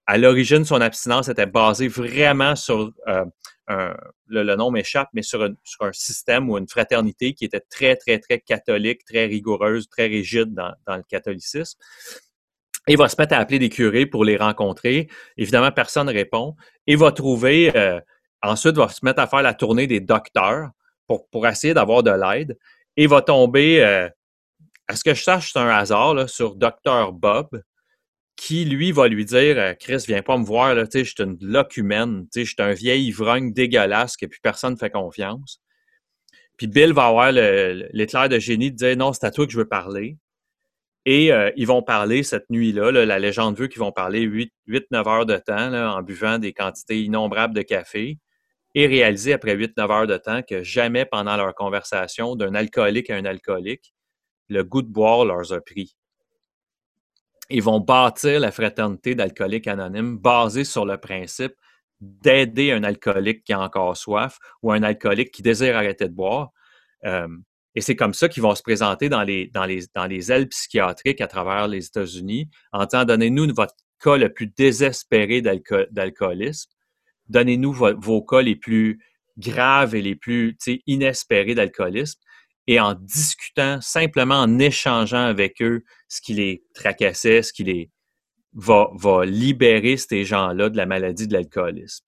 à 0.07 0.19
l'origine, 0.19 0.65
son 0.65 0.81
abstinence 0.81 1.29
était 1.29 1.47
basée 1.47 1.89
vraiment 1.89 2.57
sur 2.57 2.93
le, 3.69 4.57
nom 4.57 4.71
m'échappe, 4.71 5.09
mais 5.15 5.23
sur, 5.23 5.43
un 5.43 5.93
système 5.93 6.51
ou 6.51 6.59
une 6.59 6.69
fraternité 6.69 7.35
qui 7.35 7.45
était 7.45 7.61
très, 7.61 7.97
très, 7.97 8.19
très 8.19 8.41
catholique, 8.41 9.05
très 9.05 9.27
rigoureuse, 9.27 9.89
très 9.89 10.07
rigide 10.07 10.53
dans, 10.53 10.97
le 10.97 11.03
catholicisme. 11.09 11.79
Il 12.89 12.99
va 12.99 13.09
se 13.09 13.17
mettre 13.19 13.35
à 13.35 13.39
appeler 13.39 13.59
des 13.59 13.69
curés 13.69 14.07
pour 14.07 14.25
les 14.25 14.37
rencontrer. 14.37 15.09
Évidemment, 15.37 15.73
personne 15.73 16.07
ne 16.07 16.13
répond. 16.13 16.55
Il 16.87 16.99
va 16.99 17.13
trouver, 17.13 17.75
euh, 17.77 18.01
ensuite, 18.43 18.77
va 18.77 18.89
se 18.89 19.05
mettre 19.05 19.21
à 19.21 19.27
faire 19.27 19.43
la 19.43 19.55
tournée 19.55 19.87
des 19.87 20.01
docteurs 20.01 20.71
pour, 21.07 21.29
pour 21.31 21.47
essayer 21.47 21.75
d'avoir 21.75 22.03
de 22.03 22.11
l'aide. 22.11 22.59
Et 22.97 23.07
va 23.07 23.23
tomber, 23.23 23.83
euh, 23.83 24.09
à 24.89 24.97
ce 24.97 25.05
que 25.05 25.15
je 25.15 25.23
sache, 25.23 25.53
c'est 25.53 25.59
un 25.59 25.69
hasard, 25.69 26.29
sur 26.29 26.57
Docteur 26.57 27.13
Bob, 27.13 27.63
qui, 28.37 28.65
lui, 28.65 28.93
va 28.93 29.09
lui 29.09 29.25
dire 29.25 29.59
euh, 29.59 29.75
Chris, 29.75 30.05
viens 30.07 30.23
pas 30.23 30.37
me 30.37 30.45
voir, 30.45 30.75
là, 30.75 30.85
je 30.93 31.03
suis 31.03 31.15
une 31.21 31.39
locumène, 31.41 32.27
je 32.35 32.43
suis 32.43 32.57
un 32.59 32.73
vieil 32.73 33.07
ivrogne 33.07 33.53
dégueulasse 33.53 34.17
que 34.17 34.27
plus 34.27 34.41
personne 34.41 34.75
ne 34.75 34.79
fait 34.79 34.91
confiance. 34.91 35.61
Puis 36.57 36.67
Bill 36.67 36.93
va 36.93 37.07
avoir 37.07 37.33
l'éclair 37.33 38.29
de 38.29 38.39
génie 38.39 38.71
de 38.71 38.77
dire 38.77 38.97
non, 38.97 39.13
c'est 39.13 39.25
à 39.25 39.31
toi 39.31 39.47
que 39.47 39.53
je 39.53 39.59
veux 39.59 39.69
parler. 39.69 40.19
Et 41.07 41.33
euh, 41.33 41.51
ils 41.57 41.67
vont 41.67 41.83
parler 41.83 42.23
cette 42.23 42.49
nuit-là, 42.49 42.91
la 42.91 43.19
légende 43.19 43.59
veut 43.59 43.67
qu'ils 43.67 43.81
vont 43.81 43.93
parler 43.93 44.27
8-9 44.27 45.09
heures 45.09 45.27
de 45.27 45.37
temps 45.37 45.73
en 45.73 46.03
buvant 46.03 46.39
des 46.39 46.53
quantités 46.53 47.03
innombrables 47.03 47.55
de 47.55 47.63
café 47.63 48.19
et 48.75 48.87
réaliser 48.87 49.35
après 49.35 49.55
8-9 49.55 49.91
heures 49.91 50.07
de 50.07 50.17
temps 50.17 50.43
que 50.43 50.63
jamais 50.63 51.05
pendant 51.05 51.37
leur 51.37 51.55
conversation 51.55 52.37
d'un 52.37 52.55
alcoolique 52.55 53.11
à 53.11 53.17
un 53.17 53.25
alcoolique, 53.27 53.93
le 54.49 54.65
goût 54.65 54.83
de 54.83 54.89
boire 54.89 55.25
leur 55.27 55.53
a 55.53 55.61
pris 55.61 55.95
ils 57.51 57.63
vont 57.63 57.81
bâtir 57.81 58.41
la 58.41 58.51
fraternité 58.51 59.15
d'alcooliques 59.15 59.67
anonymes 59.67 60.19
basée 60.19 60.65
sur 60.65 60.85
le 60.85 60.97
principe 60.97 61.55
d'aider 62.01 62.73
un 62.73 62.85
alcoolique 62.85 63.45
qui 63.45 63.53
a 63.53 63.61
encore 63.61 63.97
soif 63.97 64.39
ou 64.63 64.73
un 64.73 64.83
alcoolique 64.83 65.31
qui 65.31 65.43
désire 65.43 65.77
arrêter 65.77 66.09
de 66.09 66.15
boire. 66.15 66.51
Euh, 67.05 67.29
et 67.75 67.81
c'est 67.81 67.97
comme 67.97 68.15
ça 68.15 68.29
qu'ils 68.29 68.43
vont 68.43 68.55
se 68.55 68.63
présenter 68.63 69.09
dans 69.09 69.23
les, 69.23 69.49
dans 69.49 69.65
les, 69.65 69.85
dans 69.95 70.07
les 70.07 70.31
ailes 70.31 70.49
psychiatriques 70.49 71.21
à 71.21 71.27
travers 71.27 71.67
les 71.67 71.87
États-Unis 71.87 72.49
en 72.73 72.85
disant 72.85 73.05
donnez-nous 73.05 73.53
votre 73.55 73.75
cas 74.03 74.17
le 74.17 74.33
plus 74.33 74.47
désespéré 74.47 75.43
d'alcoolisme, 75.43 76.71
donnez-nous 77.29 77.73
vos, 77.73 78.23
cas 78.23 78.43
les 78.43 78.57
plus 78.57 79.01
graves 79.39 79.95
et 79.95 80.03
les 80.03 80.15
plus 80.15 80.57
inespérés 80.87 81.55
d'alcoolisme. 81.55 82.21
Et 82.67 82.81
en 82.81 82.95
discutant, 82.95 83.81
simplement 83.83 84.41
en 84.41 84.59
échangeant 84.59 85.25
avec 85.25 85.61
eux 85.61 85.85
ce 86.09 86.23
qui 86.23 86.33
les 86.33 86.65
tracassait, 86.75 87.43
ce 87.43 87.53
qui 87.53 87.65
les 87.65 87.91
va, 88.55 88.89
va 88.95 89.27
libérer 89.27 89.99
ces 89.99 90.25
gens-là 90.25 90.71
de 90.71 90.77
la 90.77 90.87
maladie 90.87 91.27
de 91.27 91.35
l'alcoolisme. 91.35 92.07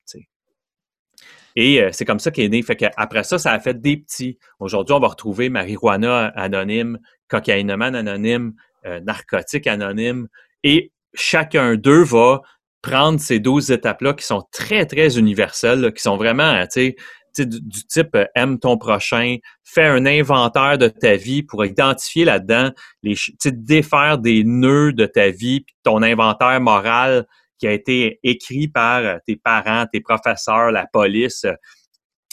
Et 1.56 1.82
euh, 1.82 1.88
c'est 1.92 2.04
comme 2.04 2.20
ça 2.20 2.30
qu'est 2.30 2.48
né. 2.48 2.62
Fait 2.62 2.78
après 2.96 3.24
ça, 3.24 3.38
ça 3.38 3.52
a 3.52 3.58
fait 3.58 3.80
des 3.80 3.96
petits. 3.96 4.38
Aujourd'hui, 4.60 4.94
on 4.94 5.00
va 5.00 5.08
retrouver 5.08 5.48
marijuana 5.48 6.28
anonyme, 6.36 6.98
cocaïnomane 7.28 7.96
anonyme, 7.96 8.52
euh, 8.84 9.00
narcotique 9.00 9.66
anonyme. 9.66 10.28
Et 10.62 10.92
chacun 11.14 11.76
d'eux 11.76 12.04
va 12.04 12.42
prendre 12.82 13.18
ces 13.18 13.40
12 13.40 13.72
étapes-là 13.72 14.12
qui 14.12 14.24
sont 14.24 14.44
très, 14.52 14.84
très 14.86 15.18
universelles, 15.18 15.92
qui 15.94 16.02
sont 16.02 16.16
vraiment, 16.16 16.62
tu 16.66 16.94
sais, 17.34 17.44
du, 17.44 17.60
type 17.88 18.14
euh, 18.14 18.26
aime 18.34 18.58
ton 18.58 18.78
prochain, 18.78 19.36
fais 19.64 19.84
un 19.84 20.06
inventaire 20.06 20.78
de 20.78 20.88
ta 20.88 21.16
vie 21.16 21.42
pour 21.42 21.64
identifier 21.64 22.24
là-dedans, 22.24 22.70
les, 23.02 23.16
défaire 23.46 24.18
des 24.18 24.44
nœuds 24.44 24.92
de 24.92 25.06
ta 25.06 25.30
vie, 25.30 25.60
puis 25.60 25.74
ton 25.82 26.02
inventaire 26.02 26.60
moral 26.60 27.26
qui 27.58 27.66
a 27.66 27.72
été 27.72 28.20
écrit 28.22 28.68
par 28.68 28.98
euh, 28.98 29.18
tes 29.26 29.36
parents, 29.36 29.86
tes 29.90 30.00
professeurs, 30.00 30.70
la 30.70 30.86
police, 30.86 31.44
euh, 31.44 31.54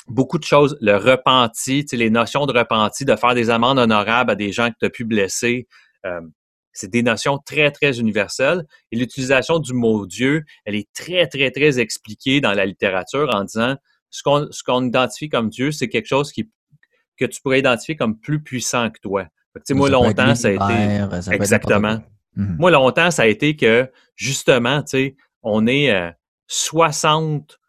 beaucoup 0.07 0.37
de 0.37 0.43
choses, 0.43 0.77
le 0.81 0.95
repenti, 0.97 1.85
les 1.93 2.09
notions 2.09 2.45
de 2.45 2.57
repenti, 2.57 3.05
de 3.05 3.15
faire 3.15 3.33
des 3.33 3.49
amendes 3.49 3.79
honorables 3.79 4.31
à 4.31 4.35
des 4.35 4.51
gens 4.51 4.69
que 4.69 4.75
tu 4.79 4.85
as 4.85 4.89
pu 4.89 5.05
blesser. 5.05 5.67
Euh, 6.05 6.21
c'est 6.73 6.89
des 6.89 7.03
notions 7.03 7.37
très, 7.37 7.71
très 7.71 7.99
universelles. 7.99 8.65
Et 8.91 8.97
l'utilisation 8.97 9.59
du 9.59 9.73
mot 9.73 10.05
Dieu, 10.05 10.43
elle 10.65 10.75
est 10.75 10.91
très, 10.93 11.27
très, 11.27 11.51
très 11.51 11.79
expliquée 11.79 12.41
dans 12.41 12.53
la 12.53 12.65
littérature 12.65 13.29
en 13.33 13.43
disant 13.43 13.75
ce 14.09 14.23
qu'on 14.23 14.47
ce 14.51 14.63
qu'on 14.63 14.85
identifie 14.85 15.29
comme 15.29 15.49
Dieu, 15.49 15.71
c'est 15.71 15.87
quelque 15.87 16.07
chose 16.07 16.31
qui, 16.31 16.49
que 17.17 17.25
tu 17.25 17.41
pourrais 17.41 17.59
identifier 17.59 17.95
comme 17.95 18.19
plus 18.19 18.41
puissant 18.41 18.89
que 18.89 18.99
toi. 18.99 19.27
moi, 19.71 19.89
longtemps, 19.89 20.35
ça 20.35 20.49
a 20.49 20.51
été. 20.51 21.33
exactement. 21.33 21.99
Mhm. 22.35 22.55
Moi, 22.59 22.71
longtemps, 22.71 23.11
ça 23.11 23.23
a 23.23 23.27
été 23.27 23.55
que, 23.55 23.89
justement, 24.15 24.81
tu 24.81 24.89
sais, 24.89 25.15
on 25.41 25.67
est 25.67 25.93
60 26.47 27.59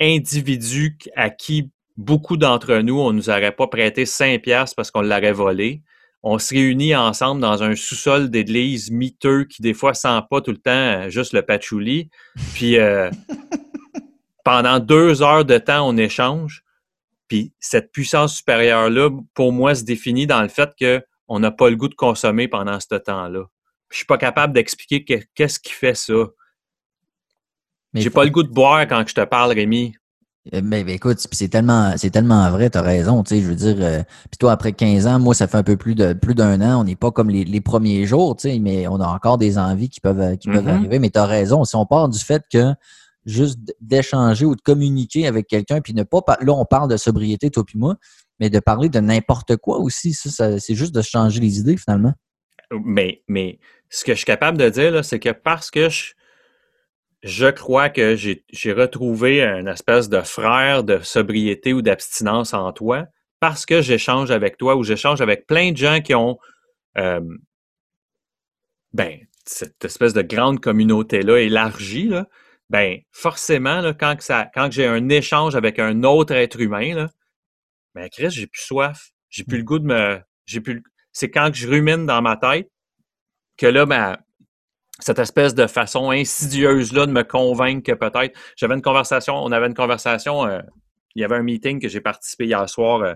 euh, 0.00 0.14
individus 0.14 0.96
à 1.16 1.30
qui 1.30 1.70
beaucoup 1.96 2.36
d'entre 2.36 2.76
nous, 2.78 2.98
on 2.98 3.12
nous 3.12 3.28
aurait 3.28 3.52
pas 3.52 3.66
prêté 3.66 4.06
5 4.06 4.40
piastres 4.40 4.76
parce 4.76 4.90
qu'on 4.90 5.02
l'aurait 5.02 5.32
volé. 5.32 5.82
On 6.22 6.38
se 6.38 6.54
réunit 6.54 6.96
ensemble 6.96 7.40
dans 7.40 7.62
un 7.62 7.74
sous-sol 7.76 8.30
d'église 8.30 8.90
miteux 8.90 9.44
qui, 9.44 9.62
des 9.62 9.74
fois, 9.74 9.94
sent 9.94 10.20
pas 10.30 10.40
tout 10.40 10.50
le 10.50 10.58
temps 10.58 10.70
euh, 10.70 11.10
juste 11.10 11.32
le 11.32 11.42
patchouli. 11.42 12.08
Puis, 12.54 12.78
euh, 12.78 13.10
pendant 14.44 14.80
deux 14.80 15.22
heures 15.22 15.44
de 15.44 15.58
temps, 15.58 15.88
on 15.88 15.96
échange. 15.96 16.64
Puis, 17.28 17.52
cette 17.60 17.92
puissance 17.92 18.36
supérieure-là, 18.36 19.10
pour 19.34 19.52
moi, 19.52 19.74
se 19.74 19.84
définit 19.84 20.26
dans 20.26 20.42
le 20.42 20.48
fait 20.48 20.70
qu'on 20.78 21.38
n'a 21.38 21.50
pas 21.50 21.70
le 21.70 21.76
goût 21.76 21.88
de 21.88 21.94
consommer 21.94 22.48
pendant 22.48 22.80
ce 22.80 22.94
temps-là 22.94 23.44
je 23.90 23.96
suis 23.96 24.06
pas 24.06 24.18
capable 24.18 24.52
d'expliquer 24.52 25.04
qu'est-ce 25.34 25.58
qui 25.58 25.72
fait 25.72 25.94
ça. 25.94 26.14
J'ai 27.94 28.10
pas 28.10 28.24
le 28.24 28.30
goût 28.30 28.42
de 28.42 28.52
boire 28.52 28.82
quand 28.82 29.02
je 29.06 29.14
te 29.14 29.24
parle, 29.24 29.52
Rémi. 29.52 29.94
Mais, 30.52 30.58
euh, 30.58 30.60
ben, 30.62 30.84
ben, 30.84 30.94
écoute, 30.94 31.18
c'est 31.32 31.48
tellement, 31.48 31.92
c'est 31.96 32.10
tellement 32.10 32.50
vrai, 32.50 32.70
tu 32.70 32.78
as 32.78 32.82
raison, 32.82 33.22
tu 33.22 33.34
sais, 33.34 33.42
je 33.42 33.48
veux 33.48 33.54
dire, 33.54 33.76
euh, 33.80 34.02
puis 34.30 34.38
toi, 34.38 34.52
après 34.52 34.72
15 34.72 35.06
ans, 35.06 35.18
moi, 35.18 35.34
ça 35.34 35.46
fait 35.46 35.58
un 35.58 35.62
peu 35.62 35.76
plus 35.76 35.94
de 35.94 36.12
plus 36.12 36.34
d'un 36.34 36.60
an, 36.60 36.80
on 36.80 36.84
n'est 36.84 36.96
pas 36.96 37.10
comme 37.10 37.28
les, 37.28 37.60
premiers 37.60 38.06
jours, 38.06 38.36
tu 38.36 38.48
sais, 38.48 38.58
mais 38.58 38.86
on 38.88 39.00
a 39.00 39.06
encore 39.06 39.36
des 39.36 39.58
envies 39.58 39.88
qui 39.88 40.00
peuvent, 40.00 40.36
qui 40.38 40.48
peuvent 40.48 40.64
mm-hmm. 40.64 40.68
arriver, 40.68 40.98
mais 40.98 41.10
tu 41.10 41.18
as 41.18 41.26
raison, 41.26 41.64
si 41.64 41.76
on 41.76 41.86
part 41.86 42.08
du 42.08 42.18
fait 42.18 42.42
que 42.50 42.72
juste 43.26 43.58
d'échanger 43.80 44.46
ou 44.46 44.54
de 44.54 44.60
communiquer 44.60 45.26
avec 45.26 45.48
quelqu'un, 45.48 45.80
puis 45.80 45.92
ne 45.92 46.02
pas, 46.02 46.22
là, 46.40 46.52
on 46.52 46.64
parle 46.64 46.88
de 46.88 46.96
sobriété, 46.96 47.50
toi 47.50 47.64
puis 47.64 47.78
moi, 47.78 47.96
mais 48.40 48.48
de 48.48 48.60
parler 48.60 48.88
de 48.88 49.00
n'importe 49.00 49.56
quoi 49.56 49.78
aussi, 49.78 50.14
ça 50.14 50.58
c'est 50.60 50.74
juste 50.74 50.94
de 50.94 51.02
changer 51.02 51.40
les 51.40 51.58
idées, 51.58 51.76
finalement. 51.76 52.14
Mais, 52.70 53.22
mais 53.28 53.58
ce 53.90 54.04
que 54.04 54.12
je 54.12 54.18
suis 54.18 54.26
capable 54.26 54.58
de 54.58 54.68
dire, 54.68 55.04
c'est 55.04 55.20
que 55.20 55.30
parce 55.30 55.70
que 55.70 55.88
je, 57.22 57.50
crois 57.50 57.88
que 57.88 58.16
j'ai 58.16 58.72
retrouvé 58.72 59.42
un 59.42 59.66
espèce 59.66 60.08
de 60.08 60.20
frère 60.20 60.84
de 60.84 61.00
sobriété 61.00 61.72
ou 61.72 61.82
d'abstinence 61.82 62.54
en 62.54 62.72
toi, 62.72 63.06
parce 63.40 63.66
que 63.66 63.80
j'échange 63.80 64.30
avec 64.30 64.58
toi 64.58 64.76
ou 64.76 64.84
j'échange 64.84 65.20
avec 65.20 65.46
plein 65.46 65.72
de 65.72 65.76
gens 65.76 66.00
qui 66.00 66.14
ont 66.14 66.38
euh, 66.98 67.20
ben, 68.92 69.18
cette 69.44 69.84
espèce 69.84 70.12
de 70.12 70.22
grande 70.22 70.60
communauté-là 70.60 71.38
élargie, 71.40 72.08
là, 72.08 72.26
ben, 72.70 72.98
forcément, 73.12 73.80
là, 73.80 73.94
quand, 73.94 74.20
ça, 74.20 74.50
quand 74.54 74.70
j'ai 74.70 74.86
un 74.86 75.08
échange 75.08 75.56
avec 75.56 75.78
un 75.78 76.02
autre 76.02 76.34
être 76.34 76.60
humain, 76.60 76.94
là, 76.94 77.10
ben, 77.94 78.08
Chris, 78.10 78.30
j'ai 78.30 78.46
plus 78.46 78.62
soif. 78.62 79.10
J'ai 79.30 79.44
plus 79.44 79.58
le 79.58 79.64
goût 79.64 79.78
de 79.78 79.86
me. 79.86 80.20
J'ai 80.46 80.60
plus 80.60 80.82
C'est 81.18 81.30
quand 81.30 81.50
je 81.52 81.66
rumine 81.66 82.06
dans 82.06 82.22
ma 82.22 82.36
tête 82.36 82.70
que 83.56 83.66
là, 83.66 83.86
ben, 83.86 84.16
cette 85.00 85.18
espèce 85.18 85.52
de 85.52 85.66
façon 85.66 86.10
insidieuse-là 86.10 87.06
de 87.06 87.10
me 87.10 87.24
convaincre 87.24 87.82
que 87.90 87.96
peut-être. 87.96 88.38
J'avais 88.54 88.76
une 88.76 88.82
conversation, 88.82 89.34
on 89.34 89.50
avait 89.50 89.66
une 89.66 89.74
conversation, 89.74 90.46
euh, 90.46 90.60
il 91.16 91.22
y 91.22 91.24
avait 91.24 91.34
un 91.34 91.42
meeting 91.42 91.80
que 91.80 91.88
j'ai 91.88 92.00
participé 92.00 92.46
hier 92.46 92.68
soir, 92.70 93.00
euh, 93.02 93.14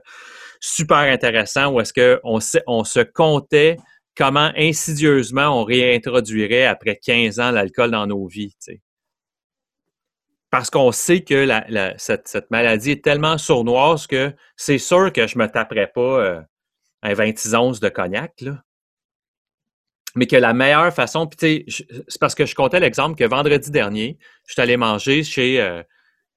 super 0.58 0.96
intéressant, 0.96 1.72
où 1.72 1.80
est-ce 1.80 1.92
qu'on 1.92 2.40
on 2.66 2.82
se 2.82 3.00
comptait 3.00 3.76
comment 4.16 4.50
insidieusement 4.56 5.60
on 5.60 5.62
réintroduirait 5.62 6.66
après 6.66 6.96
15 6.96 7.38
ans 7.38 7.52
l'alcool 7.52 7.92
dans 7.92 8.08
nos 8.08 8.26
vies. 8.26 8.56
Parce 10.50 10.70
qu'on 10.70 10.90
sait 10.90 11.22
que 11.22 11.46
cette, 11.98 12.50
maladie 12.50 12.90
est 12.90 13.04
tellement 13.04 13.38
sournoise 13.38 14.08
que 14.08 14.34
c'est 14.56 14.78
sûr 14.78 15.12
que 15.12 15.28
je 15.28 15.38
ne 15.38 15.44
me 15.44 15.48
taperais 15.48 15.86
pas 15.86 16.00
euh, 16.00 16.40
un 17.02 17.14
26 17.14 17.54
onces 17.54 17.80
de 17.80 17.88
cognac. 17.88 18.40
Là 18.40 18.62
mais 20.14 20.26
que 20.26 20.36
la 20.36 20.52
meilleure 20.52 20.92
façon, 20.92 21.26
puis 21.26 21.64
tu 21.66 21.74
sais, 21.78 21.86
c'est 22.08 22.20
parce 22.20 22.34
que 22.34 22.44
je 22.44 22.54
comptais 22.54 22.80
l'exemple 22.80 23.16
que 23.16 23.24
vendredi 23.24 23.70
dernier, 23.70 24.18
je 24.46 24.52
suis 24.52 24.62
allé 24.62 24.76
manger 24.76 25.22
chez 25.24 25.60
euh, 25.60 25.82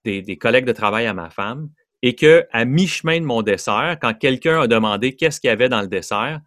des, 0.04 0.38
collègues 0.38 0.66
de 0.66 0.72
travail 0.72 1.08
à 1.08 1.14
ma 1.14 1.30
femme 1.30 1.70
et 2.02 2.16
que 2.16 2.46
à 2.52 2.66
mi-chemin 2.66 3.20
de 3.20 3.26
mon 3.26 3.42
dessert, 3.42 3.98
quand 4.02 4.14
quelqu'un 4.14 4.62
a 4.62 4.68
demandé 4.68 5.16
qu'est-ce 5.16 5.40
qu'il 5.42 5.50
y 5.50 5.52
avait 5.52 5.70
dans 5.70 5.82
le 5.82 5.88
dessert, 5.88 6.40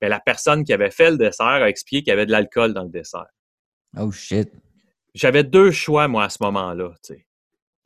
bien, 0.00 0.10
la 0.10 0.20
personne 0.20 0.64
qui 0.64 0.72
avait 0.72 0.90
fait 0.90 1.10
le 1.10 1.16
dessert 1.16 1.46
a 1.46 1.68
expliqué 1.68 2.02
qu'il 2.02 2.10
y 2.10 2.12
avait 2.12 2.26
de 2.26 2.32
l'alcool 2.32 2.74
dans 2.74 2.84
le 2.84 2.90
dessert. 2.90 3.26
Oh 3.98 4.10
shit. 4.10 4.50
J'avais 5.14 5.42
deux 5.42 5.70
choix, 5.70 6.06
moi, 6.08 6.24
à 6.24 6.28
ce 6.28 6.38
moment-là. 6.42 6.90
Tu 7.02 7.14
sais 7.14 7.25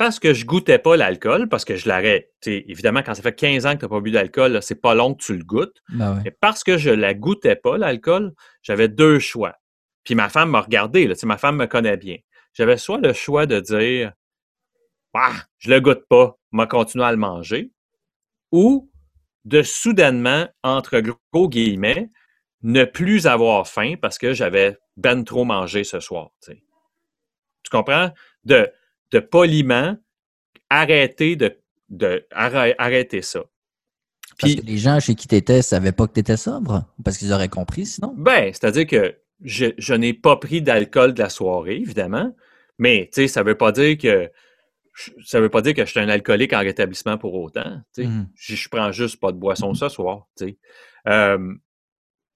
parce 0.00 0.18
que 0.18 0.32
je 0.32 0.46
goûtais 0.46 0.78
pas 0.78 0.96
l'alcool, 0.96 1.46
parce 1.50 1.66
que 1.66 1.76
je 1.76 1.86
l'arrête. 1.86 2.32
Évidemment, 2.46 3.02
quand 3.02 3.12
ça 3.12 3.20
fait 3.20 3.34
15 3.34 3.66
ans 3.66 3.74
que 3.74 3.80
tu 3.80 3.84
n'as 3.84 3.90
pas 3.90 4.00
bu 4.00 4.10
d'alcool, 4.10 4.62
c'est 4.62 4.80
pas 4.80 4.94
long 4.94 5.12
que 5.12 5.22
tu 5.22 5.36
le 5.36 5.44
goûtes. 5.44 5.82
Ben 5.90 6.22
Et 6.24 6.30
parce 6.30 6.64
que 6.64 6.78
je 6.78 6.88
la 6.88 7.12
goûtais 7.12 7.54
pas, 7.54 7.76
l'alcool, 7.76 8.32
j'avais 8.62 8.88
deux 8.88 9.18
choix. 9.18 9.56
Puis 10.04 10.14
ma 10.14 10.30
femme 10.30 10.52
m'a 10.52 10.62
regardé, 10.62 11.06
là, 11.06 11.14
ma 11.24 11.36
femme 11.36 11.56
me 11.56 11.66
connaît 11.66 11.98
bien. 11.98 12.16
J'avais 12.54 12.78
soit 12.78 12.96
le 12.96 13.12
choix 13.12 13.44
de 13.44 13.60
dire 13.60 14.14
bah, 15.12 15.32
je 15.58 15.68
le 15.68 15.82
goûte 15.82 16.06
pas, 16.08 16.38
m'a 16.50 16.66
continué 16.66 17.04
à 17.04 17.10
le 17.10 17.18
manger, 17.18 17.70
ou 18.52 18.90
de 19.44 19.62
soudainement, 19.62 20.48
entre 20.62 21.00
gros 21.00 21.50
guillemets, 21.50 22.08
ne 22.62 22.85
plus 22.85 23.27
avoir 23.27 23.68
faim 23.68 23.96
parce 24.00 24.16
que 24.16 24.33
j'avais 24.33 24.79
ben 24.96 25.25
trop 25.25 25.44
mangé 25.44 25.85
ce 25.85 26.00
soir. 26.00 26.31
Tu 26.46 26.56
comprends? 27.70 28.12
De 28.44 28.72
de 29.13 29.21
poliment 29.21 29.96
arrêter 30.69 31.37
de, 31.37 31.56
de 31.88 32.27
arrêter 32.31 33.23
ça. 33.23 33.44
Puis, 34.38 34.54
parce 34.54 34.67
que 34.67 34.67
les 34.67 34.79
gens 34.79 35.00
chez 35.00 35.15
qui 35.15 35.29
tu 35.29 35.35
étais 35.35 35.58
ne 35.58 35.63
savaient 35.63 35.92
pas 35.92 36.06
que 36.06 36.15
tu 36.15 36.21
étais 36.21 36.37
sobre? 36.37 36.85
Parce 37.04 37.19
qu'ils 37.19 37.33
auraient 37.33 37.48
compris 37.48 37.87
sinon? 37.87 38.15
Ben, 38.17 38.52
c'est-à-dire 38.52 38.87
que 38.87 39.17
je, 39.42 39.67
je 39.77 39.94
n'ai 39.94 40.15
pas 40.15 40.37
pris 40.37 40.63
d'alcool 40.63 41.15
de 41.15 41.23
la 41.23 41.29
soirée, 41.29 41.77
évidemment, 41.77 42.35
mais 42.79 43.11
ça 43.13 43.42
ne 43.42 43.46
veut 43.46 43.56
pas 43.56 43.73
dire 43.73 43.98
que 43.98 44.31
ça 45.25 45.40
veut 45.40 45.48
pas 45.48 45.63
dire 45.63 45.75
que 45.75 45.85
je 45.85 45.90
suis 45.90 46.00
un 46.00 46.08
alcoolique 46.08 46.52
en 46.52 46.61
rétablissement 46.61 47.17
pour 47.17 47.35
autant. 47.35 47.81
Mmh. 47.96 48.25
Je, 48.35 48.54
je 48.54 48.69
prends 48.69 48.92
juste 48.92 49.19
pas 49.19 49.33
de 49.33 49.38
boisson 49.38 49.73
ce 49.75 49.88
soir. 49.88 50.27
Euh, 51.08 51.54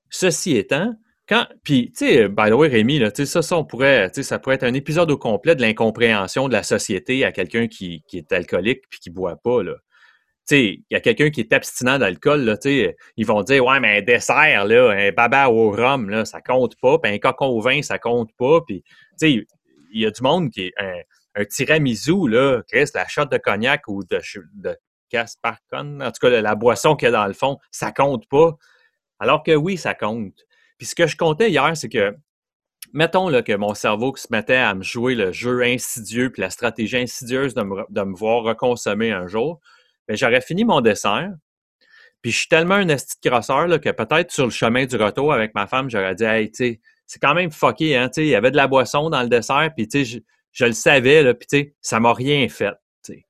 ceci 0.08 0.56
étant, 0.56 0.94
quand, 1.28 1.46
puis, 1.62 1.90
tu 1.96 2.06
sais, 2.06 2.28
by 2.28 2.50
the 2.50 2.54
way, 2.54 2.68
Rémi, 2.68 3.00
ça, 3.26 3.42
ça, 3.42 3.56
on 3.56 3.64
pourrait, 3.64 4.10
ça 4.12 4.38
pourrait 4.38 4.56
être 4.56 4.64
un 4.64 4.74
épisode 4.74 5.10
au 5.10 5.16
complet 5.16 5.54
de 5.54 5.62
l'incompréhension 5.62 6.48
de 6.48 6.52
la 6.52 6.62
société 6.62 7.24
à 7.24 7.32
quelqu'un 7.32 7.66
qui, 7.66 8.02
qui, 8.06 8.18
est 8.18 8.32
alcoolique 8.32 8.82
puis 8.90 9.00
qui 9.00 9.10
boit 9.10 9.36
pas, 9.36 9.62
là. 9.62 9.74
Il 10.50 10.82
y 10.90 10.94
a 10.94 11.00
quelqu'un 11.00 11.30
qui 11.30 11.40
est 11.40 11.52
abstinent 11.54 11.98
d'alcool, 11.98 12.58
ils 13.16 13.26
vont 13.26 13.42
dire, 13.42 13.64
ouais, 13.64 13.80
mais 13.80 13.98
un 13.98 14.02
dessert, 14.02 14.66
là, 14.66 14.90
un 14.90 15.10
baba 15.10 15.48
au 15.48 15.70
rhum, 15.70 16.10
là, 16.10 16.26
ça 16.26 16.42
compte 16.42 16.76
pas, 16.82 16.98
puis 16.98 17.10
un 17.10 17.18
cocon 17.18 17.46
au 17.46 17.60
vin, 17.62 17.80
ça 17.80 17.98
compte 17.98 18.30
pas, 18.36 18.60
puis, 18.60 18.84
il 19.22 19.46
y 19.94 20.04
a 20.04 20.10
du 20.10 20.22
monde 20.22 20.50
qui 20.50 20.66
est 20.66 20.72
un, 20.76 21.00
un 21.36 21.44
tiramisu, 21.46 22.28
là, 22.28 22.60
Chris, 22.68 22.90
la 22.94 23.08
shot 23.08 23.24
de 23.24 23.38
cognac 23.38 23.88
ou 23.88 24.04
de, 24.04 24.20
de 24.54 24.76
en 25.72 26.10
tout 26.10 26.20
cas, 26.20 26.40
la 26.40 26.54
boisson 26.54 26.96
qu'il 26.96 27.06
y 27.06 27.08
a 27.08 27.12
dans 27.12 27.26
le 27.26 27.34
fond, 27.34 27.58
ça 27.70 27.92
compte 27.92 28.26
pas. 28.28 28.56
Alors 29.18 29.42
que 29.42 29.54
oui, 29.54 29.76
ça 29.76 29.94
compte. 29.94 30.44
Puis 30.84 30.90
ce 30.90 30.94
que 30.94 31.06
je 31.06 31.16
comptais 31.16 31.50
hier, 31.50 31.74
c'est 31.74 31.88
que, 31.88 32.14
mettons 32.92 33.30
là, 33.30 33.40
que 33.40 33.56
mon 33.56 33.72
cerveau 33.72 34.14
se 34.16 34.26
mettait 34.28 34.56
à 34.56 34.74
me 34.74 34.82
jouer 34.82 35.14
le 35.14 35.32
jeu 35.32 35.62
insidieux 35.62 36.30
puis 36.30 36.42
la 36.42 36.50
stratégie 36.50 36.98
insidieuse 36.98 37.54
de 37.54 37.62
me, 37.62 38.14
voir 38.14 38.42
reconsommer 38.42 39.10
un 39.10 39.26
jour, 39.26 39.60
ben, 40.06 40.14
j'aurais 40.14 40.42
fini 40.42 40.62
mon 40.62 40.82
dessert. 40.82 41.32
Puis 42.20 42.32
je 42.32 42.38
suis 42.40 42.48
tellement 42.48 42.74
un 42.74 42.88
esti 42.90 43.14
de 43.24 43.30
crosseur 43.30 43.66
là, 43.66 43.78
que 43.78 43.88
peut-être 43.88 44.30
sur 44.30 44.44
le 44.44 44.50
chemin 44.50 44.84
du 44.84 44.96
retour 44.96 45.32
avec 45.32 45.54
ma 45.54 45.66
femme, 45.66 45.88
j'aurais 45.88 46.16
dit, 46.16 46.24
hey, 46.24 46.50
tu 46.50 46.56
sais, 46.56 46.80
c'est 47.06 47.18
quand 47.18 47.32
même 47.32 47.50
fucké, 47.50 47.96
hein, 47.96 48.10
tu 48.10 48.16
sais, 48.16 48.26
il 48.26 48.28
y 48.28 48.34
avait 48.34 48.50
de 48.50 48.56
la 48.56 48.66
boisson 48.66 49.08
dans 49.08 49.22
le 49.22 49.30
dessert, 49.30 49.70
puis 49.74 49.88
tu 49.88 50.04
sais, 50.04 50.22
je, 50.52 50.66
le 50.66 50.72
savais, 50.72 51.22
là, 51.22 51.32
puis 51.32 51.46
tu 51.46 51.56
sais, 51.56 51.74
ça 51.80 51.98
m'a 51.98 52.12
rien 52.12 52.46
fait, 52.50 52.74
tu 53.02 53.14
sais. 53.14 53.26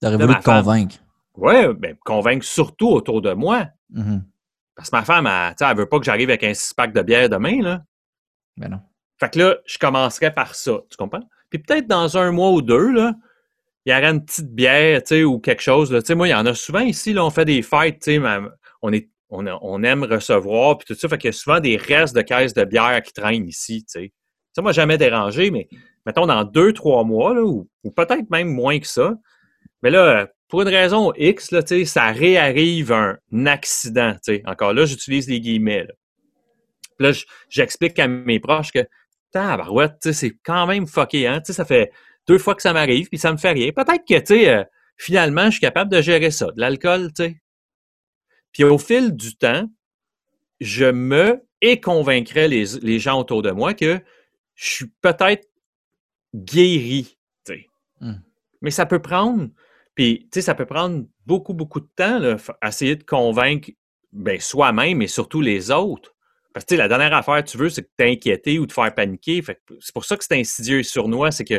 T'aurais 0.00 0.16
voulu 0.16 0.38
te 0.38 0.44
convaincre. 0.44 0.94
Oui, 1.38 1.74
ben, 1.76 1.96
convaincre 2.04 2.44
surtout 2.44 2.90
autour 2.90 3.20
de 3.20 3.32
moi. 3.32 3.66
Mm-hmm. 3.92 4.20
Parce 4.76 4.90
que 4.90 4.96
ma 4.96 5.04
femme, 5.04 5.26
elle, 5.26 5.54
elle 5.60 5.76
veut 5.76 5.88
pas 5.88 5.98
que 5.98 6.04
j'arrive 6.04 6.30
avec 6.30 6.42
un 6.44 6.54
six-pack 6.54 6.92
de 6.92 7.02
bière 7.02 7.28
demain, 7.28 7.62
là. 7.62 7.82
Ben 8.56 8.68
non. 8.68 8.80
Fait 9.18 9.30
que 9.30 9.38
là, 9.38 9.56
je 9.66 9.78
commencerai 9.78 10.32
par 10.32 10.54
ça, 10.54 10.80
tu 10.90 10.96
comprends? 10.96 11.22
Puis 11.50 11.60
peut-être 11.60 11.86
dans 11.86 12.16
un 12.18 12.32
mois 12.32 12.50
ou 12.50 12.62
deux, 12.62 12.90
là, 12.90 13.14
il 13.86 13.92
y 13.92 13.96
aura 13.96 14.10
une 14.10 14.24
petite 14.24 14.52
bière, 14.52 15.02
tu 15.02 15.08
sais, 15.08 15.24
ou 15.24 15.38
quelque 15.38 15.62
chose. 15.62 15.90
Tu 15.90 16.00
sais, 16.04 16.14
moi, 16.14 16.28
il 16.28 16.30
y 16.30 16.34
en 16.34 16.46
a 16.46 16.54
souvent 16.54 16.80
ici, 16.80 17.12
là, 17.12 17.24
on 17.24 17.30
fait 17.30 17.44
des 17.44 17.62
fêtes, 17.62 18.00
tu 18.00 18.16
sais, 18.16 18.22
on, 18.82 18.92
est, 18.92 19.08
on, 19.30 19.82
aime 19.82 20.04
recevoir, 20.04 20.78
puis 20.78 20.86
tout 20.86 20.98
ça. 20.98 21.08
Fait 21.08 21.18
qu'il 21.18 21.28
y 21.28 21.30
a 21.30 21.32
souvent 21.32 21.60
des 21.60 21.76
restes 21.76 22.16
de 22.16 22.22
caisses 22.22 22.54
de 22.54 22.64
bière 22.64 23.00
qui 23.02 23.12
traînent 23.12 23.46
ici, 23.46 23.84
tu 23.84 24.00
sais. 24.00 24.12
Ça 24.54 24.62
m'a 24.62 24.72
jamais 24.72 24.96
dérangé, 24.98 25.50
mais 25.50 25.68
mettons 26.06 26.26
dans 26.26 26.44
deux, 26.44 26.72
trois 26.72 27.04
mois, 27.04 27.34
là, 27.34 27.42
ou, 27.42 27.68
peut-être 27.94 28.30
même 28.30 28.48
moins 28.48 28.78
que 28.78 28.86
ça. 28.86 29.14
Mais 29.82 29.90
là, 29.90 30.28
pour 30.54 30.62
une 30.62 30.68
raison 30.68 31.12
X, 31.16 31.50
là, 31.50 31.62
ça 31.84 32.12
réarrive 32.12 32.92
un 32.92 33.18
accident. 33.44 34.14
Encore 34.46 34.72
là, 34.72 34.86
j'utilise 34.86 35.28
les 35.28 35.40
guillemets. 35.40 35.82
Là, 35.82 37.10
là 37.10 37.18
j'explique 37.48 37.98
à 37.98 38.06
mes 38.06 38.38
proches 38.38 38.70
que 38.70 38.86
tabarouette, 39.32 40.12
c'est 40.12 40.30
quand 40.44 40.68
même 40.68 40.86
fucké, 40.86 41.26
hein? 41.26 41.40
ça 41.44 41.64
fait 41.64 41.90
deux 42.28 42.38
fois 42.38 42.54
que 42.54 42.62
ça 42.62 42.72
m'arrive, 42.72 43.08
puis 43.08 43.18
ça 43.18 43.32
me 43.32 43.36
fait 43.36 43.50
rien. 43.50 43.72
Peut-être 43.72 44.04
que, 44.06 44.20
tu 44.20 44.46
euh, 44.46 44.62
finalement, 44.96 45.46
je 45.46 45.54
suis 45.56 45.60
capable 45.60 45.90
de 45.90 46.00
gérer 46.00 46.30
ça, 46.30 46.46
de 46.52 46.60
l'alcool, 46.60 47.08
tu 47.08 47.24
sais. 47.24 47.42
Puis 48.52 48.62
au 48.62 48.78
fil 48.78 49.16
du 49.16 49.36
temps, 49.36 49.68
je 50.60 50.84
me 50.84 51.42
et 51.62 51.80
convaincrai 51.80 52.46
les, 52.46 52.64
les 52.80 53.00
gens 53.00 53.18
autour 53.18 53.42
de 53.42 53.50
moi 53.50 53.74
que 53.74 53.98
je 54.54 54.70
suis 54.70 54.86
peut-être 55.02 55.48
guéri. 56.32 57.18
Mmh. 58.00 58.12
Mais 58.62 58.70
ça 58.70 58.86
peut 58.86 59.02
prendre, 59.02 59.48
puis, 59.94 60.20
tu 60.24 60.28
sais, 60.34 60.42
ça 60.42 60.54
peut 60.54 60.66
prendre 60.66 61.04
beaucoup, 61.26 61.54
beaucoup 61.54 61.80
de 61.80 61.88
temps, 61.96 62.18
là, 62.18 62.36
essayer 62.66 62.96
de 62.96 63.04
convaincre 63.04 63.70
ben, 64.12 64.40
soi-même 64.40 65.02
et 65.02 65.06
surtout 65.06 65.40
les 65.40 65.70
autres. 65.70 66.14
Parce 66.52 66.64
que, 66.66 66.74
la 66.74 66.88
dernière 66.88 67.14
affaire 67.14 67.42
que 67.44 67.50
tu 67.50 67.58
veux, 67.58 67.68
c'est 67.68 67.82
de 67.82 67.90
t'inquiéter 67.96 68.58
ou 68.58 68.66
de 68.66 68.72
faire 68.72 68.92
paniquer. 68.94 69.42
c'est 69.80 69.92
pour 69.92 70.04
ça 70.04 70.16
que 70.16 70.24
c'est 70.24 70.38
insidieux 70.38 70.80
et 70.80 70.82
sournois, 70.82 71.30
c'est 71.30 71.44
que 71.44 71.58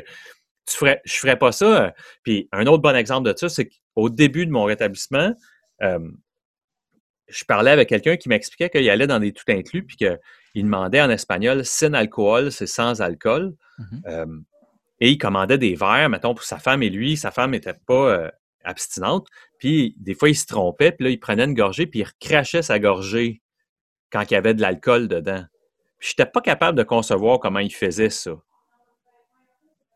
tu 0.66 0.78
ferais, 0.78 1.02
je 1.06 1.14
ferais 1.16 1.38
pas 1.38 1.52
ça. 1.52 1.94
Puis 2.24 2.50
un 2.52 2.66
autre 2.66 2.82
bon 2.82 2.96
exemple 2.96 3.32
de 3.32 3.38
ça, 3.38 3.50
c'est 3.50 3.70
qu'au 3.70 4.10
début 4.10 4.46
de 4.46 4.52
mon 4.52 4.64
rétablissement, 4.64 5.34
je 5.82 7.44
parlais 7.46 7.72
avec 7.72 7.90
quelqu'un 7.90 8.18
qui 8.18 8.30
m'expliquait 8.30 8.70
qu'il 8.70 8.90
allait 8.90 9.08
dans 9.08 9.20
des 9.20 9.32
tout 9.34 9.44
inclus, 9.48 9.84
puis 9.84 9.98
qu'il 9.98 10.64
demandait 10.64 11.02
en 11.02 11.10
espagnol 11.10 11.66
sin 11.66 11.94
alcool, 11.94 12.52
c'est 12.52 12.68
sans 12.68 13.02
alcool. 13.02 13.54
Mmh 13.78 14.44
et 15.06 15.12
il 15.12 15.18
commandait 15.18 15.58
des 15.58 15.76
verres, 15.76 16.10
mettons, 16.10 16.34
pour 16.34 16.44
sa 16.44 16.58
femme 16.58 16.84
et 16.84 16.90
lui. 16.90 17.18
Sa 17.18 17.32
femme 17.32 17.52
n'était 17.52 17.74
pas 17.74 18.32
abstinente. 18.64 19.28
Puis 19.60 19.96
des 19.98 20.16
fois, 20.16 20.30
il 20.30 20.36
se 20.36 20.46
trompait, 20.46 20.92
puis 20.92 21.06
là, 21.06 21.12
il 21.12 21.20
prenait 21.20 21.46
une 21.46 21.54
gorgée, 21.54 21.86
puis 21.86 22.00
il 22.00 22.04
recrachait 22.04 22.62
sa 22.62 22.80
gorgée 22.80 23.42
quand 24.12 24.24
il 24.30 24.34
y 24.34 24.38
avait 24.38 24.54
de 24.54 24.62
l'alcool 24.62 25.08
dedans. 25.08 25.44
Puis 26.00 26.10
je 26.10 26.14
n'étais 26.22 26.32
pas 26.32 26.42
capable 26.42 26.78
de 26.78 26.84
concevoir 26.84 27.40
comment 27.40 27.60
il 27.60 27.74
faisait 27.74 28.10
ça 28.10 28.36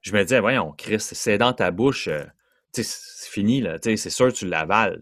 je 0.01 0.13
me 0.13 0.23
disais, 0.23 0.39
voyons, 0.39 0.73
Chris, 0.77 0.99
c'est 0.99 1.37
dans 1.37 1.53
ta 1.53 1.71
bouche, 1.71 2.07
euh, 2.07 2.23
c'est 2.71 2.85
fini, 3.29 3.61
là, 3.61 3.77
c'est 3.81 3.97
sûr 4.09 4.31
tu 4.31 4.47
l'avales. 4.47 5.01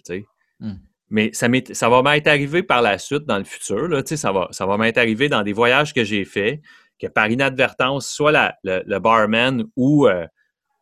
Mmh. 0.60 0.74
Mais 1.10 1.32
ça, 1.34 1.48
ça 1.72 1.90
va 1.90 2.02
m'être 2.02 2.28
arrivé 2.28 2.64
par 2.64 2.82
la 2.82 2.98
suite, 2.98 3.26
dans 3.26 3.38
le 3.38 3.44
futur, 3.44 3.88
là, 3.88 4.02
ça 4.06 4.32
va, 4.32 4.48
ça 4.52 4.66
va 4.66 4.78
m'être 4.78 4.98
arrivé 4.98 5.30
dans 5.30 5.44
des 5.44 5.54
voyages 5.54 5.94
que 5.94 6.04
j'ai 6.04 6.26
faits, 6.26 6.62
que 7.00 7.08
par 7.08 7.30
inadvertance, 7.30 8.10
soit 8.10 8.56
le, 8.64 9.00
barman 9.00 9.66
ou, 9.76 10.08
euh, 10.08 10.26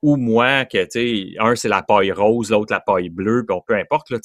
ou 0.01 0.15
moi, 0.15 0.65
que, 0.65 1.39
un, 1.39 1.55
c'est 1.55 1.67
la 1.67 1.83
paille 1.83 2.11
rose, 2.11 2.51
l'autre, 2.51 2.73
la 2.73 2.79
paille 2.79 3.09
bleue, 3.09 3.45
peu 3.67 3.75
importe, 3.75 4.09
là, 4.09 4.19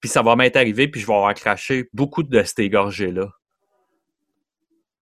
puis 0.00 0.08
ça 0.08 0.22
va 0.22 0.34
m'être 0.34 0.56
arrivé, 0.56 0.88
puis 0.88 1.00
je 1.00 1.06
vais 1.06 1.14
avoir 1.14 1.34
craché 1.34 1.88
beaucoup 1.92 2.22
de 2.22 2.42
ces 2.42 2.70
gorgées-là. 2.70 3.28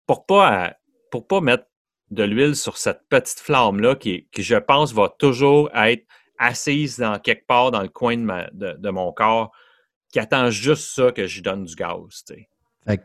Pour 0.08 0.26
pas, 0.26 0.76
pour 1.12 1.28
pas 1.28 1.42
mettre 1.42 1.66
de 2.12 2.24
l'huile 2.24 2.56
sur 2.56 2.78
cette 2.78 3.02
petite 3.10 3.40
flamme-là 3.40 3.96
qui, 3.96 4.28
je 4.38 4.56
pense, 4.56 4.94
va 4.94 5.14
toujours 5.20 5.70
être 5.76 6.06
assise 6.38 6.98
dans 6.98 7.20
quelque 7.20 7.46
part 7.46 7.72
dans 7.72 7.82
le 7.82 7.90
coin 7.90 8.18
de, 8.18 8.90
mon 8.90 9.12
corps, 9.12 9.52
qui 10.12 10.20
attend 10.20 10.50
juste 10.50 10.94
ça 10.96 11.12
que 11.12 11.28
je 11.28 11.42
donne 11.42 11.66
du 11.66 11.76
gaz. 11.76 12.24
Fait 12.86 12.98
que 12.98 13.04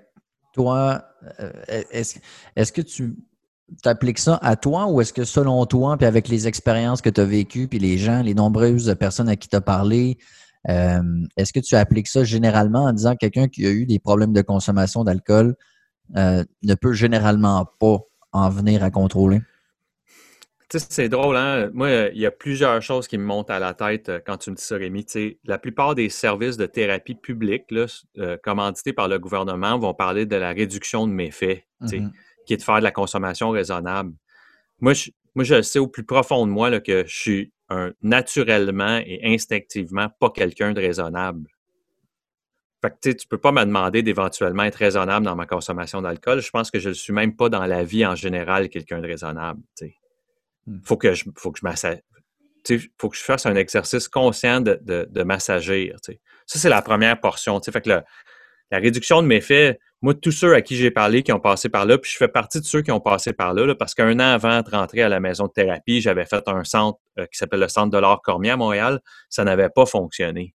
toi, 0.52 1.04
euh, 1.40 1.50
est-ce 1.90 2.72
que 2.72 2.82
tu 2.82 3.16
appliques 3.84 4.18
ça 4.18 4.38
à 4.42 4.56
toi 4.56 4.86
ou 4.86 5.00
est-ce 5.00 5.12
que 5.12 5.24
selon 5.24 5.64
toi, 5.66 5.96
puis 5.96 6.06
avec 6.06 6.28
les 6.28 6.48
expériences 6.48 7.02
que 7.02 7.10
tu 7.10 7.20
as 7.20 7.24
vécues, 7.24 7.68
puis 7.68 7.78
les 7.78 7.98
gens, 7.98 8.22
les 8.22 8.34
nombreuses 8.34 8.94
personnes 8.98 9.28
à 9.28 9.36
qui 9.36 9.48
tu 9.48 9.56
as 9.56 9.60
parlé, 9.60 10.18
euh, 10.68 11.02
est-ce 11.36 11.52
que 11.52 11.60
tu 11.60 11.74
appliques 11.74 12.08
ça 12.08 12.24
généralement 12.24 12.84
en 12.84 12.92
disant 12.92 13.12
que 13.12 13.18
quelqu'un 13.18 13.48
qui 13.48 13.66
a 13.66 13.70
eu 13.70 13.86
des 13.86 13.98
problèmes 13.98 14.32
de 14.32 14.42
consommation 14.42 15.04
d'alcool 15.04 15.54
euh, 16.16 16.44
ne 16.62 16.74
peut 16.74 16.92
généralement 16.92 17.66
pas 17.78 17.98
en 18.32 18.50
venir 18.50 18.82
à 18.82 18.90
contrôler? 18.90 19.40
Tu 20.70 20.78
sais, 20.78 20.86
c'est 20.88 21.08
drôle, 21.08 21.36
hein? 21.36 21.68
Moi, 21.72 22.10
il 22.12 22.20
y 22.20 22.26
a 22.26 22.30
plusieurs 22.30 22.80
choses 22.80 23.08
qui 23.08 23.18
me 23.18 23.24
montent 23.24 23.50
à 23.50 23.58
la 23.58 23.74
tête 23.74 24.08
euh, 24.08 24.20
quand 24.24 24.36
tu 24.36 24.50
me 24.50 24.54
dis 24.54 24.62
ça, 24.62 24.76
Rémi. 24.76 25.04
Tu 25.04 25.12
sais, 25.12 25.38
la 25.44 25.58
plupart 25.58 25.96
des 25.96 26.08
services 26.08 26.56
de 26.56 26.66
thérapie 26.66 27.16
publique, 27.16 27.64
là, 27.72 27.86
euh, 28.18 28.36
commandités 28.36 28.92
par 28.92 29.08
le 29.08 29.18
gouvernement, 29.18 29.78
vont 29.78 29.94
parler 29.94 30.26
de 30.26 30.36
la 30.36 30.50
réduction 30.50 31.08
de 31.08 31.12
méfaits, 31.12 31.64
tu 31.82 31.88
sais, 31.88 31.98
mm-hmm. 31.98 32.12
qui 32.46 32.54
est 32.54 32.58
de 32.58 32.62
faire 32.62 32.78
de 32.78 32.84
la 32.84 32.92
consommation 32.92 33.50
raisonnable. 33.50 34.12
Moi, 34.78 34.92
je, 34.92 35.10
moi, 35.34 35.44
je 35.44 35.60
sais 35.60 35.80
au 35.80 35.88
plus 35.88 36.04
profond 36.04 36.46
de 36.46 36.52
moi 36.52 36.70
là, 36.70 36.80
que 36.80 37.04
je 37.04 37.16
suis 37.16 37.52
un, 37.68 37.92
naturellement 38.02 39.00
et 39.04 39.20
instinctivement 39.24 40.08
pas 40.20 40.30
quelqu'un 40.30 40.72
de 40.72 40.80
raisonnable. 40.80 41.48
Fait 42.82 42.90
que 42.90 43.10
tu 43.10 43.26
peux 43.28 43.38
pas 43.38 43.52
me 43.52 43.64
demander 43.64 44.02
d'éventuellement 44.02 44.62
être 44.64 44.76
raisonnable 44.76 45.26
dans 45.26 45.36
ma 45.36 45.46
consommation 45.46 46.00
d'alcool. 46.00 46.40
Je 46.40 46.50
pense 46.50 46.70
que 46.70 46.78
je 46.78 46.88
ne 46.88 46.94
suis 46.94 47.12
même 47.12 47.36
pas 47.36 47.48
dans 47.48 47.66
la 47.66 47.84
vie 47.84 48.06
en 48.06 48.14
général 48.14 48.70
quelqu'un 48.70 49.00
de 49.00 49.06
raisonnable. 49.06 49.60
Il 49.82 49.88
hmm. 49.88 49.99
Faut 50.84 50.96
que 50.96 51.14
je 51.14 51.24
faut 51.36 51.50
que 51.50 51.60
je 51.60 52.78
faut 52.98 53.08
que 53.08 53.16
je 53.16 53.22
fasse 53.22 53.46
un 53.46 53.54
exercice 53.54 54.08
conscient 54.08 54.60
de, 54.60 54.80
de, 54.82 55.22
m'assagir. 55.22 55.96
Ça, 56.46 56.58
c'est 56.58 56.68
la 56.68 56.82
première 56.82 57.18
portion. 57.18 57.60
Fait 57.60 57.80
que 57.80 57.88
la, 57.88 58.04
réduction 58.72 59.22
de 59.22 59.26
méfaits, 59.26 59.78
moi, 60.02 60.14
tous 60.14 60.32
ceux 60.32 60.54
à 60.54 60.62
qui 60.62 60.76
j'ai 60.76 60.90
parlé 60.90 61.22
qui 61.22 61.32
ont 61.32 61.40
passé 61.40 61.68
par 61.68 61.84
là, 61.86 61.98
puis 61.98 62.10
je 62.10 62.16
fais 62.16 62.28
partie 62.28 62.60
de 62.60 62.64
ceux 62.64 62.82
qui 62.82 62.90
ont 62.90 63.00
passé 63.00 63.32
par 63.32 63.54
là, 63.54 63.74
parce 63.74 63.94
qu'un 63.94 64.14
an 64.20 64.34
avant 64.34 64.62
de 64.62 64.70
rentrer 64.70 65.02
à 65.02 65.08
la 65.08 65.20
maison 65.20 65.46
de 65.46 65.52
thérapie, 65.52 66.00
j'avais 66.00 66.26
fait 66.26 66.46
un 66.48 66.64
centre 66.64 66.98
euh, 67.18 67.26
qui 67.26 67.38
s'appelle 67.38 67.60
le 67.60 67.68
Centre 67.68 67.90
de 67.90 67.98
l'art 67.98 68.22
Cormier 68.22 68.50
à 68.50 68.56
Montréal. 68.56 69.00
Ça 69.28 69.44
n'avait 69.44 69.70
pas 69.70 69.86
fonctionné. 69.86 70.54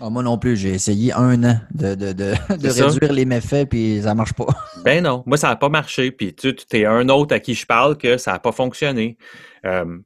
Ah, 0.00 0.10
moi 0.10 0.22
non 0.22 0.38
plus, 0.38 0.56
j'ai 0.56 0.70
essayé 0.70 1.12
un 1.12 1.42
an 1.42 1.60
de, 1.72 1.96
de, 1.96 2.12
de, 2.12 2.34
réduire 2.50 3.12
les 3.12 3.24
méfaits, 3.24 3.68
puis 3.68 4.00
ça 4.02 4.14
marche 4.14 4.32
pas. 4.32 4.46
Ben 4.84 5.02
non, 5.02 5.24
moi 5.26 5.36
ça 5.36 5.48
n'a 5.48 5.56
pas 5.56 5.68
marché. 5.68 6.12
Puis 6.12 6.34
tu 6.34 6.54
es 6.72 6.84
un 6.84 7.08
autre 7.08 7.34
à 7.34 7.40
qui 7.40 7.54
je 7.54 7.66
parle 7.66 7.98
que 7.98 8.16
ça 8.16 8.32
n'a 8.32 8.38
pas 8.38 8.52
fonctionné. 8.52 9.18
Euh, 9.66 9.98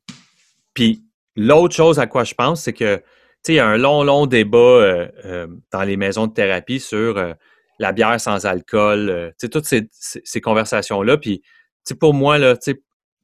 puis 0.72 1.04
l'autre 1.36 1.74
chose 1.74 1.98
à 1.98 2.06
quoi 2.06 2.24
je 2.24 2.34
pense, 2.34 2.62
c'est 2.62 2.72
que 2.72 3.02
il 3.48 3.54
y 3.54 3.58
a 3.58 3.66
un 3.66 3.76
long, 3.76 4.02
long 4.02 4.26
débat 4.26 4.58
euh, 4.58 5.08
euh, 5.26 5.46
dans 5.72 5.82
les 5.82 5.96
maisons 5.96 6.26
de 6.26 6.32
thérapie 6.32 6.80
sur 6.80 7.34
la 7.78 7.92
bière 7.92 8.20
sans 8.20 8.46
alcool, 8.46 9.32
tu 9.32 9.46
sais, 9.46 9.48
toutes 9.50 9.66
ces, 9.66 9.88
ces, 9.92 10.40
conversations-là. 10.40 11.18
Puis 11.18 11.42
pour 11.98 12.14
moi, 12.14 12.38
là, 12.38 12.56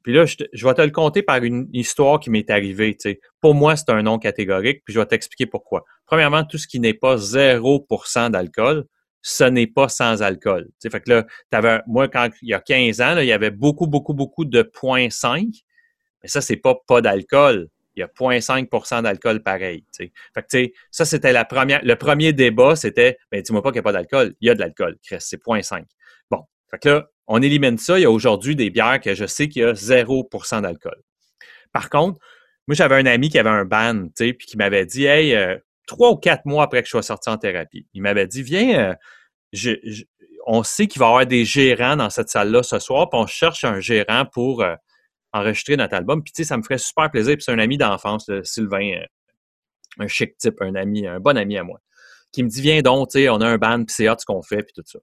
puis 0.03 0.13
là, 0.13 0.25
je, 0.25 0.65
vais 0.65 0.73
te 0.73 0.81
le 0.81 0.91
compter 0.91 1.21
par 1.21 1.43
une 1.43 1.67
histoire 1.73 2.19
qui 2.19 2.29
m'est 2.29 2.49
arrivée. 2.49 2.97
Pour 3.41 3.53
moi, 3.53 3.75
c'est 3.75 3.89
un 3.89 4.01
nom 4.01 4.17
catégorique, 4.17 4.83
puis 4.85 4.93
je 4.93 4.99
vais 4.99 5.05
t'expliquer 5.05 5.45
pourquoi. 5.45 5.83
Premièrement, 6.05 6.43
tout 6.43 6.57
ce 6.57 6.67
qui 6.67 6.79
n'est 6.79 6.93
pas 6.93 7.17
0% 7.17 8.31
d'alcool, 8.31 8.85
ce 9.21 9.43
n'est 9.43 9.67
pas 9.67 9.89
sans 9.89 10.21
alcool. 10.21 10.69
fait 10.81 11.01
que 11.01 11.09
là, 11.09 11.25
avais, 11.51 11.81
moi, 11.87 12.07
quand 12.07 12.29
il 12.41 12.49
y 12.49 12.53
a 12.53 12.61
15 12.61 13.01
ans, 13.01 13.17
il 13.17 13.25
y 13.25 13.33
avait 13.33 13.51
beaucoup, 13.51 13.87
beaucoup, 13.87 14.13
beaucoup 14.13 14.45
de 14.45 14.61
0.5, 14.61 15.47
mais 16.23 16.29
ça, 16.29 16.41
c'est 16.41 16.57
pas 16.57 16.75
pas 16.87 17.01
d'alcool. 17.01 17.67
Il 17.95 17.99
y 17.99 18.03
a 18.03 18.07
0.5% 18.07 19.03
d'alcool 19.03 19.43
pareil. 19.43 19.83
Fait 19.97 20.11
que, 20.35 20.71
ça, 20.89 21.03
c'était 21.03 21.33
la 21.33 21.43
première, 21.43 21.81
le 21.83 21.95
premier 21.95 22.31
débat, 22.31 22.77
c'était, 22.77 23.17
ben, 23.31 23.41
dis-moi 23.41 23.61
pas 23.61 23.71
qu'il 23.71 23.77
n'y 23.77 23.79
a 23.79 23.83
pas 23.83 23.91
d'alcool. 23.91 24.35
Il 24.39 24.47
y 24.47 24.49
a 24.49 24.55
de 24.55 24.59
l'alcool, 24.59 24.97
c'est 25.01 25.41
0.5. 25.41 25.83
Bon. 26.31 26.45
Fait 26.71 26.79
que 26.79 26.89
là, 26.89 27.09
on 27.29 27.41
élimine 27.41 27.77
ça. 27.77 27.97
Il 27.97 28.01
y 28.01 28.05
a 28.05 28.11
aujourd'hui 28.11 28.55
des 28.55 28.69
bières 28.71 28.99
que 28.99 29.13
je 29.13 29.25
sais 29.25 29.47
qu'il 29.47 29.61
y 29.61 29.65
a 29.65 29.73
0% 29.73 30.61
d'alcool. 30.61 31.01
Par 31.71 31.89
contre, 31.89 32.19
moi, 32.67 32.75
j'avais 32.75 32.95
un 32.95 33.05
ami 33.05 33.29
qui 33.29 33.39
avait 33.39 33.49
un 33.49 33.65
ban, 33.65 34.07
tu 34.07 34.11
sais, 34.15 34.33
puis 34.33 34.47
qui 34.47 34.57
m'avait 34.57 34.85
dit, 34.85 35.05
hey, 35.05 35.35
euh, 35.35 35.57
trois 35.87 36.11
ou 36.11 36.17
quatre 36.17 36.45
mois 36.45 36.63
après 36.63 36.81
que 36.81 36.87
je 36.87 36.91
sois 36.91 37.03
sorti 37.03 37.29
en 37.29 37.37
thérapie, 37.37 37.87
il 37.93 38.01
m'avait 38.01 38.27
dit, 38.27 38.41
viens, 38.41 38.95
euh, 39.53 39.75
on 40.47 40.63
sait 40.63 40.87
qu'il 40.87 40.99
va 40.99 41.05
y 41.05 41.09
avoir 41.09 41.25
des 41.27 41.45
gérants 41.45 41.95
dans 41.95 42.09
cette 42.09 42.29
salle-là 42.29 42.63
ce 42.63 42.79
soir, 42.79 43.09
puis 43.09 43.19
on 43.19 43.27
cherche 43.27 43.63
un 43.63 43.79
gérant 43.79 44.25
pour 44.25 44.63
euh, 44.63 44.75
enregistrer 45.31 45.77
notre 45.77 45.95
album. 45.95 46.23
Puis, 46.23 46.33
tu 46.33 46.43
sais, 46.43 46.47
ça 46.47 46.57
me 46.57 46.63
ferait 46.63 46.79
super 46.79 47.11
plaisir. 47.11 47.35
Puis, 47.35 47.43
c'est 47.43 47.51
un 47.51 47.59
ami 47.59 47.77
d'enfance, 47.77 48.29
Sylvain, 48.43 49.01
un 49.99 50.07
chic 50.07 50.35
type, 50.37 50.61
un 50.61 50.73
ami, 50.73 51.05
un 51.05 51.19
bon 51.19 51.37
ami 51.37 51.57
à 51.57 51.63
moi, 51.63 51.79
qui 52.31 52.41
me 52.41 52.49
dit, 52.49 52.61
viens 52.61 52.81
donc, 52.81 53.11
tu 53.11 53.19
sais, 53.19 53.29
on 53.29 53.39
a 53.41 53.47
un 53.47 53.57
band, 53.57 53.85
puis 53.85 53.93
c'est 53.95 54.09
hot 54.09 54.15
ce 54.17 54.25
qu'on 54.25 54.41
fait, 54.41 54.63
puis 54.63 54.73
tout 54.75 54.83
ça. 54.85 54.99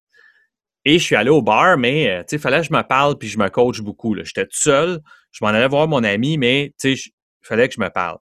Et 0.89 1.01
je 1.01 1.05
suis 1.05 1.17
allé 1.17 1.31
au 1.31 1.43
bar, 1.43 1.77
mais 1.77 2.09
euh, 2.09 2.23
il 2.31 2.39
fallait 2.39 2.61
que 2.61 2.67
je 2.69 2.73
me 2.73 2.83
parle 2.83 3.19
puis 3.19 3.27
je 3.27 3.39
me 3.39 3.49
coach 3.49 3.81
beaucoup. 3.81 4.15
J'étais 4.23 4.45
tout 4.45 4.57
seul, 4.57 5.01
je 5.33 5.45
m'en 5.45 5.51
allais 5.51 5.67
voir 5.67 5.89
mon 5.89 6.05
ami, 6.05 6.39
mais 6.39 6.73
il 6.85 6.97
fallait 7.43 7.69
que 7.69 7.75
je 7.75 7.81
me 7.81 7.91
parle. 7.91 8.19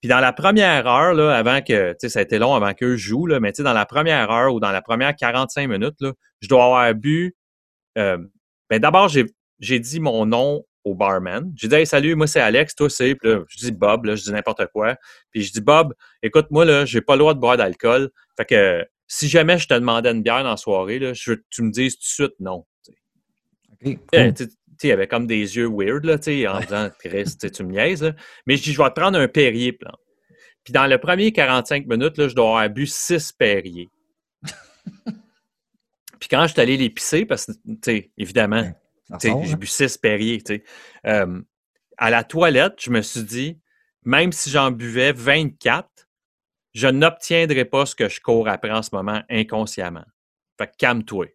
Puis 0.00 0.08
dans 0.08 0.20
la 0.20 0.32
première 0.32 0.86
heure, 0.86 1.12
là, 1.12 1.36
avant 1.36 1.60
que, 1.60 1.90
tu 1.90 1.96
sais, 2.00 2.08
ça 2.08 2.20
a 2.20 2.22
été 2.22 2.38
long 2.38 2.54
avant 2.54 2.72
qu'eux 2.72 2.96
jouent, 2.96 3.26
là, 3.26 3.40
mais 3.40 3.52
dans 3.58 3.74
la 3.74 3.84
première 3.84 4.30
heure 4.30 4.54
ou 4.54 4.58
dans 4.58 4.70
la 4.70 4.80
première 4.80 5.14
45 5.14 5.68
minutes, 5.68 5.96
là, 6.00 6.12
je 6.40 6.48
dois 6.48 6.64
avoir 6.64 6.94
bu. 6.94 7.36
Euh, 7.98 8.16
ben 8.70 8.78
d'abord, 8.78 9.08
j'ai 9.08 9.78
dit 9.78 10.00
mon 10.00 10.24
nom 10.24 10.64
au 10.84 10.94
barman. 10.94 11.52
J'ai 11.56 11.68
dit 11.68 11.84
salut, 11.84 12.14
moi 12.14 12.26
c'est 12.26 12.40
Alex, 12.40 12.74
toi 12.74 12.88
c'est. 12.88 13.16
Puis 13.16 13.30
je 13.48 13.58
dis 13.58 13.72
Bob, 13.72 14.06
là, 14.06 14.16
je 14.16 14.22
dis 14.22 14.32
n'importe 14.32 14.64
quoi. 14.72 14.96
Puis 15.30 15.42
je 15.42 15.52
dis 15.52 15.60
Bob, 15.60 15.92
écoute, 16.22 16.46
moi, 16.50 16.64
là, 16.64 16.86
j'ai 16.86 17.02
pas 17.02 17.16
le 17.16 17.18
droit 17.18 17.34
de 17.34 17.40
boire 17.40 17.58
d'alcool. 17.58 18.08
Fait 18.38 18.46
que 18.46 18.86
si 19.08 19.26
jamais 19.28 19.58
je 19.58 19.66
te 19.66 19.74
demandais 19.74 20.10
une 20.10 20.22
bière 20.22 20.44
dans 20.44 20.50
la 20.50 20.56
soirée, 20.56 20.98
là, 20.98 21.14
je, 21.14 21.32
tu 21.50 21.62
me 21.62 21.70
dises 21.70 21.94
tout 21.96 22.02
de 22.02 22.28
suite 22.28 22.34
non. 22.40 22.66
Euh, 24.14 24.32
il 24.82 24.92
avait 24.92 25.08
comme 25.08 25.26
des 25.26 25.56
yeux 25.56 25.68
weird, 25.68 26.04
là, 26.04 26.14
en 26.14 26.60
disant, 26.60 26.90
Chris, 27.00 27.36
tu 27.52 27.64
me 27.64 27.72
niaises. 27.72 28.14
Mais 28.46 28.56
je 28.56 28.62
dis, 28.62 28.72
je 28.72 28.80
vais 28.80 28.88
te 28.90 29.00
prendre 29.00 29.18
un 29.18 29.26
Perrier, 29.26 29.72
plan. 29.72 29.92
Puis 30.62 30.72
dans 30.72 30.86
le 30.86 30.98
premier 30.98 31.32
45 31.32 31.86
minutes, 31.86 32.18
là, 32.18 32.28
je 32.28 32.34
dois 32.34 32.48
avoir 32.48 32.70
bu 32.70 32.86
six 32.86 33.32
Perrier. 33.32 33.88
Puis 36.20 36.28
quand 36.30 36.46
je 36.46 36.52
suis 36.52 36.60
allé 36.60 36.76
les 36.76 36.90
pisser, 36.90 37.24
parce 37.24 37.46
que, 37.46 38.02
évidemment, 38.18 38.70
j'ai 39.22 39.30
hein? 39.30 39.56
bu 39.58 39.66
six 39.66 39.96
Perrier, 39.96 40.42
tu 40.42 40.56
sais. 40.56 40.64
Euh, 41.06 41.40
à 41.96 42.10
la 42.10 42.22
toilette, 42.24 42.74
je 42.80 42.90
me 42.90 43.00
suis 43.00 43.22
dit, 43.22 43.58
même 44.04 44.32
si 44.32 44.50
j'en 44.50 44.70
buvais 44.70 45.12
24, 45.12 45.88
je 46.78 46.86
n'obtiendrai 46.86 47.64
pas 47.64 47.86
ce 47.86 47.96
que 47.96 48.08
je 48.08 48.20
cours 48.20 48.48
après 48.48 48.70
en 48.70 48.82
ce 48.82 48.90
moment 48.92 49.20
inconsciemment. 49.28 50.04
Fait 50.56 50.68
que 50.68 50.76
calme-toi. 50.78 51.26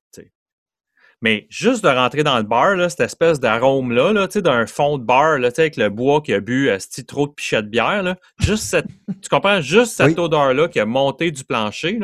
Mais 1.21 1.47
juste 1.49 1.83
de 1.83 1.89
rentrer 1.89 2.23
dans 2.23 2.37
le 2.37 2.43
bar, 2.43 2.75
là, 2.75 2.89
cette 2.89 2.99
espèce 3.01 3.39
d'arôme-là, 3.39 4.11
là, 4.11 4.27
d'un 4.27 4.65
fond 4.65 4.97
de 4.97 5.03
bar, 5.03 5.39
là, 5.39 5.49
avec 5.57 5.77
le 5.77 5.89
bois 5.89 6.21
qui 6.21 6.33
a 6.33 6.41
bu 6.41 6.69
euh, 6.69 6.77
trop 7.07 7.27
de 7.27 7.33
pichets 7.33 7.63
de 7.63 7.69
bière, 7.69 8.03
là, 8.03 8.17
juste 8.39 8.63
cette, 8.63 8.87
tu 9.21 9.29
comprends? 9.29 9.61
Juste 9.61 9.93
cette 9.93 10.19
odeur-là 10.19 10.67
qui 10.67 10.81
a 10.81 10.85
monté 10.85 11.31
du 11.31 11.45
plancher, 11.45 11.97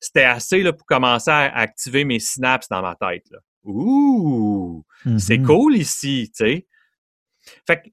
c'était 0.00 0.24
assez 0.24 0.62
là, 0.62 0.74
pour 0.74 0.86
commencer 0.86 1.30
à 1.30 1.56
activer 1.56 2.04
mes 2.04 2.20
synapses 2.20 2.68
dans 2.68 2.82
ma 2.82 2.94
tête. 2.94 3.24
Là. 3.30 3.38
Ouh! 3.64 4.84
C'est 5.16 5.38
mm-hmm. 5.38 5.46
cool 5.46 5.76
ici, 5.76 6.30
tu 6.36 6.44
sais. 6.44 6.66
Fait 7.66 7.82
que 7.82 7.88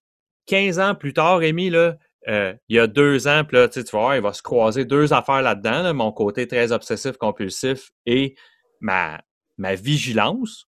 15 0.47 0.79
ans 0.79 0.95
plus 0.95 1.13
tard, 1.13 1.39
Rémi, 1.39 1.69
là, 1.69 1.95
euh, 2.28 2.53
il 2.69 2.78
y 2.78 2.80
a 2.80 2.88
deux 2.88 3.28
ans, 3.28 3.43
puis 3.45 3.57
là, 3.57 3.67
tu 3.67 3.82
voir, 3.91 4.15
il 4.15 4.21
va 4.21 4.34
se 4.34 4.41
croiser 4.41 4.86
deux 4.86 5.13
affaires 5.13 5.41
là-dedans, 5.41 5.93
mon 5.93 6.11
côté 6.11 6.47
très 6.47 6.71
obsessif-compulsif 6.71 7.91
et 8.05 8.36
ma, 8.80 9.21
ma 9.57 9.76
vigilance. 9.76 10.67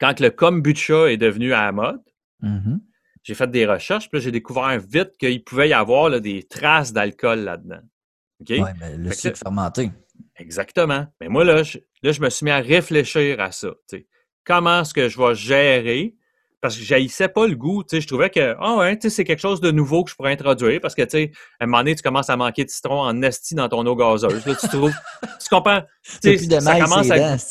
Quand 0.00 0.20
le 0.20 0.30
kombucha 0.30 1.10
est 1.10 1.16
devenu 1.16 1.52
à 1.52 1.66
la 1.66 1.72
mode, 1.72 2.02
mm-hmm. 2.42 2.80
j'ai 3.22 3.34
fait 3.34 3.50
des 3.50 3.66
recherches, 3.66 4.10
puis 4.10 4.20
j'ai 4.20 4.32
découvert 4.32 4.78
vite 4.78 5.16
qu'il 5.18 5.42
pouvait 5.44 5.68
y 5.68 5.72
avoir 5.74 6.20
des 6.20 6.42
traces 6.42 6.92
d'alcool 6.92 7.40
là-dedans. 7.40 7.82
Oui, 8.48 8.60
mais 8.78 8.96
le 8.96 9.12
sucre 9.12 9.38
fermenté. 9.38 9.90
Exactement. 10.36 11.06
Mais 11.20 11.28
moi, 11.28 11.44
là 11.44 11.62
je, 11.62 11.78
là, 12.02 12.12
je 12.12 12.20
me 12.20 12.28
suis 12.30 12.44
mis 12.44 12.50
à 12.50 12.58
réfléchir 12.58 13.40
à 13.40 13.52
ça. 13.52 13.70
Comment 14.44 14.82
est-ce 14.82 14.94
que 14.94 15.08
je 15.08 15.18
vais 15.18 15.34
gérer 15.34 16.14
parce 16.66 16.76
que 16.76 16.82
j'haïssais 16.82 17.28
pas 17.28 17.46
le 17.46 17.54
goût. 17.54 17.84
Tu 17.84 17.94
sais, 17.94 18.00
je 18.00 18.08
trouvais 18.08 18.28
que, 18.28 18.56
ah 18.58 18.74
ouais, 18.78 18.98
tu 18.98 19.02
sais, 19.02 19.14
c'est 19.14 19.24
quelque 19.24 19.38
chose 19.38 19.60
de 19.60 19.70
nouveau 19.70 20.02
que 20.02 20.10
je 20.10 20.16
pourrais 20.16 20.32
introduire 20.32 20.80
parce 20.80 20.96
que, 20.96 21.02
tu 21.02 21.10
sais, 21.10 21.30
à 21.60 21.64
un 21.64 21.66
moment 21.68 21.78
donné, 21.78 21.94
tu 21.94 22.02
commences 22.02 22.28
à 22.28 22.36
manquer 22.36 22.64
de 22.64 22.70
citron 22.70 23.02
en 23.02 23.22
esti 23.22 23.54
dans 23.54 23.68
ton 23.68 23.86
eau 23.86 23.94
gazeuse. 23.94 24.44
Là, 24.44 24.54
tu 24.56 24.66
trouves, 24.66 24.90
tu 25.22 25.48
comprends? 25.48 25.82
Tu 26.22 26.36
sais, 26.36 26.60
ça 26.60 26.80
commence 26.80 27.10
à. 27.12 27.36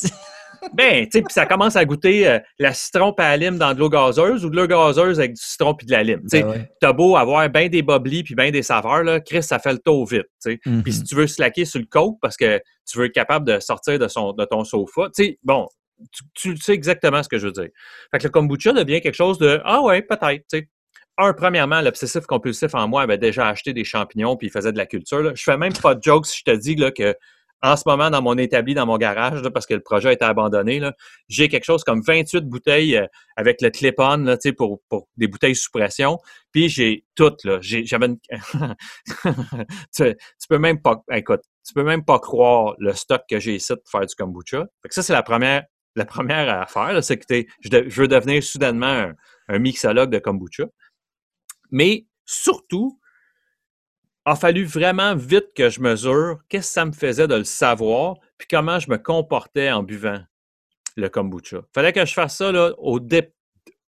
Ben, 0.74 1.04
tu 1.04 1.10
sais, 1.12 1.22
puis 1.22 1.32
ça 1.32 1.46
commence 1.46 1.76
à 1.76 1.84
goûter 1.84 2.26
euh, 2.26 2.40
la 2.58 2.72
citron 2.72 3.14
et 3.16 3.22
la 3.22 3.36
lime 3.36 3.56
dans 3.56 3.72
de 3.72 3.78
l'eau 3.78 3.88
gazeuse 3.88 4.44
ou 4.44 4.50
de 4.50 4.56
l'eau 4.56 4.66
gazeuse 4.66 5.20
avec 5.20 5.34
du 5.34 5.40
citron 5.40 5.74
puis 5.74 5.86
de 5.86 5.92
la 5.92 6.02
lime. 6.02 6.22
Tu 6.22 6.38
sais, 6.38 6.42
ben 6.42 6.66
t'as 6.80 6.92
beau 6.92 7.14
avoir 7.14 7.48
bien 7.50 7.68
des 7.68 7.82
boblis 7.82 8.24
puis 8.24 8.34
bien 8.34 8.50
des 8.50 8.62
saveurs, 8.62 9.04
là, 9.04 9.20
Chris, 9.20 9.44
ça 9.44 9.60
fait 9.60 9.72
le 9.72 9.78
tour 9.78 10.06
vite. 10.06 10.26
Tu 10.42 10.58
sais. 10.64 10.80
Puis 10.82 10.92
si 10.92 11.04
tu 11.04 11.14
veux 11.14 11.28
slacker 11.28 11.66
sur 11.66 11.78
le 11.78 11.86
coke 11.86 12.16
parce 12.20 12.36
que 12.36 12.60
tu 12.90 12.98
veux 12.98 13.04
être 13.04 13.12
capable 13.12 13.46
de 13.46 13.60
sortir 13.60 13.98
de, 14.00 14.08
son, 14.08 14.32
de 14.32 14.44
ton 14.44 14.64
sofa, 14.64 15.08
tu 15.14 15.24
sais, 15.24 15.38
bon, 15.44 15.68
tu, 16.34 16.56
sais 16.56 16.72
exactement 16.72 17.22
ce 17.22 17.28
que 17.28 17.38
je 17.38 17.46
veux 17.46 17.52
dire. 17.52 17.68
Fait 18.10 18.18
que 18.18 18.24
le 18.24 18.30
kombucha 18.30 18.72
devient 18.72 19.00
quelque 19.00 19.14
chose 19.14 19.38
de 19.38 19.60
Ah 19.64 19.82
ouais, 19.82 20.02
peut-être. 20.02 20.66
Un, 21.18 21.32
premièrement, 21.32 21.80
l'obsessif 21.80 22.26
compulsif 22.26 22.74
en 22.74 22.88
moi 22.88 23.02
avait 23.02 23.16
déjà 23.16 23.48
acheté 23.48 23.72
des 23.72 23.84
champignons 23.84 24.36
puis 24.36 24.50
faisait 24.50 24.72
de 24.72 24.76
la 24.76 24.84
culture. 24.84 25.22
Là. 25.22 25.32
Je 25.34 25.42
fais 25.42 25.56
même 25.56 25.72
pas 25.72 25.94
de 25.94 26.02
jokes 26.02 26.26
si 26.26 26.40
je 26.40 26.52
te 26.52 26.56
dis 26.56 26.74
là, 26.74 26.90
que 26.90 27.14
en 27.62 27.76
ce 27.76 27.82
moment, 27.86 28.10
dans 28.10 28.22
mon 28.22 28.36
établi, 28.36 28.74
dans 28.74 28.86
mon 28.86 28.98
garage, 28.98 29.42
parce 29.48 29.66
que 29.66 29.74
le 29.74 29.80
projet 29.80 30.10
a 30.10 30.12
été 30.12 30.24
abandonné, 30.24 30.80
j'ai 31.28 31.48
quelque 31.48 31.64
chose 31.64 31.84
comme 31.84 32.02
28 32.02 32.42
bouteilles 32.44 32.96
euh, 32.96 33.06
avec 33.36 33.62
le 33.62 33.70
clip-on 33.70 34.36
pour, 34.56 34.80
pour 34.88 35.08
des 35.16 35.26
bouteilles 35.26 35.56
sous 35.56 35.70
pression. 35.70 36.18
Puis 36.52 36.68
j'ai 36.68 37.04
toutes. 37.14 37.44
Là. 37.44 37.58
J'avais 37.60 38.08
tu, 39.96 40.14
peux 40.48 40.58
même 40.58 40.80
pas. 40.80 41.02
Écoute, 41.10 41.40
tu 41.66 41.72
peux 41.74 41.82
même 41.82 42.04
pas 42.04 42.18
croire 42.18 42.74
le 42.78 42.92
stock 42.92 43.22
que 43.28 43.40
j'ai 43.40 43.56
ici 43.56 43.72
pour 43.74 43.90
faire 43.90 44.06
du 44.06 44.14
kombucha. 44.14 44.66
Fait 44.82 44.88
que 44.88 44.94
ça, 44.94 45.02
c'est 45.02 45.14
la 45.14 45.22
première 45.22 45.64
la 45.96 46.04
première 46.04 46.60
affaire, 46.60 47.02
c'est 47.02 47.18
que 47.18 47.24
je, 47.60 48.00
veux 48.00 48.08
devenir 48.08 48.42
soudainement 48.42 49.12
un, 49.48 49.58
mixologue 49.58 50.10
de 50.10 50.18
kombucha. 50.18 50.64
Mais 51.70 52.06
surtout, 52.24 53.00
il 54.26 54.32
a 54.32 54.36
fallu 54.36 54.64
vraiment 54.64 55.16
vite 55.16 55.52
que 55.54 55.70
je 55.70 55.80
mesure 55.80 56.38
qu'est-ce 56.48 56.68
que 56.68 56.72
ça 56.72 56.84
me 56.84 56.92
faisait 56.92 57.26
de 57.26 57.34
le 57.34 57.44
savoir, 57.44 58.16
puis 58.38 58.46
comment 58.48 58.78
je 58.78 58.90
me 58.90 58.98
comportais 58.98 59.70
en 59.70 59.82
buvant 59.82 60.20
le 60.96 61.08
kombucha. 61.08 61.62
Fallait 61.74 61.92
que 61.92 62.04
je 62.04 62.12
fasse 62.12 62.36
ça 62.36 62.52
là, 62.52 62.72
au 62.78 63.00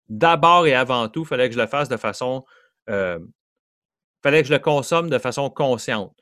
d'abord 0.09 0.65
et 0.67 0.73
avant 0.73 1.09
tout, 1.09 1.23
il 1.23 1.27
fallait 1.27 1.49
que 1.49 1.55
je 1.55 1.59
le 1.59 1.67
fasse 1.67 1.89
de 1.89 1.97
façon. 1.97 2.45
Euh, 2.89 3.19
fallait 4.23 4.41
que 4.41 4.47
je 4.47 4.53
le 4.53 4.59
consomme 4.59 5.09
de 5.09 5.17
façon 5.17 5.49
consciente 5.49 6.15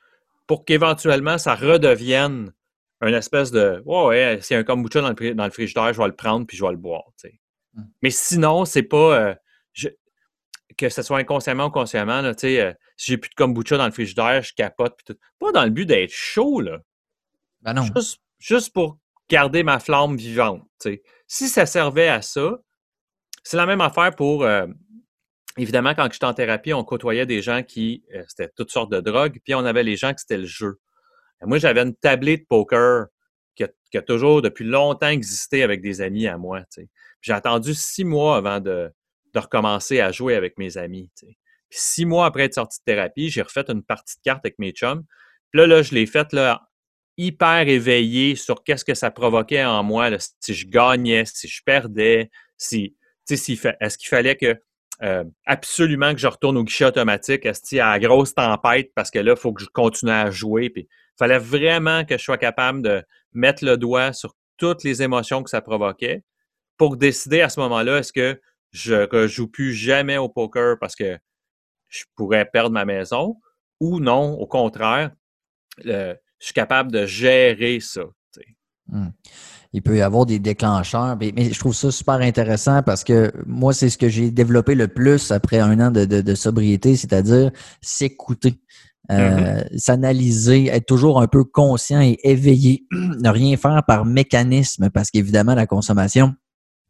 pour 0.46 0.64
qu'éventuellement 0.64 1.38
ça 1.38 1.54
redevienne 1.54 2.52
un 3.00 3.12
espèce 3.12 3.50
de 3.50 3.82
Ouais, 3.84 4.06
ouais, 4.06 4.38
s'il 4.40 4.54
y 4.54 4.56
a 4.56 4.60
un 4.60 4.64
kombucha 4.64 5.00
dans 5.00 5.10
le, 5.10 5.34
dans 5.34 5.44
le 5.44 5.50
frigidaire, 5.50 5.92
je 5.92 6.00
vais 6.00 6.06
le 6.06 6.16
prendre 6.16 6.46
puis 6.46 6.56
je 6.56 6.64
vais 6.64 6.70
le 6.70 6.76
boire. 6.76 7.04
Mmh. 7.74 7.82
Mais 8.02 8.10
sinon, 8.10 8.64
c'est 8.64 8.82
pas. 8.82 9.18
Euh, 9.18 9.34
que 10.76 10.88
ce 10.88 11.02
soit 11.02 11.18
inconsciemment 11.18 11.66
ou 11.66 11.70
consciemment, 11.70 12.20
là, 12.20 12.34
euh, 12.44 12.72
si 12.96 13.12
j'ai 13.12 13.16
plus 13.16 13.30
de 13.30 13.34
kombucha 13.34 13.76
dans 13.78 13.86
le 13.86 13.92
frigidaire, 13.92 14.42
je 14.42 14.52
capote. 14.52 14.98
Tout. 15.06 15.16
Pas 15.38 15.52
dans 15.52 15.64
le 15.64 15.70
but 15.70 15.86
d'être 15.86 16.12
chaud, 16.12 16.60
là. 16.60 16.80
Ben 17.62 17.72
non. 17.72 17.86
Juste, 18.38 18.72
pour 18.72 18.98
garder 19.28 19.62
ma 19.62 19.78
flamme 19.78 20.16
vivante. 20.16 20.68
Si 21.26 21.48
ça 21.48 21.64
servait 21.64 22.08
à 22.08 22.20
ça, 22.20 22.58
c'est 23.42 23.56
la 23.56 23.66
même 23.66 23.80
affaire 23.80 24.14
pour. 24.14 24.44
Euh, 24.44 24.66
évidemment, 25.56 25.94
quand 25.94 26.12
j'étais 26.12 26.26
en 26.26 26.34
thérapie, 26.34 26.74
on 26.74 26.84
côtoyait 26.84 27.26
des 27.26 27.40
gens 27.40 27.62
qui. 27.62 28.04
c'était 28.28 28.50
toutes 28.54 28.70
sortes 28.70 28.92
de 28.92 29.00
drogues, 29.00 29.40
puis 29.42 29.54
on 29.54 29.64
avait 29.64 29.82
les 29.82 29.96
gens 29.96 30.12
qui 30.12 30.20
c'était 30.20 30.38
le 30.38 30.46
jeu. 30.46 30.78
Moi, 31.42 31.58
j'avais 31.58 31.82
une 31.82 31.94
tablée 31.94 32.38
de 32.38 32.44
poker 32.48 33.06
qui 33.54 33.64
a, 33.98 34.02
toujours 34.02 34.42
depuis 34.42 34.64
longtemps 34.64 35.08
existé 35.08 35.62
avec 35.62 35.80
des 35.80 36.00
amis 36.00 36.26
à 36.26 36.36
moi. 36.36 36.62
J'ai 37.22 37.32
attendu 37.32 37.74
six 37.74 38.04
mois 38.04 38.36
avant 38.36 38.60
de, 38.60 38.90
recommencer 39.34 40.00
à 40.00 40.12
jouer 40.12 40.34
avec 40.34 40.56
mes 40.56 40.78
amis. 40.78 41.10
Six 41.68 42.06
mois 42.06 42.26
après 42.26 42.44
être 42.44 42.54
sorti 42.54 42.78
de 42.78 42.84
thérapie, 42.84 43.28
j'ai 43.28 43.42
refait 43.42 43.64
une 43.68 43.82
partie 43.82 44.16
de 44.16 44.22
cartes 44.22 44.44
avec 44.44 44.58
mes 44.58 44.70
chums. 44.70 45.04
Là, 45.52 45.66
là 45.66 45.82
je 45.82 45.94
l'ai 45.94 46.06
faite 46.06 46.34
hyper 47.18 47.68
éveillé 47.68 48.34
sur 48.34 48.62
qu'est-ce 48.62 48.84
que 48.84 48.94
ça 48.94 49.10
provoquait 49.10 49.64
en 49.64 49.82
moi, 49.82 50.10
si 50.40 50.54
je 50.54 50.66
gagnais, 50.66 51.24
si 51.26 51.48
je 51.48 51.62
perdais, 51.64 52.30
si, 52.56 52.94
est-ce 53.28 53.98
qu'il 53.98 54.08
fallait 54.08 54.36
que 54.36 54.56
euh, 55.02 55.24
absolument 55.44 56.14
que 56.14 56.20
je 56.20 56.26
retourne 56.26 56.56
au 56.56 56.64
guichet 56.64 56.86
automatique, 56.86 57.44
est-ce 57.44 57.76
a 57.76 57.90
la 57.92 57.98
grosse 57.98 58.34
tempête 58.34 58.92
parce 58.94 59.10
que 59.10 59.18
là, 59.18 59.32
il 59.32 59.38
faut 59.38 59.52
que 59.52 59.62
je 59.62 59.68
continue 59.68 60.12
à 60.12 60.30
jouer. 60.30 60.72
Fallait 61.18 61.38
vraiment 61.38 62.04
que 62.04 62.18
je 62.18 62.22
sois 62.22 62.38
capable 62.38 62.82
de 62.82 63.04
mettre 63.32 63.64
le 63.64 63.76
doigt 63.76 64.12
sur 64.12 64.34
toutes 64.56 64.84
les 64.84 65.02
émotions 65.02 65.42
que 65.42 65.50
ça 65.50 65.60
provoquait 65.60 66.22
pour 66.76 66.96
décider 66.96 67.40
à 67.40 67.48
ce 67.48 67.60
moment-là, 67.60 67.98
est-ce 67.98 68.12
que 68.12 68.40
je 68.72 69.08
ne 69.10 69.26
joue 69.26 69.48
plus 69.48 69.72
jamais 69.72 70.18
au 70.18 70.28
poker 70.28 70.76
parce 70.78 70.94
que 70.94 71.18
je 71.88 72.04
pourrais 72.14 72.44
perdre 72.44 72.70
ma 72.70 72.84
maison 72.84 73.36
ou 73.80 74.00
non, 74.00 74.34
au 74.34 74.46
contraire, 74.46 75.12
je 75.84 76.14
suis 76.38 76.54
capable 76.54 76.92
de 76.92 77.06
gérer 77.06 77.80
ça. 77.80 78.02
Hmm. 78.88 79.08
Il 79.72 79.82
peut 79.82 79.96
y 79.96 80.00
avoir 80.00 80.26
des 80.26 80.38
déclencheurs, 80.38 81.16
mais, 81.18 81.52
je 81.52 81.58
trouve 81.58 81.74
ça 81.74 81.90
super 81.90 82.14
intéressant 82.14 82.82
parce 82.82 83.04
que 83.04 83.32
moi, 83.46 83.72
c'est 83.72 83.90
ce 83.90 83.98
que 83.98 84.08
j'ai 84.08 84.30
développé 84.30 84.74
le 84.74 84.88
plus 84.88 85.32
après 85.32 85.58
un 85.58 85.80
an 85.80 85.90
de, 85.90 86.34
sobriété, 86.34 86.96
c'est-à-dire 86.96 87.50
s'écouter. 87.82 88.54
Euh, 89.10 89.60
mm-hmm. 89.60 89.78
s'analyser, 89.78 90.66
être 90.66 90.86
toujours 90.86 91.20
un 91.20 91.28
peu 91.28 91.44
conscient 91.44 92.00
et 92.00 92.18
éveillé, 92.24 92.86
ne 92.90 93.28
rien 93.28 93.56
faire 93.56 93.82
par 93.86 94.04
mécanisme, 94.04 94.90
parce 94.90 95.10
qu'évidemment, 95.10 95.54
la 95.54 95.66
consommation 95.66 96.34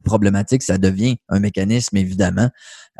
problématique, 0.04 0.62
ça 0.62 0.78
devient 0.78 1.16
un 1.28 1.40
mécanisme, 1.40 1.96
évidemment. 1.96 2.48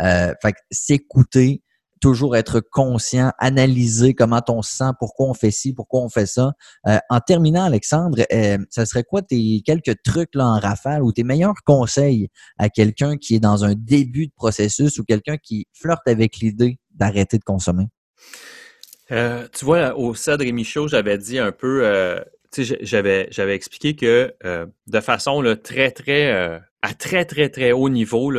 Euh, 0.01 0.35
fait 0.43 0.57
s'écouter, 0.71 1.63
toujours 2.01 2.37
être 2.37 2.61
conscient, 2.61 3.33
analyser 3.39 4.13
comment 4.13 4.43
on 4.49 4.61
se 4.61 4.75
sent, 4.75 4.91
pourquoi 4.99 5.29
on 5.29 5.35
fait 5.35 5.51
ci, 5.51 5.73
pourquoi 5.73 6.03
on 6.03 6.11
fait 6.11 6.27
ça. 6.27 6.53
Euh, 6.87 6.99
en 7.09 7.21
terminant, 7.21 7.65
Alexandre, 7.65 8.19
euh, 8.33 8.59
ça 8.69 8.85
serait 8.85 9.05
quoi 9.05 9.23
tes 9.23 9.63
quelques 9.65 10.03
trucs 10.03 10.35
là, 10.35 10.47
en 10.47 10.59
rafale 10.59 11.03
ou 11.03 11.13
tes 11.13 11.25
meilleurs 11.25 11.63
conseils 11.65 12.29
à 12.59 12.69
quelqu'un 12.69 13.17
qui 13.17 13.37
est 13.37 13.41
dans 13.41 13.65
un 13.65 13.75
début 13.75 14.27
de 14.27 14.33
processus 14.37 14.99
ou 14.99 15.05
quelqu'un 15.05 15.39
qui 15.39 15.67
flirte 15.73 16.07
avec 16.07 16.37
l'idée 16.39 16.79
d'arrêter 16.95 17.39
de 17.39 17.45
consommer? 17.45 17.87
Euh, 19.13 19.47
tu 19.53 19.65
vois, 19.65 19.97
au 19.97 20.15
Cèdre 20.15 20.45
et 20.45 20.53
Michaud, 20.53 20.89
j'avais 20.89 21.19
dit 21.19 21.39
un 21.39 21.53
peu, 21.53 21.83
j'avais, 22.57 23.29
j'avais 23.31 23.55
expliqué 23.55 23.95
que 23.95 24.35
de 24.87 25.01
façon 25.01 25.43
très, 25.63 25.91
très, 25.91 26.31
à 26.83 26.95
très, 26.95 27.25
très, 27.25 27.49
très 27.49 27.73
haut 27.73 27.89
niveau, 27.89 28.33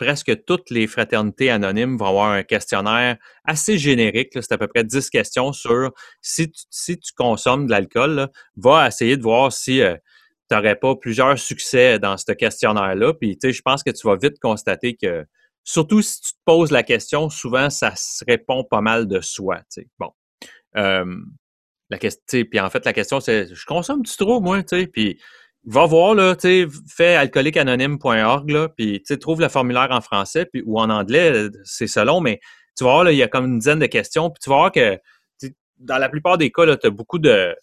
presque 0.00 0.44
toutes 0.46 0.70
les 0.70 0.86
fraternités 0.86 1.50
anonymes 1.50 1.98
vont 1.98 2.06
avoir 2.06 2.30
un 2.30 2.42
questionnaire 2.42 3.18
assez 3.44 3.76
générique. 3.76 4.30
C'est 4.32 4.52
à 4.52 4.58
peu 4.58 4.66
près 4.66 4.82
10 4.82 5.10
questions 5.10 5.52
sur 5.52 5.92
si 6.22 6.50
tu, 6.50 6.62
si 6.70 6.98
tu 6.98 7.12
consommes 7.12 7.66
de 7.66 7.70
l'alcool, 7.70 8.28
va 8.56 8.88
essayer 8.88 9.18
de 9.18 9.22
voir 9.22 9.52
si 9.52 9.82
euh, 9.82 9.94
tu 10.50 10.56
n'aurais 10.56 10.76
pas 10.76 10.96
plusieurs 10.96 11.38
succès 11.38 11.98
dans 11.98 12.16
ce 12.16 12.32
questionnaire-là. 12.32 13.12
Puis, 13.12 13.36
tu 13.36 13.48
sais, 13.48 13.52
je 13.52 13.60
pense 13.60 13.82
que 13.82 13.90
tu 13.90 14.06
vas 14.06 14.16
vite 14.16 14.38
constater 14.40 14.96
que, 14.96 15.26
surtout 15.64 16.02
si 16.02 16.20
tu 16.20 16.32
te 16.32 16.38
poses 16.44 16.70
la 16.70 16.82
question, 16.82 17.28
souvent, 17.28 17.70
ça 17.70 17.94
se 17.96 18.24
répond 18.26 18.64
pas 18.64 18.80
mal 18.80 19.06
de 19.06 19.20
soi. 19.20 19.60
Bon. 19.98 20.10
Euh, 20.76 21.16
la 21.90 21.98
question, 21.98 22.44
puis 22.44 22.60
en 22.60 22.70
fait, 22.70 22.84
la 22.84 22.92
question, 22.92 23.20
c'est 23.20 23.52
je 23.52 23.66
consomme-tu 23.66 24.16
trop, 24.16 24.40
moi? 24.40 24.62
Puis 24.92 25.20
va 25.64 25.86
voir, 25.86 26.14
là, 26.14 26.36
fais 26.88 27.16
alcooliqueanonyme.org, 27.16 28.50
là, 28.50 28.68
puis 28.68 29.02
trouve 29.20 29.40
le 29.40 29.48
formulaire 29.48 29.88
en 29.90 30.00
français 30.00 30.48
ou 30.64 30.80
en 30.80 30.88
anglais, 30.88 31.48
c'est 31.64 31.86
selon, 31.86 32.20
mais 32.20 32.40
tu 32.76 32.84
vas 32.84 33.10
il 33.10 33.16
y 33.16 33.22
a 33.22 33.28
comme 33.28 33.46
une 33.46 33.58
dizaine 33.58 33.80
de 33.80 33.86
questions, 33.86 34.30
puis 34.30 34.40
tu 34.42 34.50
vas 34.50 34.70
que 34.70 34.98
dans 35.80 35.98
la 35.98 36.08
plupart 36.08 36.38
des 36.38 36.50
cas, 36.52 36.76
tu 36.76 36.86
as 36.86 36.90
beaucoup 36.90 37.18
de. 37.18 37.56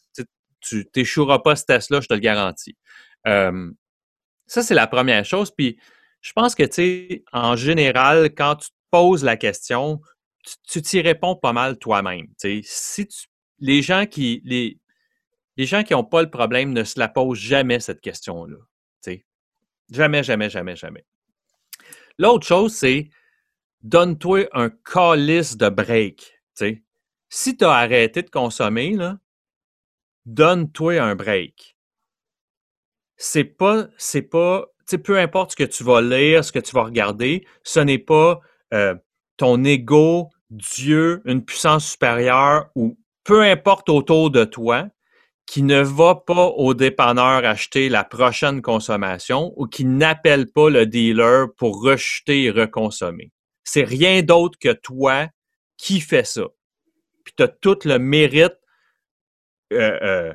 Tu 0.60 0.86
t'échoueras 0.90 1.40
pas 1.40 1.56
ce 1.56 1.66
test-là, 1.66 2.02
je 2.02 2.08
te 2.08 2.14
le 2.14 2.20
garantis. 2.20 2.76
ça, 3.26 4.64
c'est 4.64 4.74
la 4.74 4.88
première 4.88 5.24
chose. 5.24 5.52
Puis 5.56 5.80
je 6.28 6.34
pense 6.34 6.56
que, 6.56 6.64
tu 6.64 6.74
sais, 6.74 7.24
en 7.32 7.56
général, 7.56 8.36
quand 8.36 8.58
tu 8.58 8.68
te 8.68 8.76
poses 8.92 9.24
la 9.24 9.38
question, 9.38 10.02
tu 10.68 10.82
t'y 10.82 11.00
réponds 11.00 11.38
pas 11.38 11.54
mal 11.54 11.78
toi-même. 11.78 12.28
Si 12.64 13.08
tu, 13.08 13.28
les 13.60 13.82
gens 13.82 14.06
qui. 14.06 14.42
Les, 14.44 14.78
gens 15.66 15.84
qui 15.84 15.94
n'ont 15.94 16.04
pas 16.04 16.22
le 16.22 16.30
problème 16.30 16.74
ne 16.74 16.84
se 16.84 17.00
la 17.00 17.08
posent 17.08 17.40
jamais, 17.40 17.80
cette 17.80 18.02
question-là. 18.02 18.58
Jamais, 19.90 20.22
jamais, 20.22 20.50
jamais, 20.50 20.76
jamais. 20.76 21.06
L'autre 22.18 22.46
chose, 22.46 22.76
c'est 22.76 23.10
donne-toi 23.82 24.50
un 24.52 24.70
calice 24.70 25.56
de 25.56 25.70
break. 25.70 26.42
Si 27.30 27.56
tu 27.56 27.64
as 27.64 27.72
arrêté 27.72 28.22
de 28.22 28.30
consommer, 28.30 28.98
donne-toi 30.26 31.00
un 31.00 31.16
break. 31.16 31.78
C'est 33.16 33.46
pas, 33.46 33.88
c'est 33.98 34.24
pas, 34.24 34.66
peu 34.96 35.20
importe 35.20 35.52
ce 35.52 35.56
que 35.58 35.64
tu 35.64 35.84
vas 35.84 36.02
lire, 36.02 36.46
ce 36.46 36.52
que 36.52 36.60
tu 36.60 36.74
vas 36.74 36.84
regarder, 36.84 37.46
ce 37.64 37.80
n'est 37.82 37.98
pas 37.98 38.40
euh, 38.74 38.96
ton 39.36 39.64
ego, 39.66 40.30
Dieu, 40.50 41.22
une 41.26 41.44
puissance 41.44 41.92
supérieure 41.92 42.70
ou 42.76 42.98
peu 43.24 43.44
importe 43.44 43.90
autour 43.90 44.32
de 44.32 44.46
toi 44.46 44.88
qui 45.46 45.64
ne 45.64 45.82
va 45.82 46.16
pas 46.16 46.48
au 46.48 46.74
dépanneur 46.74 47.46
acheter 47.46 47.90
la 47.90 48.04
prochaine 48.04 48.62
consommation 48.62 49.54
ou 49.56 49.66
qui 49.66 49.86
n'appelle 49.86 50.52
pas 50.52 50.70
le 50.70 50.86
dealer 50.86 51.48
pour 51.58 51.82
rejeter 51.82 52.44
et 52.44 52.52
reconsommer. 52.52 53.32
C'est 53.64 53.84
rien 53.84 54.22
d'autre 54.22 54.58
que 54.60 54.74
toi 54.74 55.28
qui 55.78 56.02
fais 56.02 56.26
ça. 56.26 56.48
Puis 57.24 57.34
tu 57.36 57.44
as 57.44 57.48
tout 57.48 57.80
le 57.86 57.98
mérite, 57.98 58.58
euh, 59.74 60.00
euh, 60.02 60.34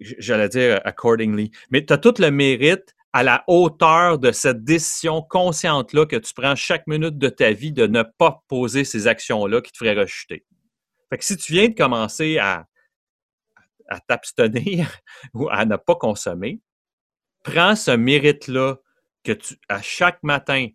j'allais 0.00 0.48
dire 0.48 0.80
accordingly, 0.84 1.50
mais 1.70 1.84
tu 1.84 1.92
as 1.92 1.98
tout 1.98 2.14
le 2.18 2.30
mérite 2.30 2.94
à 3.12 3.22
la 3.22 3.42
hauteur 3.48 4.18
de 4.18 4.30
cette 4.30 4.62
décision 4.62 5.22
consciente-là 5.22 6.06
que 6.06 6.16
tu 6.16 6.32
prends 6.34 6.54
chaque 6.54 6.86
minute 6.86 7.18
de 7.18 7.28
ta 7.28 7.50
vie 7.52 7.72
de 7.72 7.86
ne 7.86 8.02
pas 8.02 8.44
poser 8.46 8.84
ces 8.84 9.08
actions-là 9.08 9.60
qui 9.60 9.72
te 9.72 9.78
feraient 9.78 10.00
rejeter. 10.00 10.44
Fait 11.08 11.18
que 11.18 11.24
si 11.24 11.36
tu 11.36 11.52
viens 11.52 11.68
de 11.68 11.74
commencer 11.74 12.38
à 12.38 12.66
à 13.90 14.00
t'abstenir 14.00 14.88
ou 15.34 15.48
à 15.50 15.66
ne 15.66 15.76
pas 15.76 15.96
consommer, 15.96 16.60
prends 17.42 17.76
ce 17.76 17.90
mérite-là 17.90 18.76
que 19.24 19.32
tu, 19.32 19.56
à 19.68 19.82
chaque 19.82 20.22
matin, 20.22 20.68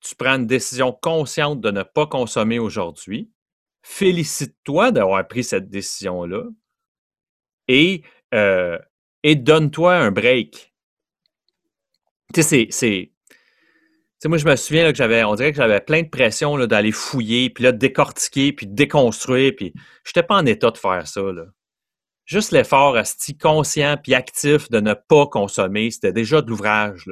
tu 0.00 0.16
prends 0.16 0.36
une 0.36 0.46
décision 0.46 0.92
consciente 0.92 1.60
de 1.60 1.70
ne 1.70 1.82
pas 1.82 2.06
consommer 2.06 2.58
aujourd'hui. 2.58 3.30
Félicite-toi 3.82 4.90
d'avoir 4.90 5.26
pris 5.28 5.44
cette 5.44 5.68
décision-là 5.68 6.44
et, 7.68 8.02
euh, 8.34 8.78
et 9.22 9.36
donne-toi 9.36 9.94
un 9.94 10.10
break. 10.10 10.74
Tu 12.34 12.42
sais, 12.42 12.66
c'est. 12.70 13.12
moi, 14.26 14.38
je 14.38 14.46
me 14.46 14.56
souviens 14.56 14.90
que 14.90 14.96
j'avais, 14.96 15.24
on 15.24 15.34
dirait 15.34 15.52
que 15.52 15.56
j'avais 15.56 15.80
plein 15.80 16.02
de 16.02 16.08
pression 16.08 16.58
d'aller 16.66 16.92
fouiller, 16.92 17.50
puis 17.50 17.64
là, 17.64 17.72
décortiquer, 17.72 18.52
puis 18.52 18.66
déconstruire, 18.66 19.52
puis 19.56 19.72
je 20.04 20.10
n'étais 20.10 20.26
pas 20.26 20.36
en 20.36 20.46
état 20.46 20.70
de 20.70 20.78
faire 20.78 21.06
ça. 21.06 21.22
Là 21.22 21.44
juste 22.24 22.52
l'effort 22.52 22.96
asti 22.96 23.36
conscient 23.36 23.96
puis 24.02 24.14
actif 24.14 24.70
de 24.70 24.80
ne 24.80 24.94
pas 24.94 25.26
consommer, 25.26 25.90
c'était 25.90 26.12
déjà 26.12 26.40
de 26.40 26.48
l'ouvrage. 26.48 27.10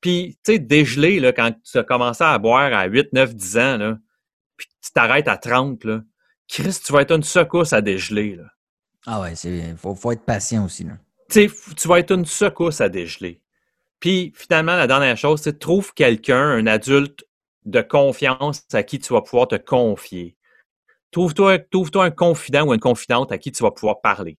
Puis, 0.00 0.38
tu 0.44 0.52
sais, 0.52 0.58
dégeler, 0.58 1.18
là, 1.20 1.32
quand 1.32 1.52
tu 1.64 1.76
as 1.78 1.84
commencé 1.84 2.22
à 2.22 2.38
boire 2.38 2.72
à 2.72 2.86
8, 2.86 3.12
9, 3.12 3.34
10 3.34 3.58
ans, 3.58 3.76
là, 3.78 3.98
puis 4.56 4.68
tu 4.82 4.92
t'arrêtes 4.92 5.28
à 5.28 5.36
30, 5.36 5.84
là, 5.84 6.02
Chris, 6.48 6.78
tu 6.84 6.92
vas 6.92 7.02
être 7.02 7.12
une 7.12 7.22
secousse 7.22 7.72
à 7.72 7.80
dégeler. 7.80 8.36
Là. 8.36 8.44
Ah 9.10 9.22
ouais, 9.22 9.32
il 9.32 9.74
faut, 9.78 9.94
faut, 9.94 10.12
être 10.12 10.26
patient 10.26 10.66
aussi. 10.66 10.84
Là. 10.84 10.98
Tu 11.30 11.88
vas 11.88 11.98
être 11.98 12.12
une 12.12 12.26
secousse 12.26 12.82
à 12.82 12.90
dégeler. 12.90 13.40
Puis, 14.00 14.34
finalement, 14.36 14.76
la 14.76 14.86
dernière 14.86 15.16
chose, 15.16 15.40
c'est 15.40 15.58
trouve 15.58 15.94
quelqu'un, 15.94 16.42
un 16.42 16.66
adulte 16.66 17.24
de 17.64 17.80
confiance 17.80 18.66
à 18.74 18.82
qui 18.82 18.98
tu 18.98 19.14
vas 19.14 19.22
pouvoir 19.22 19.48
te 19.48 19.56
confier. 19.56 20.36
Trouve-toi 21.10 21.64
un 22.04 22.10
confident 22.10 22.66
ou 22.66 22.74
une 22.74 22.80
confidente 22.80 23.32
à 23.32 23.38
qui 23.38 23.50
tu 23.50 23.62
vas 23.62 23.70
pouvoir 23.70 24.02
parler. 24.02 24.36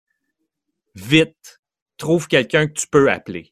Vite, 0.93 1.61
trouve 1.97 2.27
quelqu'un 2.27 2.67
que 2.67 2.73
tu 2.73 2.87
peux 2.87 3.09
appeler. 3.09 3.51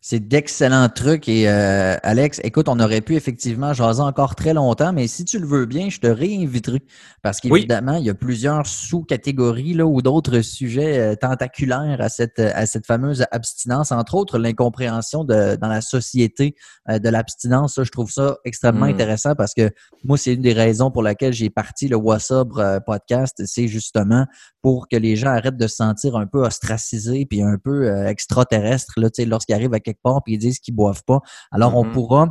C'est 0.00 0.20
d'excellents 0.20 0.88
trucs. 0.88 1.28
Et 1.28 1.48
euh, 1.48 1.96
Alex, 2.02 2.40
écoute, 2.44 2.68
on 2.68 2.78
aurait 2.80 3.00
pu 3.00 3.16
effectivement 3.16 3.72
jaser 3.72 4.02
encore 4.02 4.34
très 4.34 4.54
longtemps, 4.54 4.92
mais 4.92 5.06
si 5.06 5.24
tu 5.24 5.38
le 5.38 5.46
veux 5.46 5.66
bien, 5.66 5.90
je 5.90 5.98
te 5.98 6.06
réinviterai. 6.06 6.82
Parce 7.22 7.40
qu'évidemment, 7.40 7.96
il 7.96 8.06
y 8.06 8.10
a 8.10 8.14
plusieurs 8.14 8.66
sous-catégories 8.66 9.74
là, 9.74 9.86
ou 9.86 10.00
d'autres 10.00 10.40
sujets 10.40 10.98
euh, 10.98 11.14
tentaculaires 11.16 12.00
à 12.00 12.08
cette, 12.08 12.38
à 12.38 12.66
cette 12.66 12.86
fameuse 12.86 13.24
abstinence, 13.32 13.92
entre 13.92 14.14
autres 14.14 14.38
l'incompréhension 14.38 15.24
de, 15.24 15.56
dans 15.56 15.68
la 15.68 15.80
société 15.80 16.54
euh, 16.88 16.98
de 16.98 17.08
l'abstinence. 17.08 17.80
Je 17.82 17.90
trouve 17.90 18.10
ça 18.10 18.38
extrêmement 18.44 18.86
hmm. 18.86 18.90
intéressant 18.90 19.34
parce 19.34 19.54
que 19.54 19.70
moi, 20.04 20.16
c'est 20.16 20.34
une 20.34 20.42
des 20.42 20.52
raisons 20.52 20.90
pour 20.90 21.02
laquelle 21.02 21.32
j'ai 21.32 21.50
parti 21.50 21.88
le 21.88 21.96
Wassobre 21.96 22.80
podcast. 22.86 23.42
C'est 23.46 23.68
justement 23.68 24.26
pour 24.62 24.88
que 24.88 24.96
les 24.96 25.16
gens 25.16 25.28
arrêtent 25.28 25.56
de 25.56 25.66
se 25.66 25.76
sentir 25.76 26.16
un 26.16 26.26
peu 26.26 26.44
ostracisés 26.44 27.26
puis 27.26 27.42
un 27.42 27.56
peu 27.62 28.06
extraterrestres 28.06 28.94
lorsqu'ils 28.96 29.54
arrivent 29.54 29.74
à 29.74 29.80
quelque 29.80 30.02
part 30.02 30.22
puis 30.24 30.34
ils 30.34 30.38
disent 30.38 30.58
qu'ils 30.58 30.74
boivent 30.74 31.04
pas. 31.06 31.20
Alors, 31.50 31.76
on 31.76 31.84
mm-hmm. 31.84 31.92
pourra 31.92 32.28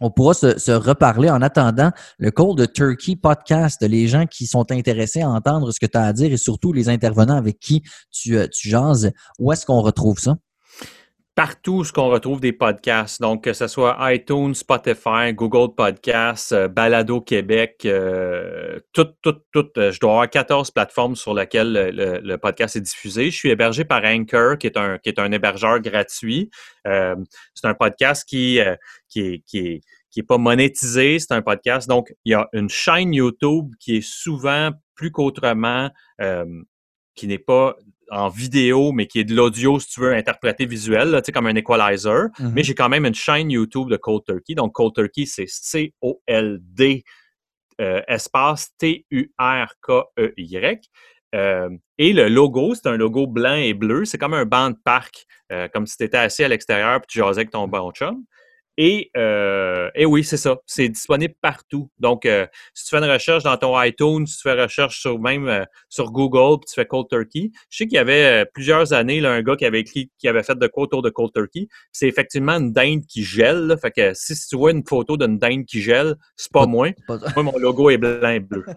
on 0.00 0.10
pourra 0.10 0.34
se, 0.34 0.72
reparler 0.72 1.30
en 1.30 1.42
attendant 1.42 1.90
le 2.18 2.30
Call 2.30 2.54
de 2.56 2.64
Turkey 2.64 3.16
podcast, 3.16 3.82
les 3.82 4.08
gens 4.08 4.26
qui 4.26 4.46
sont 4.46 4.72
intéressés 4.72 5.20
à 5.20 5.28
entendre 5.28 5.72
ce 5.72 5.78
que 5.78 5.86
tu 5.86 5.98
as 5.98 6.04
à 6.04 6.12
dire 6.12 6.32
et 6.32 6.36
surtout 6.36 6.72
les 6.72 6.88
intervenants 6.88 7.36
avec 7.36 7.58
qui 7.60 7.82
tu, 8.10 8.36
euh, 8.36 8.46
tu 8.50 8.68
jases. 8.68 9.12
Où 9.38 9.52
est-ce 9.52 9.66
qu'on 9.66 9.82
retrouve 9.82 10.18
ça? 10.18 10.36
Partout 11.40 11.84
ce 11.84 11.92
qu'on 11.94 12.10
retrouve 12.10 12.38
des 12.38 12.52
podcasts. 12.52 13.18
Donc, 13.18 13.44
que 13.44 13.54
ce 13.54 13.66
soit 13.66 13.96
iTunes, 14.12 14.54
Spotify, 14.54 15.32
Google 15.32 15.74
Podcasts, 15.74 16.52
euh, 16.52 16.68
Balado 16.68 17.22
Québec, 17.22 17.80
euh, 17.86 18.78
tout, 18.92 19.08
tout, 19.22 19.36
tout. 19.50 19.70
Euh, 19.78 19.90
je 19.90 19.98
dois 20.00 20.10
avoir 20.10 20.28
14 20.28 20.70
plateformes 20.70 21.16
sur 21.16 21.32
lesquelles 21.32 21.92
le, 21.94 22.36
podcast 22.36 22.76
est 22.76 22.82
diffusé. 22.82 23.30
Je 23.30 23.36
suis 23.36 23.48
hébergé 23.48 23.86
par 23.86 24.04
Anchor, 24.04 24.58
qui 24.58 24.66
est 24.66 24.76
un, 24.76 24.98
qui 24.98 25.08
est 25.08 25.18
un 25.18 25.32
hébergeur 25.32 25.80
gratuit. 25.80 26.50
c'est 26.84 27.64
un 27.64 27.74
podcast 27.74 28.28
qui, 28.28 28.60
qui 29.08 29.42
qui 29.46 29.58
est 29.60 29.80
n'est 30.14 30.22
pas 30.22 30.36
monétisé, 30.36 31.18
c'est 31.20 31.32
un 31.32 31.40
podcast. 31.40 31.88
Donc, 31.88 32.14
il 32.26 32.32
y 32.32 32.34
a 32.34 32.50
une 32.52 32.68
chaîne 32.68 33.14
YouTube 33.14 33.70
qui 33.80 33.96
est 33.96 34.06
souvent 34.06 34.72
plus 34.94 35.10
qu'autrement 35.10 35.88
qui 37.14 37.26
n'est 37.26 37.38
pas 37.38 37.76
en 38.10 38.28
vidéo, 38.28 38.92
mais 38.92 39.06
qui 39.06 39.20
est 39.20 39.24
de 39.24 39.34
l'audio, 39.34 39.78
si 39.78 39.88
tu 39.88 40.00
veux, 40.00 40.12
interpréter 40.12 40.66
visuel, 40.66 41.10
là, 41.10 41.22
comme 41.32 41.46
un 41.46 41.54
equalizer. 41.54 42.28
Mhm. 42.38 42.52
Mais 42.54 42.62
j'ai 42.62 42.74
quand 42.74 42.88
même 42.88 43.06
une 43.06 43.14
chaîne 43.14 43.50
YouTube 43.50 43.88
de 43.88 43.96
Cold 43.96 44.24
Turkey. 44.26 44.54
Donc, 44.54 44.72
Cold 44.72 44.94
Turkey, 44.94 45.26
c'est 45.26 45.46
C-O-L-D 45.46 47.04
euh, 47.80 48.02
espace 48.08 48.76
T-U-R-K-E-Y. 48.78 49.30
Euh, 51.34 51.70
et 51.96 52.12
le 52.12 52.28
logo, 52.28 52.74
c'est 52.74 52.88
un 52.88 52.96
logo 52.96 53.26
blanc 53.26 53.54
et 53.54 53.72
bleu. 53.72 54.04
C'est 54.04 54.18
comme 54.18 54.34
un 54.34 54.44
banc 54.44 54.70
de 54.70 54.76
parc, 54.84 55.24
euh, 55.50 55.66
comme 55.68 55.86
si 55.86 55.96
tu 55.96 56.04
étais 56.04 56.18
assis 56.18 56.44
à 56.44 56.48
l'extérieur 56.48 56.96
et 56.96 57.06
tu 57.08 57.20
jasais 57.20 57.40
avec 57.40 57.50
ton 57.50 57.68
bon 57.68 57.90
chum. 57.92 58.24
Et, 58.76 59.10
euh, 59.16 59.90
et 59.94 60.06
oui, 60.06 60.24
c'est 60.24 60.36
ça. 60.36 60.56
C'est 60.64 60.88
disponible 60.88 61.34
partout. 61.42 61.90
Donc, 61.98 62.24
euh, 62.24 62.46
si 62.72 62.84
tu 62.84 62.90
fais 62.96 63.02
une 63.04 63.10
recherche 63.10 63.42
dans 63.42 63.56
ton 63.56 63.80
iTunes, 63.82 64.26
si 64.26 64.36
tu 64.36 64.42
fais 64.42 64.54
une 64.54 64.60
recherche 64.62 65.00
sur 65.00 65.18
même 65.18 65.48
euh, 65.48 65.64
sur 65.88 66.10
Google, 66.12 66.58
puis 66.60 66.66
tu 66.68 66.74
fais 66.74 66.86
Cold 66.86 67.06
Turkey, 67.10 67.50
je 67.68 67.76
sais 67.76 67.84
qu'il 67.86 67.96
y 67.96 67.98
avait 67.98 68.42
euh, 68.42 68.44
plusieurs 68.54 68.92
années 68.92 69.20
là, 69.20 69.32
un 69.32 69.42
gars 69.42 69.56
qui 69.56 69.66
avait 69.66 69.80
écrit, 69.80 70.10
qui 70.18 70.28
avait 70.28 70.42
fait 70.42 70.58
de 70.58 70.66
quoi 70.66 70.84
autour 70.84 71.02
de 71.02 71.10
Cold 71.10 71.30
Turkey. 71.34 71.68
C'est 71.92 72.08
effectivement 72.08 72.52
une 72.54 72.72
dinde 72.72 73.04
qui 73.06 73.22
gèle. 73.22 73.66
là. 73.66 73.76
Fait 73.76 73.90
que 73.90 74.14
si 74.14 74.34
tu 74.48 74.56
vois 74.56 74.70
une 74.70 74.84
photo 74.86 75.16
d'une 75.18 75.36
dinde 75.38 75.66
qui 75.66 75.82
gèle, 75.82 76.14
c'est 76.36 76.50
pas 76.52 76.60
Pas- 76.60 76.66
moi. 76.66 76.88
Pas- 77.06 77.18
Moi, 77.36 77.42
mon 77.42 77.58
logo 77.58 77.90
est 77.90 77.98
blanc 77.98 78.28
et 78.30 78.40
bleu. 78.40 78.64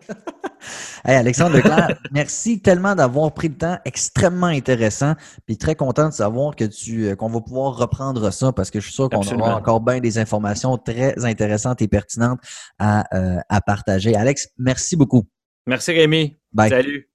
Hey, 1.05 1.15
Alexandre 1.17 1.57
Leclerc, 1.57 1.97
merci 2.13 2.61
tellement 2.61 2.95
d'avoir 2.95 3.33
pris 3.33 3.49
le 3.49 3.57
temps, 3.57 3.77
extrêmement 3.83 4.47
intéressant, 4.47 5.15
puis 5.45 5.57
très 5.57 5.75
content 5.75 6.07
de 6.07 6.13
savoir 6.13 6.55
que 6.55 6.63
tu 6.63 7.07
euh, 7.07 7.15
qu'on 7.17 7.27
va 7.27 7.41
pouvoir 7.41 7.75
reprendre 7.75 8.31
ça 8.31 8.53
parce 8.53 8.71
que 8.71 8.79
je 8.79 8.85
suis 8.85 8.93
sûr 8.93 9.09
qu'on 9.09 9.23
aura 9.41 9.55
encore 9.57 9.81
bien 9.93 10.01
des 10.01 10.17
informations 10.17 10.77
très 10.77 11.23
intéressantes 11.23 11.81
et 11.81 11.87
pertinentes 11.87 12.39
à, 12.79 13.05
euh, 13.15 13.39
à 13.49 13.61
partager. 13.61 14.15
Alex, 14.15 14.49
merci 14.57 14.95
beaucoup. 14.95 15.23
Merci 15.67 15.91
Rémi. 15.91 16.37
Bye. 16.51 16.69
Salut. 16.69 17.12